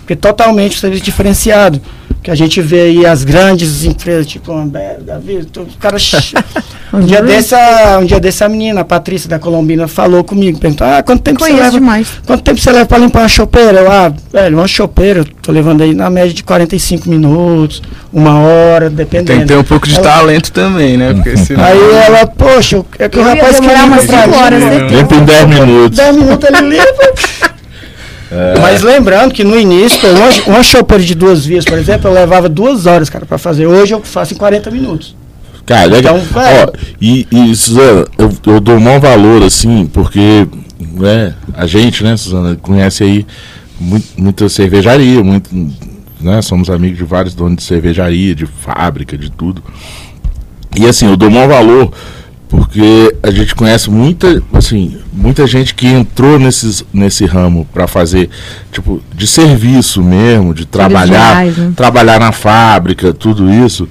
Porque 0.00 0.14
totalmente 0.14 0.76
um 0.76 0.80
serviço 0.80 1.02
diferenciado. 1.02 1.80
Que 2.28 2.32
a 2.32 2.34
gente 2.34 2.60
vê 2.60 2.82
aí 2.82 3.06
as 3.06 3.24
grandes 3.24 3.86
empresas, 3.86 4.26
tipo 4.26 4.52
Ambev, 4.52 5.00
Davi, 5.00 5.48
o 5.56 5.66
cara. 5.80 5.96
um, 6.92 7.00
dia 7.00 7.22
desse, 7.22 7.54
a, 7.54 7.98
um 8.02 8.04
dia 8.04 8.20
desse 8.20 8.44
a 8.44 8.48
menina, 8.50 8.82
a 8.82 8.84
Patrícia 8.84 9.30
da 9.30 9.38
Colombina, 9.38 9.88
falou 9.88 10.22
comigo, 10.22 10.58
perguntou, 10.58 10.86
ah, 10.86 11.02
quanto 11.02 11.22
tempo 11.22 11.40
você 11.40 11.54
leva? 11.54 11.70
demais. 11.70 12.06
Quanto 12.26 12.42
tempo 12.42 12.60
você 12.60 12.70
leva 12.70 12.84
pra 12.84 12.98
limpar 12.98 13.20
uma 13.20 13.28
chopeira? 13.28 13.80
Eu, 13.80 13.90
ah, 13.90 14.12
velho, 14.30 14.58
uma 14.58 14.68
chopeira, 14.68 15.20
eu 15.20 15.24
tô 15.24 15.50
levando 15.50 15.80
aí 15.80 15.94
na 15.94 16.10
média 16.10 16.34
de 16.34 16.44
45 16.44 17.08
minutos, 17.08 17.80
uma 18.12 18.38
hora, 18.40 18.90
dependendo. 18.90 19.28
Tem 19.28 19.40
que 19.40 19.46
ter 19.46 19.56
um 19.56 19.64
pouco 19.64 19.88
de 19.88 19.94
Ela- 19.94 20.04
talento 20.04 20.52
também, 20.52 20.98
né? 20.98 21.14
Porque 21.14 21.34
senão... 21.38 21.64
Aí 21.64 21.80
ela, 22.04 22.26
poxa, 22.26 22.84
é 22.98 23.08
que 23.08 23.16
o 23.16 23.22
Eu 23.22 23.24
rapaz 23.26 23.58
que 23.58 23.66
limpa 23.66 23.72
pra 24.06 24.26
mim, 24.26 24.36
horas, 24.36 24.62
né? 24.62 24.86
Limpa 24.86 25.14
em 25.14 25.24
10 25.24 25.46
minutos. 25.46 25.96
10 25.96 26.14
minutos 26.14 26.48
ele 26.50 26.76
limpa. 26.76 27.48
Mas 28.60 28.82
lembrando 28.82 29.32
que 29.32 29.42
no 29.42 29.58
início, 29.58 29.98
uma, 30.10 30.54
uma 30.56 30.62
chopeira 30.62 31.02
de 31.02 31.14
duas 31.14 31.46
vias, 31.46 31.64
por 31.64 31.78
exemplo, 31.78 32.10
eu 32.10 32.14
levava 32.14 32.48
duas 32.48 32.86
horas, 32.86 33.08
cara, 33.08 33.24
pra 33.24 33.38
fazer. 33.38 33.66
Hoje 33.66 33.94
eu 33.94 34.02
faço 34.02 34.34
em 34.34 34.36
40 34.36 34.70
minutos. 34.70 35.16
Cara, 35.64 35.86
legal. 35.86 36.16
Então, 36.18 36.42
velho. 36.42 36.68
Ó, 36.68 36.78
e, 37.00 37.26
e, 37.30 37.56
Suzana, 37.56 38.06
eu, 38.18 38.32
eu 38.46 38.60
dou 38.60 38.76
um 38.76 38.80
maior 38.80 39.00
valor, 39.00 39.42
assim, 39.42 39.86
porque 39.92 40.46
né, 40.80 41.34
a 41.54 41.66
gente, 41.66 42.02
né, 42.02 42.16
Suzana, 42.16 42.56
conhece 42.56 43.04
aí 43.04 43.26
muito, 43.78 44.06
muita 44.16 44.48
cervejaria, 44.48 45.22
muito, 45.22 45.50
né, 46.20 46.40
somos 46.42 46.70
amigos 46.70 46.98
de 46.98 47.04
vários 47.04 47.34
donos 47.34 47.58
de 47.58 47.62
cervejaria, 47.64 48.34
de 48.34 48.46
fábrica, 48.46 49.16
de 49.16 49.30
tudo. 49.30 49.62
E 50.76 50.86
assim, 50.86 51.06
eu 51.06 51.16
dou 51.16 51.28
um 51.28 51.32
maior 51.32 51.48
valor 51.48 51.92
porque 52.48 53.14
a 53.22 53.30
gente 53.30 53.54
conhece 53.54 53.90
muita, 53.90 54.42
assim, 54.52 54.96
muita 55.12 55.46
gente 55.46 55.74
que 55.74 55.86
entrou 55.86 56.38
nesses, 56.38 56.84
nesse 56.92 57.26
ramo 57.26 57.66
para 57.72 57.86
fazer, 57.86 58.30
tipo, 58.72 59.02
de 59.14 59.26
serviço 59.26 60.02
mesmo, 60.02 60.54
de 60.54 60.64
trabalhar, 60.64 61.34
reais, 61.34 61.56
né? 61.56 61.72
trabalhar 61.76 62.18
na 62.18 62.32
fábrica, 62.32 63.12
tudo 63.12 63.52
isso, 63.52 63.86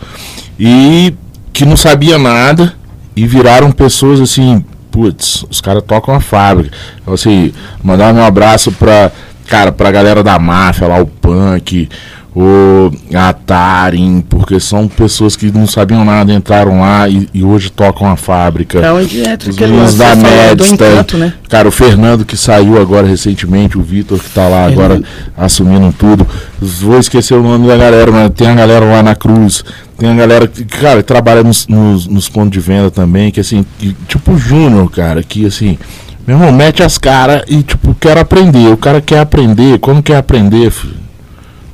e 0.60 1.14
que 1.54 1.66
não 1.66 1.78
sabia 1.78 2.18
nada 2.18 2.74
e 3.16 3.28
viraram 3.28 3.72
pessoas 3.72 4.20
assim, 4.20 4.64
putz, 4.92 5.46
os 5.50 5.62
caras 5.62 5.84
tocam 5.86 6.16
a 6.16 6.20
fábrica. 6.20 6.76
Então, 7.02 7.14
assim, 7.14 7.54
mandar 7.84 8.14
meu 8.14 8.24
abraço 8.24 8.72
pra, 8.72 9.12
cara, 9.48 9.72
pra 9.72 9.92
galera 9.92 10.24
da 10.24 10.40
máfia 10.40 10.88
lá, 10.88 11.00
o 11.00 11.06
punk, 11.06 11.88
o 12.40 12.92
Atarin, 13.16 14.22
porque 14.22 14.60
são 14.60 14.88
pessoas 14.88 15.36
que 15.36 15.52
não 15.52 15.66
sabiam 15.66 16.06
nada, 16.06 16.32
entraram 16.32 16.82
lá 16.82 17.10
e, 17.10 17.28
e 17.34 17.44
hoje 17.44 17.72
tocam 17.72 18.08
a 18.08 18.16
fábrica. 18.16 18.78
É 18.78 18.92
onde 18.94 19.22
entra 19.22 19.50
Os 19.50 19.58
meninos 19.58 19.96
da 19.96 20.14
do 20.14 20.22
Medsta, 20.22 21.18
né? 21.18 21.34
Cara, 21.50 21.68
o 21.68 21.72
Fernando 21.72 22.24
que 22.24 22.38
saiu 22.38 22.80
agora 22.80 23.08
recentemente, 23.08 23.76
o 23.76 23.82
Vitor 23.82 24.20
que 24.20 24.30
tá 24.30 24.48
lá 24.48 24.68
agora 24.68 25.02
assumindo 25.36 25.92
tudo. 25.98 26.28
Vou 26.62 27.00
esquecer 27.00 27.34
o 27.34 27.42
nome 27.42 27.68
da 27.68 27.76
galera, 27.76 28.12
mas 28.12 28.32
tem 28.36 28.48
a 28.48 28.54
galera 28.54 28.86
lá 28.86 29.02
na 29.02 29.16
Cruz. 29.16 29.66
Tem 29.98 30.08
a 30.08 30.16
galera 30.16 30.48
que, 30.48 30.64
cara, 30.64 31.02
trabalha 31.02 31.42
nos, 31.44 31.66
nos, 31.66 32.06
nos 32.06 32.30
pontos 32.30 32.52
de 32.52 32.60
venda 32.60 32.92
também, 32.92 33.32
que 33.32 33.40
assim, 33.40 33.66
que, 33.80 33.96
tipo 34.08 34.34
o 34.34 34.38
Júnior, 34.38 34.92
cara, 34.92 35.24
que 35.24 35.44
assim, 35.48 35.76
meu 36.28 36.38
irmão, 36.38 36.52
mete 36.52 36.84
as 36.84 37.00
caras 37.00 37.42
e 37.48 37.64
tipo, 37.64 37.96
quero 38.00 38.20
aprender. 38.20 38.72
O 38.72 38.78
cara 38.78 39.02
quer 39.02 39.22
aprender, 39.22 39.80
como 39.80 40.04
quer 40.04 40.18
aprender, 40.18 40.70
filho? 40.70 41.07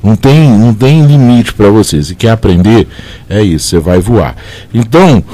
Não 0.04 0.14
tem, 0.16 0.50
não 0.50 0.74
tem 0.74 1.06
limite 1.06 1.54
para 1.54 1.70
você. 1.70 2.02
Se 2.02 2.14
quer 2.14 2.32
aprender, 2.32 2.86
é 3.26 3.42
isso, 3.42 3.68
você 3.68 3.78
vai 3.78 3.98
voar. 3.98 4.36
Então, 4.72 5.24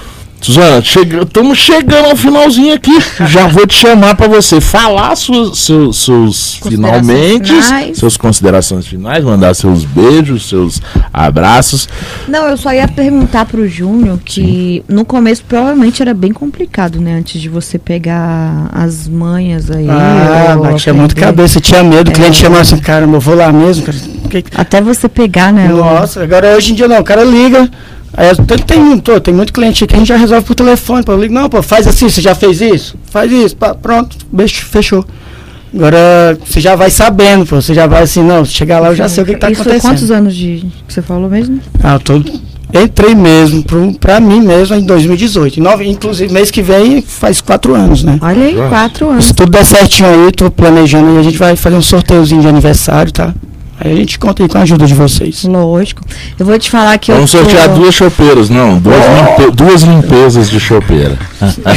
Suzana, 0.40 0.78
estamos 0.78 1.58
chegando 1.58 2.06
ao 2.06 2.16
finalzinho 2.16 2.72
aqui. 2.74 2.96
Já 3.28 3.46
vou 3.46 3.66
te 3.66 3.74
chamar 3.74 4.14
para 4.16 4.26
você 4.26 4.58
falar 4.58 5.14
seus, 5.14 5.58
seus 5.58 6.56
Considerações 6.58 6.58
finalmente, 6.66 7.52
finais. 7.52 7.98
suas 7.98 8.16
considerações 8.16 8.86
finais, 8.86 9.22
mandar 9.22 9.52
seus 9.54 9.84
beijos, 9.84 10.48
seus 10.48 10.80
abraços. 11.12 11.86
Não, 12.26 12.46
eu 12.46 12.56
só 12.56 12.72
ia 12.72 12.88
perguntar 12.88 13.44
pro 13.44 13.68
Júnior 13.68 14.18
que 14.24 14.82
no 14.88 15.04
começo 15.04 15.44
provavelmente 15.46 16.00
era 16.00 16.14
bem 16.14 16.32
complicado, 16.32 17.00
né? 17.02 17.16
Antes 17.18 17.38
de 17.40 17.50
você 17.50 17.78
pegar 17.78 18.70
as 18.72 19.06
manhas 19.06 19.70
aí. 19.70 19.86
Ah, 19.90 20.54
ou 20.56 20.62
batia 20.62 20.94
muito 20.94 21.14
cabeça, 21.14 21.60
tinha 21.60 21.82
medo. 21.84 22.08
O 22.10 22.14
cliente 22.14 22.38
É. 22.38 22.42
chamava 22.42 22.62
assim, 22.62 22.78
caramba, 22.78 23.16
eu 23.16 23.20
vou 23.20 23.34
lá 23.34 23.52
mesmo, 23.52 23.84
cara. 23.84 23.98
Até 24.56 24.80
você 24.80 25.06
pegar, 25.06 25.52
né? 25.52 25.68
Nossa, 25.68 26.22
agora 26.22 26.56
hoje 26.56 26.72
em 26.72 26.74
dia 26.76 26.88
não, 26.88 27.00
o 27.00 27.04
cara 27.04 27.24
liga. 27.24 27.68
Aí 28.16 28.34
tem, 28.46 28.58
tem, 28.58 28.80
muito- 28.80 29.20
tem 29.20 29.32
muito 29.32 29.52
cliente 29.52 29.86
que 29.86 29.94
a 29.94 29.98
gente 29.98 30.08
já 30.08 30.16
resolve 30.16 30.44
por 30.46 30.54
telefone. 30.54 31.02
Pô, 31.04 31.12
eu 31.12 31.20
ligo, 31.20 31.32
não, 31.34 31.48
pô, 31.48 31.62
faz 31.62 31.86
assim, 31.86 32.08
você 32.08 32.20
já 32.20 32.34
fez 32.34 32.60
isso? 32.60 32.96
Faz 33.10 33.30
isso, 33.30 33.56
pá, 33.56 33.74
pronto, 33.74 34.16
beijo, 34.32 34.62
fechou. 34.66 35.04
Agora 35.72 36.36
você 36.44 36.60
já 36.60 36.74
vai 36.74 36.90
sabendo, 36.90 37.46
pô, 37.46 37.60
você 37.62 37.72
já 37.72 37.86
vai 37.86 38.02
assim, 38.02 38.22
não, 38.22 38.44
se 38.44 38.52
chegar 38.52 38.80
lá 38.80 38.88
eu 38.88 38.96
já 38.96 39.08
sei 39.08 39.22
o 39.22 39.26
que, 39.26 39.34
que 39.34 39.38
tá 39.38 39.50
Isso 39.50 39.62
acontecendo. 39.62 39.90
quantos 39.92 40.10
anos 40.10 40.34
de 40.34 40.66
que 40.86 40.92
você 40.92 41.00
falou 41.00 41.30
mesmo? 41.30 41.60
Ah, 41.80 41.94
eu 41.94 42.00
tô, 42.00 42.14
entrei 42.82 43.14
mesmo, 43.14 43.62
pro, 43.62 43.94
pra 43.94 44.18
mim 44.18 44.40
mesmo, 44.40 44.74
em 44.74 44.82
2018. 44.84 45.60
Em 45.60 45.62
nove- 45.62 45.86
inclusive, 45.88 46.32
mês 46.32 46.50
que 46.50 46.60
vem 46.60 47.00
faz 47.02 47.40
quatro 47.40 47.76
anos, 47.76 48.02
né? 48.02 48.18
Olha 48.20 48.44
aí, 48.46 48.56
quatro 48.68 49.10
anos. 49.10 49.26
Se 49.26 49.32
tudo 49.34 49.52
der 49.52 49.64
certinho 49.64 50.08
aí, 50.08 50.32
tô 50.32 50.50
planejando 50.50 51.08
aí, 51.10 51.18
a 51.18 51.22
gente 51.22 51.38
vai 51.38 51.54
fazer 51.54 51.76
um 51.76 51.82
sorteiozinho 51.82 52.42
de 52.42 52.48
aniversário, 52.48 53.12
tá? 53.12 53.32
Aí 53.82 53.92
a 53.92 53.96
gente 53.96 54.18
conta 54.18 54.42
aí 54.42 54.48
com 54.48 54.58
a 54.58 54.62
ajuda 54.62 54.86
de 54.86 54.92
vocês. 54.94 55.44
Lógico. 55.44 56.02
Eu 56.38 56.44
vou 56.44 56.58
te 56.58 56.70
falar 56.70 56.98
que 56.98 57.10
Vamos 57.12 57.32
eu. 57.32 57.40
tô- 57.42 57.48
sortear 57.50 57.68
duas 57.70 57.94
chopeiras, 57.94 58.50
não, 58.50 58.78
duas, 58.78 58.96
limpe- 58.98 59.50
duas 59.52 59.82
limpezas 59.82 60.50
de 60.50 60.60
chopeira. 60.60 61.16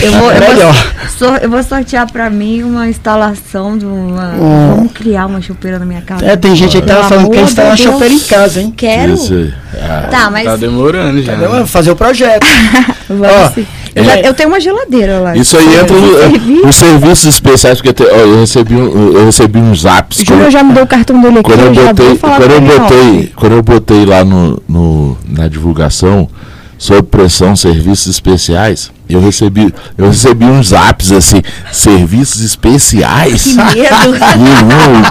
Eu 0.03 0.11
vou, 0.11 0.31
eu, 0.31 0.39
Melhor. 0.41 0.73
vou, 0.73 1.09
sor- 1.29 1.39
eu 1.41 1.49
vou 1.49 1.63
sortear 1.63 2.11
pra 2.11 2.29
mim 2.29 2.61
uma 2.63 2.87
instalação 2.89 3.77
de 3.77 3.85
uma. 3.85 4.33
Vamos 4.75 4.91
criar 4.91 5.25
uma 5.27 5.41
chopeira 5.41 5.79
na 5.79 5.85
minha 5.85 6.01
casa. 6.01 6.25
É, 6.25 6.35
tem 6.35 6.53
gente 6.55 6.75
aí 6.75 6.81
que 6.81 6.87
tava 6.87 7.07
falando 7.07 7.29
que 7.29 7.37
gente 7.37 7.55
tá 7.55 7.63
uma 7.63 7.77
chopeira 7.77 8.13
em 8.13 8.19
casa, 8.19 8.61
hein? 8.61 8.73
Quero. 8.75 9.13
Isso 9.13 9.33
aí. 9.33 9.53
Ah, 9.81 10.07
Tá, 10.11 10.29
mas. 10.29 10.43
Tá 10.45 10.55
demorando 10.57 11.21
já. 11.21 11.31
Entendeu? 11.33 11.49
né? 11.49 11.55
Vamos 11.55 11.71
fazer 11.71 11.91
o 11.91 11.95
projeto. 11.95 12.45
Vamos 13.09 13.53
sim. 13.53 13.65
eu, 13.95 14.03
já- 14.03 14.15
é. 14.17 14.27
eu 14.27 14.33
tenho 14.33 14.49
uma 14.49 14.59
geladeira 14.59 15.19
lá. 15.19 15.35
Isso 15.35 15.57
aí 15.57 15.75
entra 15.77 15.95
no, 15.95 16.17
Serviço. 16.17 16.65
nos 16.65 16.75
serviços 16.75 17.25
especiais, 17.25 17.77
porque 17.81 17.93
te- 17.93 18.03
ó, 18.09 18.15
eu, 18.15 18.39
recebi 18.39 18.75
um, 18.75 19.13
eu 19.17 19.25
recebi 19.25 19.59
uns 19.59 19.81
zaps. 19.81 20.19
O 20.19 20.25
Júnior 20.25 20.49
já 20.51 20.63
me 20.63 20.73
deu 20.73 20.83
o 20.83 20.87
cartão 20.87 21.19
dele 21.21 21.39
aqui, 21.39 21.43
quando 21.49 21.59
eu 21.59 21.67
eu 21.67 21.73
já 21.75 21.92
botei, 21.93 22.17
quando 22.17 22.51
eu 22.51 22.61
botei, 22.61 23.31
quando 23.35 23.51
eu 23.53 23.63
botei 23.63 24.05
lá 24.05 24.23
no, 24.23 24.61
no- 24.67 25.17
na 25.27 25.47
divulgação 25.47 26.29
sob 26.77 27.03
pressão 27.03 27.55
serviços 27.55 28.07
especiais, 28.07 28.91
eu 29.07 29.21
recebi 29.21 29.73
eu 29.97 30.07
recebi 30.07 30.45
uns 30.45 30.69
zaps 30.69 31.11
assim, 31.11 31.41
serviços 31.71 32.41
especiais. 32.41 33.43
Que 33.43 33.55
medo. 33.55 34.19
Meu 34.39 34.53
irmão, 34.53 35.03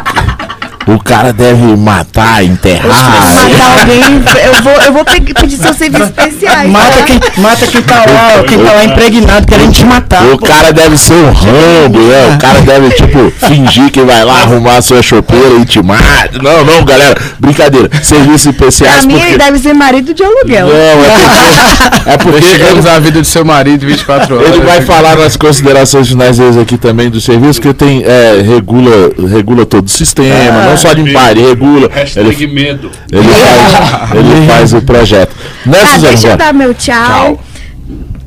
o 0.87 0.99
cara 0.99 1.33
deve 1.33 1.77
matar, 1.77 2.45
enterrar. 2.45 2.87
Matar 2.89 3.81
alguém, 3.81 4.23
eu 4.45 4.63
vou, 4.63 4.73
eu 4.73 4.93
vou 4.93 5.05
pe- 5.05 5.21
pedir 5.35 5.57
seus 5.57 5.77
serviços 5.77 6.09
especiais. 6.09 6.69
Mata 6.71 6.97
tá? 6.97 7.03
quem, 7.05 7.21
mata 7.43 7.67
quem 7.67 7.83
tá 7.83 8.05
lá, 8.07 8.45
quem 8.47 8.59
tá 8.59 8.73
lá 8.73 8.85
impregnado, 8.85 9.47
querendo 9.47 9.73
te 9.73 9.85
matar. 9.85 10.23
O 10.25 10.39
pô. 10.39 10.47
cara 10.47 10.73
deve 10.73 10.97
ser 10.99 11.15
um 11.15 11.33
rambo, 11.33 11.99
né? 12.01 12.35
O 12.35 12.39
cara 12.39 12.61
deve, 12.61 12.91
tipo, 12.91 13.31
fingir 13.47 13.91
que 13.91 14.03
vai 14.03 14.25
lá 14.25 14.43
arrumar 14.43 14.77
a 14.79 14.83
sua 14.83 15.03
chopeira 15.03 15.57
e 15.61 15.65
te 15.65 15.83
mata. 15.83 16.03
Não, 16.43 16.65
não, 16.65 16.85
galera. 16.85 17.15
Brincadeira. 17.39 17.89
Serviços 18.03 18.47
especiais 18.47 18.97
Pra 18.99 19.07
mim, 19.07 19.15
porque... 19.15 19.29
ele 19.29 19.39
deve 19.39 19.59
ser 19.59 19.73
marido 19.75 20.13
de 20.15 20.23
aluguel. 20.25 20.67
Não, 20.67 20.75
é 20.75 20.97
porque... 20.97 22.11
É 22.11 22.17
porque 22.19 22.39
Investigamos 22.39 22.87
a 22.87 22.99
vida 22.99 23.21
do 23.21 23.27
seu 23.27 23.45
marido 23.45 23.87
24 23.87 24.37
horas. 24.37 24.49
Ele 24.49 24.65
vai 24.65 24.81
falar 24.83 25.17
nas 25.17 25.37
considerações 25.37 26.09
finais 26.09 26.39
deles 26.39 26.57
aqui 26.57 26.77
também 26.77 27.09
do 27.09 27.21
serviço, 27.21 27.61
que 27.61 27.73
tem, 27.73 28.03
é, 28.05 28.43
regula, 28.45 29.13
regula 29.31 29.65
todo 29.65 29.87
o 29.87 29.91
sistema, 29.91 30.72
não 30.73 30.77
só 30.79 30.93
limpar, 30.93 31.31
ele 31.33 31.43
regula. 31.49 31.89
Hashtag 31.93 32.29
Ele, 32.29 32.47
medo. 32.53 32.91
ele, 33.11 33.23
faz, 33.29 34.11
ele 34.15 34.47
faz 34.47 34.73
o 34.75 34.83
projeto. 34.83 35.35
Né, 35.65 35.79
Ah, 35.83 35.87
Suzana? 35.95 36.09
deixa 36.09 36.29
eu 36.29 36.37
dar 36.37 36.53
meu 36.53 36.75
tchau. 36.75 36.97
Tchau. 37.07 37.41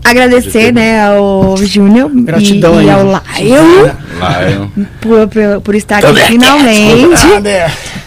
Agradecer, 0.04 0.72
né, 0.72 1.04
ao 1.08 1.58
Júnior 1.58 2.12
e, 2.16 2.22
Gratidão 2.22 2.76
e 2.80 2.88
aí. 2.88 2.89
ao 2.91 3.04
Lion 3.39 4.68
por, 5.02 5.28
por, 5.28 5.62
por 5.64 5.76
estar 5.76 5.98
aqui 6.06 6.22
finalmente. 6.28 7.18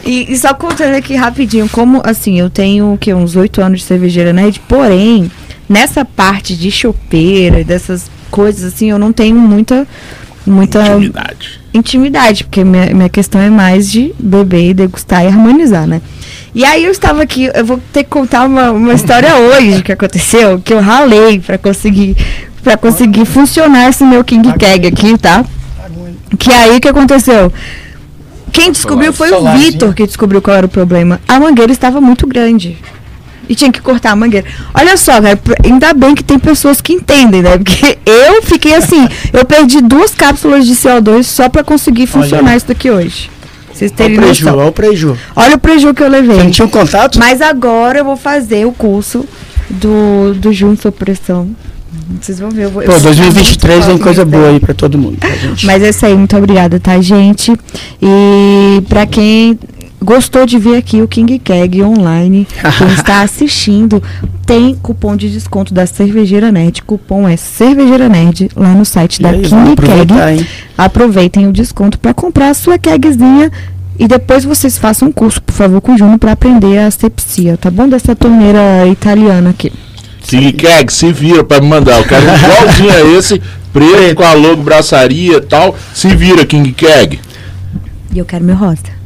E, 0.06 0.32
e 0.32 0.38
só 0.38 0.54
contando 0.54 0.94
aqui 0.94 1.16
rapidinho, 1.16 1.68
como 1.68 2.00
assim, 2.04 2.38
eu 2.38 2.48
tenho 2.48 2.92
o 2.94 2.98
que, 2.98 3.12
uns 3.12 3.34
oito 3.34 3.60
anos 3.60 3.80
de 3.80 3.86
cervejeira 3.86 4.32
nerd, 4.32 4.60
porém, 4.68 5.28
nessa 5.68 6.04
parte 6.04 6.54
de 6.56 6.70
chopeira, 6.70 7.64
dessas 7.64 8.08
coisas 8.30 8.72
assim, 8.72 8.90
eu 8.90 8.98
não 8.98 9.12
tenho 9.12 9.34
muita. 9.36 9.84
Muita 10.48 10.80
Intimidade. 10.80 11.60
intimidade, 11.72 12.44
porque 12.44 12.64
minha, 12.64 12.86
minha 12.86 13.08
questão 13.08 13.40
é 13.40 13.50
mais 13.50 13.90
de 13.90 14.14
beber, 14.18 14.74
degustar 14.74 15.24
e 15.24 15.28
harmonizar, 15.28 15.86
né? 15.86 16.00
E 16.54 16.64
aí 16.64 16.84
eu 16.84 16.90
estava 16.90 17.22
aqui, 17.22 17.50
eu 17.54 17.64
vou 17.64 17.80
ter 17.92 18.04
que 18.04 18.10
contar 18.10 18.46
uma, 18.46 18.70
uma 18.72 18.94
história 18.94 19.34
hoje 19.36 19.82
que 19.82 19.92
aconteceu, 19.92 20.60
que 20.60 20.72
eu 20.72 20.80
ralei 20.80 21.38
pra 21.38 21.58
conseguir 21.58 22.16
para 22.62 22.76
conseguir 22.76 23.24
funcionar 23.24 23.88
esse 23.88 24.04
meu 24.04 24.22
King 24.24 24.52
Keg 24.58 24.88
aqui, 24.88 25.16
tá? 25.16 25.44
Que 26.38 26.52
aí 26.52 26.76
o 26.76 26.80
que 26.80 26.88
aconteceu? 26.88 27.52
Quem 28.52 28.72
descobriu 28.72 29.12
foi 29.12 29.30
o. 29.30 29.52
Vitor 29.56 29.94
que 29.94 30.04
descobriu 30.06 30.42
qual 30.42 30.56
era 30.56 30.66
o 30.66 30.68
problema. 30.68 31.20
A 31.28 31.38
mangueira 31.38 31.72
estava 31.72 32.00
muito 32.00 32.26
grande. 32.26 32.76
E 33.48 33.54
tinha 33.54 33.72
que 33.72 33.80
cortar 33.80 34.10
a 34.12 34.16
mangueira. 34.16 34.46
Olha 34.74 34.96
só, 34.96 35.12
cara, 35.20 35.38
ainda 35.64 35.94
bem 35.94 36.14
que 36.14 36.22
tem 36.22 36.38
pessoas 36.38 36.80
que 36.80 36.92
entendem, 36.92 37.40
né? 37.42 37.56
Porque 37.58 37.98
eu 38.04 38.42
fiquei 38.42 38.74
assim, 38.74 39.08
eu 39.32 39.44
perdi 39.44 39.80
duas 39.80 40.14
cápsulas 40.14 40.66
de 40.66 40.74
CO2 40.74 41.22
só 41.22 41.48
pra 41.48 41.64
conseguir 41.64 42.06
funcionar 42.06 42.56
isso 42.56 42.66
daqui 42.68 42.90
hoje. 42.90 43.30
Vocês 43.72 43.90
Olha 43.92 43.96
terem 43.96 44.18
o 44.18 44.20
preju, 44.22 44.44
noção. 44.44 44.58
olha 44.60 44.68
o 44.68 44.72
preju. 44.72 45.16
Olha 45.36 45.56
o 45.56 45.58
prejuízo 45.58 45.94
que 45.94 46.02
eu 46.02 46.10
Você 46.10 46.20
não 46.22 46.28
levei. 46.36 46.50
tinha 46.50 46.66
um 46.66 46.70
contato? 46.70 47.18
Mas 47.18 47.40
agora 47.40 48.00
eu 48.00 48.04
vou 48.04 48.16
fazer 48.16 48.66
o 48.66 48.72
curso 48.72 49.24
do, 49.70 50.34
do 50.34 50.52
Junto 50.52 50.82
Sob 50.82 50.96
Pressão. 50.96 51.48
Vocês 52.20 52.38
vão 52.40 52.50
ver. 52.50 52.64
Eu 52.64 52.70
vou, 52.70 52.82
Pô, 52.82 52.90
vou- 52.92 53.00
2023 53.00 53.80
vem 53.80 53.88
muito 53.94 54.02
coisa 54.02 54.24
boa 54.24 54.48
aí 54.48 54.58
pra 54.60 54.74
todo 54.74 54.98
mundo. 54.98 55.18
Gente. 55.40 55.64
mas 55.66 55.82
é 55.82 55.90
isso 55.90 56.04
aí, 56.04 56.14
muito 56.16 56.36
obrigada, 56.36 56.80
tá, 56.80 57.00
gente? 57.00 57.52
E 58.02 58.82
pra 58.88 59.06
quem 59.06 59.58
gostou 60.02 60.46
de 60.46 60.58
ver 60.58 60.76
aqui 60.76 61.02
o 61.02 61.08
King 61.08 61.38
Keg 61.38 61.82
online, 61.82 62.46
quem 62.78 62.88
está 62.88 63.22
assistindo, 63.22 64.02
tem 64.46 64.74
cupom 64.74 65.16
de 65.16 65.28
desconto 65.28 65.74
da 65.74 65.86
Cervejeira 65.86 66.50
Nerd. 66.50 66.82
Cupom 66.82 67.28
é 67.28 67.36
Cervejeira 67.36 68.08
Nerd 68.08 68.48
lá 68.56 68.74
no 68.74 68.84
site 68.84 69.18
E 69.18 69.22
da 69.22 69.30
aí, 69.30 69.42
King 69.42 69.76
Keg. 69.76 70.46
Aproveitem 70.76 71.46
o 71.46 71.52
desconto 71.52 71.98
para 71.98 72.14
comprar 72.14 72.50
a 72.50 72.54
sua 72.54 72.78
kegzinha 72.78 73.50
e 73.98 74.06
depois 74.06 74.44
vocês 74.44 74.78
façam 74.78 75.08
um 75.08 75.12
curso, 75.12 75.42
por 75.42 75.52
favor, 75.52 75.80
com 75.80 75.94
o 75.94 75.98
Júnior 75.98 76.18
para 76.18 76.32
aprender 76.32 76.78
a 76.78 76.86
asepsia, 76.86 77.56
tá 77.56 77.70
bom? 77.70 77.88
Dessa 77.88 78.14
torneira 78.14 78.86
italiana 78.86 79.50
aqui. 79.50 79.72
King 80.22 80.52
Keg, 80.52 80.92
se 80.92 81.12
vira 81.12 81.42
pra 81.42 81.60
me 81.60 81.66
mandar. 81.66 81.98
Eu 81.98 82.04
quero 82.04 82.24
um 82.24 82.34
igualzinho 82.36 82.92
a 82.92 83.18
esse, 83.18 83.42
preto, 83.72 84.14
com 84.14 84.22
a 84.22 84.34
logo 84.34 84.62
braçaria 84.62 85.38
e 85.38 85.40
tal. 85.40 85.74
Se 85.92 86.14
vira, 86.14 86.46
King 86.46 86.70
Keg. 86.72 87.18
E 88.14 88.18
eu 88.18 88.24
quero 88.24 88.44
meu 88.44 88.54
rosa. 88.54 88.97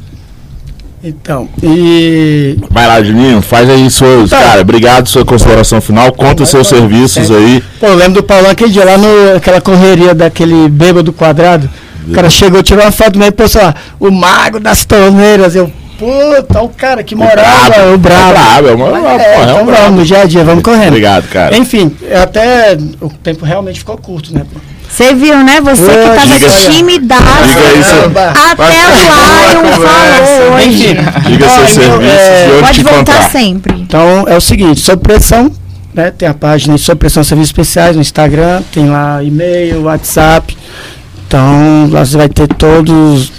Então, 1.05 1.49
e. 1.61 2.57
Vai 2.71 2.87
lá, 2.87 3.03
Julinho, 3.03 3.43
faz 3.43 3.69
aí 3.69 3.91
seus. 3.91 4.31
Tá. 4.31 4.39
Cara, 4.39 4.61
obrigado, 4.61 5.09
sua 5.09 5.25
consideração 5.25 5.81
final. 5.81 6.13
Conta 6.13 6.45
os 6.45 6.49
seus 6.49 6.69
serviços 6.69 7.29
É. 7.29 7.35
aí. 7.35 7.63
Pô, 7.81 7.87
eu 7.87 7.97
lembro 7.97 8.15
do 8.15 8.23
Paulão 8.23 8.51
aquele 8.51 8.71
dia 8.71 8.85
lá 8.85 8.97
no 8.97 9.37
aquela 9.37 9.61
correria 9.61 10.15
daquele 10.15 10.69
bêbado 10.69 11.13
quadrado. 11.13 11.69
O 12.07 12.13
cara 12.13 12.31
chegou, 12.31 12.63
tirou 12.63 12.85
uma 12.85 12.93
foto 12.93 13.19
meio 13.19 13.33
postou 13.33 13.63
lá, 13.63 13.75
o 13.99 14.11
mago 14.11 14.61
das 14.61 14.85
torneiras. 14.85 15.57
Eu, 15.57 15.71
puta, 15.99 16.63
o 16.63 16.69
cara 16.69 17.03
que 17.03 17.15
morava, 17.17 17.93
o 17.95 17.99
brabo. 17.99 18.31
É 18.31 18.33
brabo, 18.33 18.69
é, 18.69 18.75
uma, 18.75 18.87
é, 18.87 18.91
é 18.91 19.39
um 19.39 19.43
então 19.43 19.67
brabo. 19.67 19.83
vamos, 19.83 19.99
no 20.01 20.05
dia 20.05 20.21
a 20.21 20.25
dia, 20.25 20.45
vamos 20.45 20.63
correndo. 20.63 20.89
Obrigado, 20.89 21.29
cara. 21.29 21.57
Enfim, 21.57 21.97
até 22.23 22.77
o 23.01 23.09
tempo 23.09 23.45
realmente 23.45 23.81
ficou 23.81 23.97
curto, 23.99 24.33
né? 24.33 24.45
pô? 24.53 24.61
Você 24.93 25.15
viu, 25.15 25.39
né? 25.43 25.59
Você 25.63 25.83
que 25.83 25.91
Ô, 25.91 26.15
tava 26.15 26.39
diga- 26.39 26.51
timidaço. 26.71 27.25
Diga 27.49 27.79
isso. 27.81 27.91
Caramba. 27.91 28.33
Até 28.51 28.63
o 28.63 29.63
Lion 29.63 29.73
falou 29.79 30.55
hoje. 30.55 30.95
Diga 31.27 31.47
ó, 31.47 31.49
seus 31.49 31.71
serviços 31.71 32.19
é, 32.19 32.59
Pode 32.61 32.75
te 32.75 32.83
voltar 32.85 33.23
sempre. 33.31 33.81
Então 33.81 34.25
é 34.29 34.37
o 34.37 34.41
seguinte, 34.41 34.81
sob 34.81 35.03
pressão, 35.03 35.51
né? 35.95 36.11
Tem 36.11 36.29
a 36.29 36.35
página 36.35 36.75
de 36.75 36.81
sob 36.83 36.99
pressão 36.99 37.25
serviços 37.25 37.49
especiais 37.49 37.97
no 37.97 38.03
Instagram, 38.03 38.63
tem 38.71 38.87
lá 38.91 39.23
e-mail, 39.25 39.85
WhatsApp. 39.85 40.55
Então 41.27 41.89
lá 41.91 42.05
você 42.05 42.17
vai 42.19 42.29
ter 42.29 42.47
todos, 42.49 43.33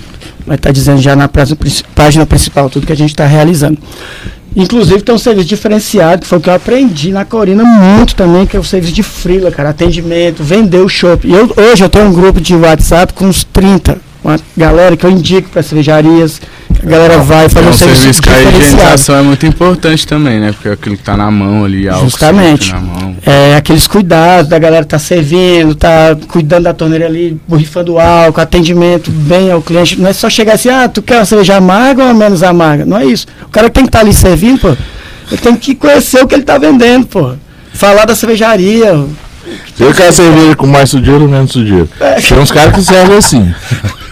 vai 0.46 0.56
estar 0.56 0.72
dizendo 0.72 1.02
já 1.02 1.16
na 1.16 1.28
página 1.28 1.56
princi- 1.56 1.84
página 1.96 2.26
principal 2.26 2.70
tudo 2.70 2.86
que 2.88 2.94
a 2.94 2.98
gente 2.98 3.12
está 3.12 3.26
realizando. 3.26 3.78
Inclusive 4.56 5.02
tem 5.02 5.16
um 5.16 5.18
serviço 5.18 5.48
diferenciado, 5.48 6.22
que 6.22 6.28
foi 6.28 6.38
o 6.38 6.41
que 6.41 6.48
eu 6.50 6.54
aprendi 6.54 7.12
na 7.12 7.26
Corina 7.26 7.64
muito 7.64 8.14
também, 8.14 8.46
que 8.46 8.56
é 8.56 8.60
o 8.60 8.64
serviço 8.64 8.94
de 8.94 9.02
freela, 9.02 9.50
cara, 9.52 9.70
atendimento, 9.70 10.44
vender 10.44 10.78
o 10.80 10.88
shopping. 10.88 11.32
Eu, 11.34 11.52
hoje 11.58 11.84
eu 11.84 11.89
tenho 11.89 12.06
um 12.06 12.14
grupo 12.14 12.39
de 12.39 12.56
WhatsApp 12.56 13.14
com 13.14 13.26
uns 13.26 13.44
30, 13.44 13.98
uma 14.24 14.40
galera 14.56 14.96
que 14.96 15.06
eu 15.06 15.12
indico 15.12 15.50
para 15.50 15.62
cervejarias, 15.62 16.42
a 16.82 16.86
galera 16.86 17.18
vai 17.20 17.50
fazer 17.50 17.66
É 17.66 17.70
um 17.70 17.72
um 17.72 17.74
serviço 17.74 18.02
serviço 18.02 18.22
que 18.22 18.30
a 18.30 18.42
higienização 18.42 19.16
é 19.16 19.22
muito 19.22 19.46
importante 19.46 20.08
também, 20.08 20.40
né? 20.40 20.52
Porque 20.52 20.70
aquilo 20.70 20.98
que 20.98 21.04
tá 21.04 21.16
na 21.18 21.30
mão 21.30 21.66
ali, 21.66 21.88
álcool 21.88 22.06
Justamente. 22.06 22.72
na 22.72 22.80
mão. 22.80 23.16
É, 23.26 23.56
aqueles 23.56 23.86
cuidados 23.86 24.50
da 24.50 24.58
galera 24.58 24.86
tá 24.86 24.98
servindo, 24.98 25.76
tá 25.76 26.16
cuidando 26.28 26.64
da 26.64 26.74
torneira 26.74 27.06
ali, 27.06 27.40
borrifando 27.48 28.00
álcool, 28.00 28.42
atendimento 28.42 29.12
bem 29.12 29.52
ao 29.52 29.62
cliente. 29.62 30.00
Não 30.00 30.10
é 30.10 30.14
só 30.14 30.30
chegar 30.30 30.54
assim, 30.54 30.70
ah, 30.70 30.88
tu 30.88 31.02
quer 31.02 31.18
uma 31.20 31.26
cerveja 31.26 31.58
amarga 31.58 32.06
ou 32.06 32.14
menos 32.14 32.44
amarga? 32.44 32.86
Não 32.86 32.98
é 32.98 33.06
isso. 33.06 33.28
O 33.44 33.50
cara 33.50 33.70
tem 33.70 33.84
que 33.84 33.90
estar 33.90 34.00
ali 34.00 34.14
servindo, 34.14 34.60
pô. 34.60 34.70
Ele 35.32 35.42
tem 35.42 35.56
que 35.56 35.76
conhecer 35.76 36.22
o 36.24 36.28
que 36.28 36.36
ele 36.36 36.44
tá 36.44 36.58
vendendo, 36.58 37.08
pô. 37.08 37.34
Falar 37.74 38.06
da 38.06 38.16
cervejaria. 38.16 39.06
Eu 39.80 39.94
quero 39.94 40.14
cerveja 40.14 40.56
com 40.56 40.68
mais 40.68 40.90
sujeira 40.90 41.20
ou 41.20 41.30
menos 41.30 41.52
sujeira. 41.52 41.88
É. 42.00 42.16
Tem 42.22 42.38
uns 42.38 42.52
caras 42.52 42.74
que 42.74 42.82
servem 42.82 43.18
assim. 43.18 43.54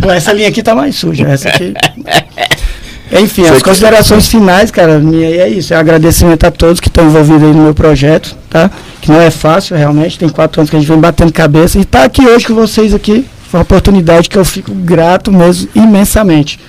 Pô, 0.00 0.10
essa 0.10 0.32
linha 0.32 0.48
aqui 0.48 0.62
tá 0.62 0.74
mais 0.74 0.96
suja. 0.96 1.26
Essa 1.28 1.48
aqui. 1.48 1.74
Enfim, 3.12 3.42
Você 3.42 3.48
as 3.50 3.58
que- 3.58 3.64
considerações 3.64 4.28
finais, 4.28 4.70
cara, 4.70 4.98
minha 5.00 5.26
é 5.28 5.48
isso. 5.48 5.74
É 5.74 5.76
um 5.76 5.80
agradecimento 5.80 6.44
a 6.44 6.50
todos 6.50 6.78
que 6.78 6.86
estão 6.88 7.06
envolvidos 7.06 7.42
aí 7.42 7.52
no 7.52 7.62
meu 7.64 7.74
projeto, 7.74 8.36
tá? 8.48 8.70
Que 9.00 9.10
não 9.10 9.20
é 9.20 9.30
fácil, 9.30 9.76
realmente. 9.76 10.16
Tem 10.18 10.28
quatro 10.28 10.60
anos 10.60 10.70
que 10.70 10.76
a 10.76 10.78
gente 10.78 10.88
vem 10.88 10.98
batendo 11.00 11.32
cabeça. 11.32 11.76
E 11.78 11.84
tá 11.84 12.04
aqui 12.04 12.24
hoje 12.24 12.46
com 12.46 12.54
vocês 12.54 12.94
aqui. 12.94 13.26
Foi 13.50 13.58
uma 13.58 13.62
oportunidade 13.64 14.28
que 14.28 14.38
eu 14.38 14.44
fico 14.44 14.72
grato 14.72 15.32
mesmo, 15.32 15.68
imensamente. 15.74 16.60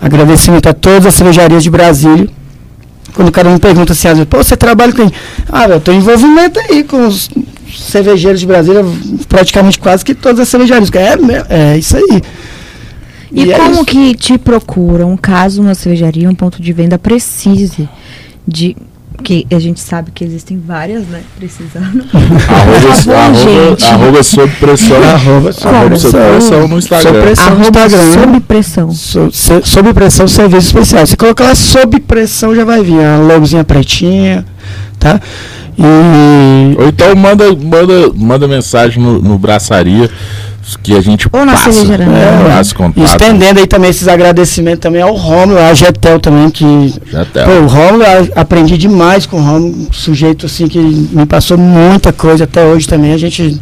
Agradecimento 0.00 0.68
a 0.68 0.72
todas 0.72 1.04
as 1.04 1.14
cervejarias 1.14 1.64
de 1.64 1.70
Brasília. 1.70 2.28
Quando 3.18 3.30
o 3.30 3.32
cara 3.32 3.50
me 3.50 3.58
pergunta 3.58 3.92
assim, 3.92 4.06
às 4.06 4.14
vezes, 4.14 4.30
pô, 4.30 4.36
você 4.36 4.56
trabalha 4.56 4.92
com 4.92 4.98
quem? 4.98 5.12
Ah, 5.50 5.66
eu 5.66 5.80
tenho 5.80 5.96
envolvimento 5.96 6.60
aí 6.60 6.84
com 6.84 7.08
os 7.08 7.28
cervejeiros 7.76 8.38
de 8.38 8.46
Brasília, 8.46 8.84
praticamente 9.28 9.76
quase 9.76 10.04
que 10.04 10.14
todas 10.14 10.38
as 10.38 10.48
cervejarias. 10.48 10.88
É, 11.48 11.72
é 11.72 11.78
isso 11.78 11.96
aí. 11.96 12.22
E, 13.32 13.50
é 13.50 13.58
como 13.58 13.72
isso. 13.72 13.84
que 13.86 14.14
te 14.14 14.38
procuram 14.38 15.16
caso 15.16 15.60
uma 15.60 15.74
cervejaria, 15.74 16.30
um 16.30 16.34
ponto 16.34 16.62
de 16.62 16.72
venda 16.72 16.96
precise 16.96 17.88
de 18.46 18.76
que 19.22 19.46
a 19.50 19.58
gente 19.58 19.80
sabe 19.80 20.10
que 20.12 20.24
existem 20.24 20.58
várias, 20.64 21.06
né, 21.06 21.22
precisando. 21.36 22.04
Arroba, 22.48 23.16
arroba, 23.16 23.86
arroba 23.86 24.22
sob 24.22 24.52
pressão. 24.60 25.02
Arroba 25.02 25.52
sob 25.52 25.74
arroba 25.76 25.96
sob 25.98 26.10
pressão. 26.12 26.30
pressão 26.30 26.68
no 26.68 26.78
Instagram. 26.78 27.10
Sob 27.12 27.22
pressão. 27.22 27.44
no 27.46 27.52
Arroba 27.60 27.80
Instagram. 27.86 28.12
sob 28.12 28.40
pressão. 28.40 28.90
So, 28.92 29.30
se- 29.32 29.62
sob 29.64 29.92
pressão, 29.92 30.28
serviços 30.28 30.66
especiais. 30.66 31.10
Se 31.10 31.16
colocar 31.16 31.44
lá 31.44 31.54
sob 31.54 32.00
pressão, 32.00 32.54
já 32.54 32.64
vai 32.64 32.82
vir 32.82 33.04
a 33.04 33.18
logozinha 33.18 33.64
pretinha, 33.64 34.44
tá? 34.98 35.20
E 35.78 36.76
Ou 36.76 36.88
então 36.88 37.14
manda, 37.14 37.44
manda, 37.54 38.12
manda 38.14 38.48
mensagem 38.48 39.02
no, 39.02 39.20
no 39.22 39.38
braçaria 39.38 40.10
que 40.82 40.94
a 40.94 41.00
gente 41.00 41.28
Ou 41.32 41.46
na 41.46 41.52
passa, 41.52 41.72
cervejaria. 41.72 42.06
é, 42.06 42.74
contato. 42.74 43.02
estendendo 43.02 43.60
aí 43.60 43.66
também 43.66 43.88
esses 43.88 44.06
agradecimentos 44.06 44.80
também 44.80 45.00
ao 45.00 45.14
Rômulo, 45.14 45.58
à 45.58 45.72
Getel 45.72 46.20
também, 46.20 46.50
que 46.50 46.92
tá. 47.32 47.44
Pô, 47.44 47.52
o 47.52 47.66
Romulo, 47.66 48.02
eu 48.02 48.28
aprendi 48.36 48.76
demais 48.76 49.24
com 49.24 49.38
o 49.38 49.42
Romulo, 49.42 49.88
um 49.88 49.92
sujeito 49.92 50.44
assim 50.44 50.68
que 50.68 50.78
me 50.78 51.24
passou 51.24 51.56
muita 51.56 52.12
coisa 52.12 52.44
até 52.44 52.64
hoje 52.66 52.86
também. 52.86 53.12
A 53.12 53.18
gente. 53.18 53.58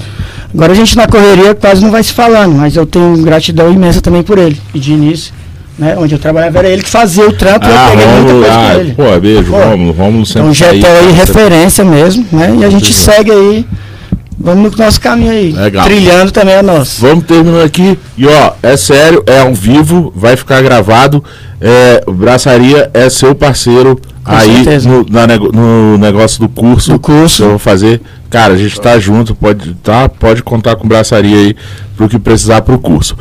Agora 0.52 0.72
a 0.72 0.76
gente 0.76 0.96
na 0.96 1.06
correria 1.06 1.54
quase 1.54 1.82
não 1.82 1.90
vai 1.90 2.02
se 2.02 2.12
falando, 2.12 2.54
mas 2.56 2.74
eu 2.76 2.86
tenho 2.86 3.16
gratidão 3.22 3.70
imensa 3.70 4.00
também 4.00 4.22
por 4.22 4.38
ele. 4.38 4.60
E 4.74 4.78
de 4.78 4.92
início, 4.92 5.32
né? 5.79 5.97
Onde 5.99 6.14
eu 6.14 6.18
trabalhava 6.18 6.59
era 6.59 6.68
ele 6.68 6.83
que 6.83 6.91
fazia 6.91 7.29
o 7.29 7.33
trampo 7.33 7.66
e 7.66 7.68
Ah, 7.68 7.91
eu 7.91 7.99
peguei 7.99 8.07
muita 8.07 8.33
coisa 8.33 8.53
ah, 8.53 8.74
com 8.74 8.81
ele. 8.81 8.95
pô, 8.95 9.20
beijo, 9.20 9.51
Pô, 9.51 9.59
Rômulo. 9.59 9.93
Rômulo 9.93 10.27
sempre 10.27 10.51
Então, 10.51 10.68
tá 10.68 10.74
Jetão 10.74 10.91
aí, 10.91 11.12
referência 11.12 11.85
mesmo, 11.85 12.27
né? 12.33 12.57
E 12.59 12.64
a 12.64 12.70
gente 12.70 12.93
segue 12.93 13.31
aí. 13.31 13.66
Vamos 14.39 14.72
no 14.72 14.85
nosso 14.85 15.01
caminho 15.01 15.31
aí. 15.31 15.53
Legal. 15.53 15.85
Trilhando 15.85 16.31
também 16.31 16.55
é 16.55 16.62
nosso. 16.62 17.01
Vamos 17.01 17.24
terminando 17.24 17.64
aqui. 17.64 17.99
E 18.18 18.27
ó, 18.27 18.53
é 18.62 18.77
sério, 18.77 19.22
é 19.27 19.41
ao 19.41 19.55
vivo, 19.55 20.12
vai 20.14 20.37
ficar 20.37 20.62
gravado. 20.62 21.24
É, 21.61 22.05
Braçaria 22.07 22.91
é 22.93 23.09
seu 23.09 23.35
parceiro 23.35 23.99
Com 24.22 24.31
aí 24.31 24.62
no, 24.85 25.07
na 25.09 25.27
no 25.27 25.97
negócio 25.97 26.41
do 26.41 26.49
curso. 26.51 26.93
Do 26.93 26.99
curso. 26.99 27.45
Eu 27.45 27.49
vou 27.51 27.59
fazer. 27.59 28.01
Cara, 28.29 28.55
a 28.55 28.57
gente 28.59 28.79
tá 28.79 28.99
junto, 28.99 29.35
pode, 29.35 29.72
tá, 29.83 30.09
pode 30.09 30.43
contar 30.43 30.77
com 30.77 30.85
o 30.85 30.89
Braçaria 30.89 31.37
aí 31.37 31.57
pro 31.97 32.09
que 32.09 32.18
precisar 32.18 32.61
pro 32.61 32.79
curso. 32.79 33.16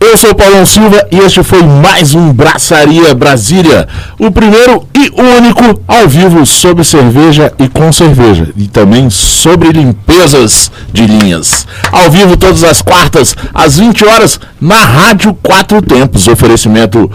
Eu 0.00 0.16
sou 0.16 0.30
o 0.30 0.34
Paulão 0.34 0.64
Silva 0.64 1.08
e 1.10 1.18
este 1.18 1.42
foi 1.42 1.60
mais 1.62 2.14
um 2.14 2.32
Braçaria 2.32 3.14
Brasília, 3.16 3.88
o 4.16 4.30
primeiro 4.30 4.86
e 4.94 5.10
único 5.36 5.82
ao 5.88 6.08
vivo 6.08 6.46
sobre 6.46 6.84
cerveja 6.84 7.52
e 7.58 7.68
com 7.68 7.92
cerveja, 7.92 8.48
e 8.56 8.68
também 8.68 9.10
sobre 9.10 9.72
limpezas 9.72 10.70
de 10.92 11.04
linhas. 11.04 11.66
Ao 11.90 12.08
vivo 12.10 12.36
todas 12.36 12.62
as 12.62 12.80
quartas, 12.80 13.34
às 13.52 13.78
20 13.78 14.04
horas, 14.06 14.40
na 14.60 14.76
Rádio 14.76 15.34
Quatro 15.34 15.82
Tempos. 15.82 16.28
Oferecimento 16.28 17.10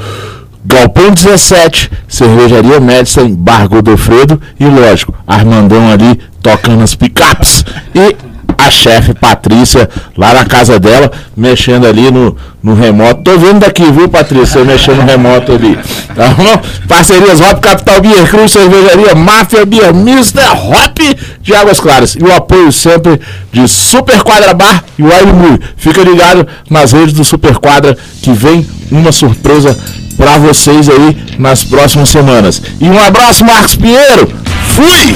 Galpão 0.65 1.11
17, 1.11 1.89
Cervejaria 2.07 2.81
Medicine, 2.81 3.33
Bar 3.33 3.69
Godofredo 3.69 4.41
e, 4.59 4.65
lógico, 4.65 5.13
Armandão 5.25 5.89
ali 5.89 6.19
tocando 6.41 6.83
as 6.83 6.95
picapes. 6.95 7.63
E 7.95 8.32
a 8.57 8.69
chefe 8.69 9.13
Patrícia 9.13 9.89
lá 10.17 10.33
na 10.33 10.45
casa 10.45 10.79
dela, 10.79 11.11
mexendo 11.35 11.85
ali 11.85 12.11
no, 12.11 12.35
no 12.61 12.73
remoto. 12.73 13.23
Tô 13.23 13.37
vendo 13.37 13.59
daqui, 13.59 13.83
viu, 13.91 14.07
Patrícia? 14.09 14.63
Mexendo 14.63 14.97
no 14.97 15.05
remoto 15.05 15.51
ali. 15.51 15.77
Tá 16.15 16.29
bom? 16.29 16.61
Parcerias 16.87 17.41
Hop 17.41 17.59
Capital 17.59 18.01
Beer 18.01 18.29
Cruz, 18.29 18.51
Cervejaria 18.51 19.15
Máfia 19.15 19.65
Beer, 19.65 19.89
Mr. 19.89 20.47
Hop 20.51 20.97
de 21.41 21.55
Águas 21.55 21.79
Claras. 21.79 22.15
E 22.15 22.23
o 22.23 22.33
apoio 22.33 22.71
sempre 22.71 23.19
de 23.51 23.67
Super 23.67 24.21
Quadra 24.23 24.53
Bar 24.53 24.83
e 24.97 25.03
Wild. 25.03 25.59
Fica 25.77 26.01
ligado 26.01 26.47
nas 26.69 26.91
redes 26.91 27.13
do 27.13 27.23
Super 27.23 27.57
Quadra 27.57 27.97
que 28.21 28.31
vem 28.31 28.65
uma 28.91 29.11
surpresa 29.11 29.77
pra 30.15 30.37
vocês 30.37 30.89
aí 30.89 31.17
nas 31.39 31.63
próximas 31.63 32.09
semanas. 32.09 32.61
E 32.79 32.85
um 32.85 32.99
abraço, 32.99 33.43
Marcos 33.43 33.75
Pinheiro. 33.75 34.31
Fui! 34.69 35.15